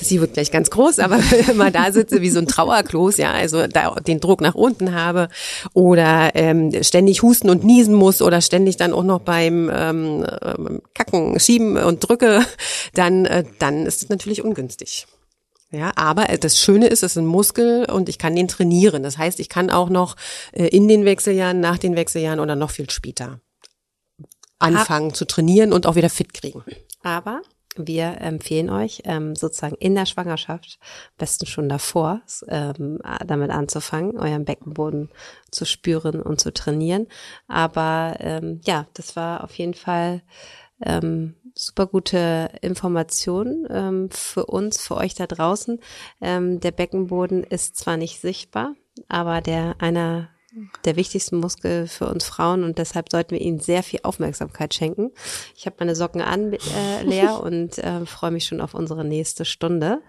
sie 0.00 0.20
wird 0.20 0.34
gleich 0.34 0.50
ganz 0.50 0.70
groß, 0.70 0.98
aber 0.98 1.20
immer 1.50 1.70
da 1.70 1.92
sitze 1.92 2.20
wie 2.20 2.30
so 2.30 2.40
ein 2.40 2.46
Trauerklos, 2.46 3.16
ja, 3.16 3.32
also 3.32 3.66
da 3.66 3.94
den 3.94 4.20
Druck 4.20 4.40
nach 4.40 4.54
unten 4.54 4.94
habe 4.94 5.28
oder 5.72 6.32
ähm, 6.34 6.72
ständig 6.82 7.22
husten 7.22 7.50
und 7.50 7.64
niesen 7.64 7.94
muss 7.94 8.20
oder 8.20 8.40
ständig 8.40 8.76
dann 8.76 8.92
auch 8.92 9.04
noch 9.04 9.20
beim 9.20 9.70
ähm, 9.72 10.26
ähm 10.42 10.82
Kacken, 10.94 11.38
Schieben 11.38 11.76
und 11.76 12.08
drücke, 12.08 12.44
dann, 12.94 13.24
äh, 13.26 13.44
dann 13.58 13.86
ist 13.86 14.02
es 14.02 14.08
natürlich 14.08 14.42
ungünstig. 14.42 15.06
Ja, 15.70 15.92
aber 15.96 16.30
äh, 16.30 16.38
das 16.38 16.58
Schöne 16.58 16.86
ist, 16.86 17.02
es 17.02 17.12
ist 17.12 17.18
ein 17.18 17.26
Muskel 17.26 17.84
und 17.90 18.08
ich 18.08 18.18
kann 18.18 18.36
den 18.36 18.48
trainieren. 18.48 19.02
Das 19.02 19.18
heißt, 19.18 19.40
ich 19.40 19.48
kann 19.48 19.70
auch 19.70 19.90
noch 19.90 20.16
äh, 20.52 20.68
in 20.68 20.88
den 20.88 21.04
Wechseljahren, 21.04 21.60
nach 21.60 21.78
den 21.78 21.96
Wechseljahren 21.96 22.40
oder 22.40 22.54
noch 22.56 22.70
viel 22.70 22.88
später 22.90 23.40
anfangen 24.60 25.10
ah. 25.10 25.14
zu 25.14 25.26
trainieren 25.26 25.72
und 25.72 25.86
auch 25.86 25.96
wieder 25.96 26.10
fit 26.10 26.32
kriegen. 26.32 26.62
Aber 27.02 27.42
wir 27.76 28.20
empfehlen 28.20 28.70
euch, 28.70 29.02
ähm, 29.04 29.34
sozusagen 29.34 29.76
in 29.76 29.94
der 29.94 30.06
Schwangerschaft, 30.06 30.78
besten 31.18 31.46
schon 31.46 31.68
davor, 31.68 32.22
ähm, 32.48 32.98
damit 33.26 33.50
anzufangen, 33.50 34.18
euren 34.18 34.44
Beckenboden 34.44 35.10
zu 35.50 35.64
spüren 35.64 36.20
und 36.20 36.40
zu 36.40 36.52
trainieren. 36.52 37.06
Aber 37.48 38.16
ähm, 38.20 38.60
ja, 38.64 38.86
das 38.94 39.16
war 39.16 39.44
auf 39.44 39.54
jeden 39.56 39.74
Fall 39.74 40.22
ähm, 40.82 41.34
super 41.54 41.86
gute 41.86 42.50
Information 42.60 43.66
ähm, 43.70 44.10
für 44.10 44.46
uns, 44.46 44.82
für 44.82 44.96
euch 44.96 45.14
da 45.14 45.26
draußen. 45.26 45.80
Ähm, 46.20 46.60
der 46.60 46.72
Beckenboden 46.72 47.44
ist 47.44 47.76
zwar 47.76 47.96
nicht 47.96 48.20
sichtbar, 48.20 48.74
aber 49.08 49.40
der 49.40 49.76
einer 49.78 50.28
der 50.84 50.96
wichtigsten 50.96 51.38
Muskel 51.38 51.86
für 51.86 52.06
uns 52.06 52.24
Frauen 52.24 52.64
und 52.64 52.78
deshalb 52.78 53.10
sollten 53.10 53.32
wir 53.32 53.40
ihnen 53.40 53.60
sehr 53.60 53.82
viel 53.82 54.00
Aufmerksamkeit 54.02 54.74
schenken. 54.74 55.10
Ich 55.56 55.66
habe 55.66 55.76
meine 55.80 55.96
Socken 55.96 56.20
an, 56.20 56.52
äh, 56.52 57.02
leer 57.02 57.40
und 57.42 57.78
äh, 57.78 58.06
freue 58.06 58.30
mich 58.30 58.46
schon 58.46 58.60
auf 58.60 58.74
unsere 58.74 59.04
nächste 59.04 59.44
Stunde. 59.44 60.02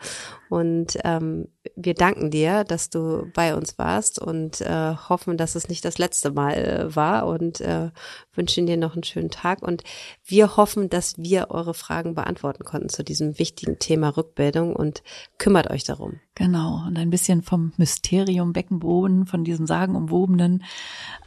Und 0.50 0.98
ähm, 1.04 1.48
wir 1.76 1.94
danken 1.94 2.30
dir, 2.30 2.64
dass 2.64 2.90
du 2.90 3.30
bei 3.34 3.56
uns 3.56 3.78
warst 3.78 4.20
und 4.20 4.62
äh, 4.62 4.96
hoffen, 4.96 5.38
dass 5.38 5.56
es 5.56 5.68
nicht 5.70 5.84
das 5.84 5.98
letzte 5.98 6.32
Mal 6.32 6.54
äh, 6.54 6.96
war 6.96 7.28
und 7.28 7.62
äh, 7.62 7.90
wünschen 8.34 8.66
dir 8.66 8.78
noch 8.78 8.94
einen 8.94 9.04
schönen 9.04 9.32
Tag. 9.32 9.62
Und 9.62 9.84
wir 10.24 10.56
hoffen, 10.58 10.90
dass 10.90 11.18
wir 11.18 11.50
eure 11.50 11.74
Fragen 11.74 12.16
beantworten 12.16 12.64
konnten 12.64 12.90
zu 12.90 13.04
diesem 13.04 13.40
wichtigen 13.40 13.80
Thema 13.80 14.10
Rückbildung 14.10 14.76
und 14.76 15.04
kümmert 15.38 15.70
euch 15.70 15.84
darum. 15.84 16.20
Genau. 16.36 16.84
Und 16.86 16.98
ein 16.98 17.10
bisschen 17.10 17.42
vom 17.42 17.74
Mysterium 17.78 18.54
Beckenboden, 18.54 19.26
von 19.26 19.44
diesem 19.44 19.66
sagenumwobenen, 19.66 20.64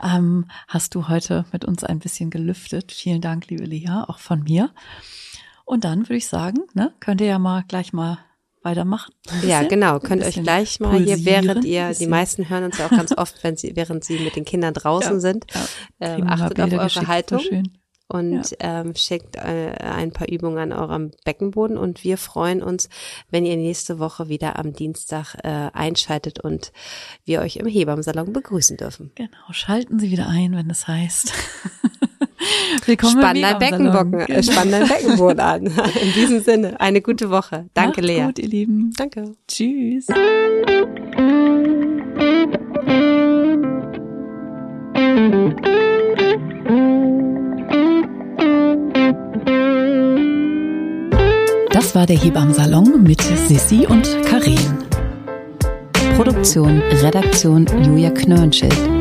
ähm, 0.03 0.47
hast 0.69 0.95
du 0.95 1.09
heute 1.09 1.45
mit 1.53 1.65
uns 1.65 1.83
ein 1.83 1.99
bisschen 1.99 2.31
gelüftet. 2.31 2.93
Vielen 2.93 3.21
Dank, 3.21 3.49
liebe 3.49 3.65
Lea, 3.65 4.05
auch 4.07 4.19
von 4.19 4.43
mir. 4.45 4.71
Und 5.65 5.85
dann 5.85 6.05
würde 6.05 6.17
ich 6.17 6.29
sagen, 6.29 6.61
ne, 6.75 6.95
könnt 7.01 7.21
ihr 7.21 7.27
ja 7.27 7.39
mal 7.39 7.65
gleich 7.67 7.93
mal 7.93 8.19
weitermachen. 8.63 9.15
Ja, 9.47 9.63
genau. 9.63 9.99
Könnt 9.99 10.25
euch 10.25 10.43
gleich 10.43 10.81
mal 10.81 10.99
hier, 10.99 11.25
während 11.25 11.65
ihr, 11.65 11.93
die 11.95 12.07
meisten 12.07 12.49
hören 12.49 12.65
uns 12.65 12.79
ja 12.79 12.87
auch 12.87 12.91
ganz 12.91 13.17
oft, 13.17 13.43
wenn 13.43 13.57
sie, 13.57 13.77
während 13.77 14.05
sie 14.05 14.19
mit 14.19 14.37
den 14.37 14.45
Kindern 14.45 14.75
draußen 14.75 15.15
ja, 15.15 15.21
sind, 15.21 15.47
ja. 16.01 16.17
Äh, 16.17 16.23
achtet 16.23 16.61
auf 16.61 16.73
eure 16.73 17.07
Haltung 17.07 17.41
und 18.09 18.51
ja. 18.53 18.81
ähm, 18.81 18.95
schickt 18.95 19.37
äh, 19.37 19.75
ein 19.79 20.13
paar 20.13 20.29
Übungen 20.29 20.59
an 20.59 20.73
eurem 20.73 21.11
Beckenboden 21.25 21.77
und 21.77 22.05
wir 22.05 22.17
freuen 22.17 22.63
uns, 22.63 22.89
wenn 23.31 23.45
ihr 23.45 23.57
nächste 23.57 23.99
Woche 23.99 24.29
wieder 24.29 24.59
am 24.59 24.73
Dienstag 24.73 25.35
äh, 25.45 25.71
einschaltet 25.73 26.41
und 26.41 26.73
wir 27.25 27.41
euch 27.41 27.57
im 27.57 27.67
Hebammsalon 27.67 28.33
begrüßen 28.33 28.77
dürfen. 28.77 29.13
Genau, 29.15 29.53
schalten 29.53 29.99
Sie 29.99 30.11
wieder 30.11 30.29
ein, 30.29 30.57
wenn 30.57 30.71
es 30.71 30.89
heißt. 30.89 31.33
Willkommen 32.85 33.19
Spann 33.21 33.41
dein 33.41 33.59
Beckenbocken, 33.59 34.27
genau. 34.27 34.43
spann 34.43 34.71
dein 34.71 34.87
Beckenboden 34.89 35.41
an. 35.41 35.63
In 36.03 36.13
diesem 36.15 36.43
Sinne, 36.43 36.81
eine 36.81 37.01
gute 37.01 37.31
Woche. 37.31 37.67
Danke, 37.75 38.01
Macht's 38.01 38.07
Lea. 38.07 38.23
gut, 38.27 38.39
ihr 38.39 38.49
Lieben. 38.49 38.93
Danke. 38.97 39.33
Tschüss. 39.47 40.07
Das 51.71 51.95
war 51.95 52.07
der 52.07 52.17
Hebammsalon 52.19 53.03
mit 53.03 53.21
Sissi 53.23 53.87
und 53.87 54.09
Karin. 54.25 54.59
Produktion, 56.17 56.83
Redaktion 57.03 57.67
Julia 57.85 58.11
Knörnschild. 58.11 58.98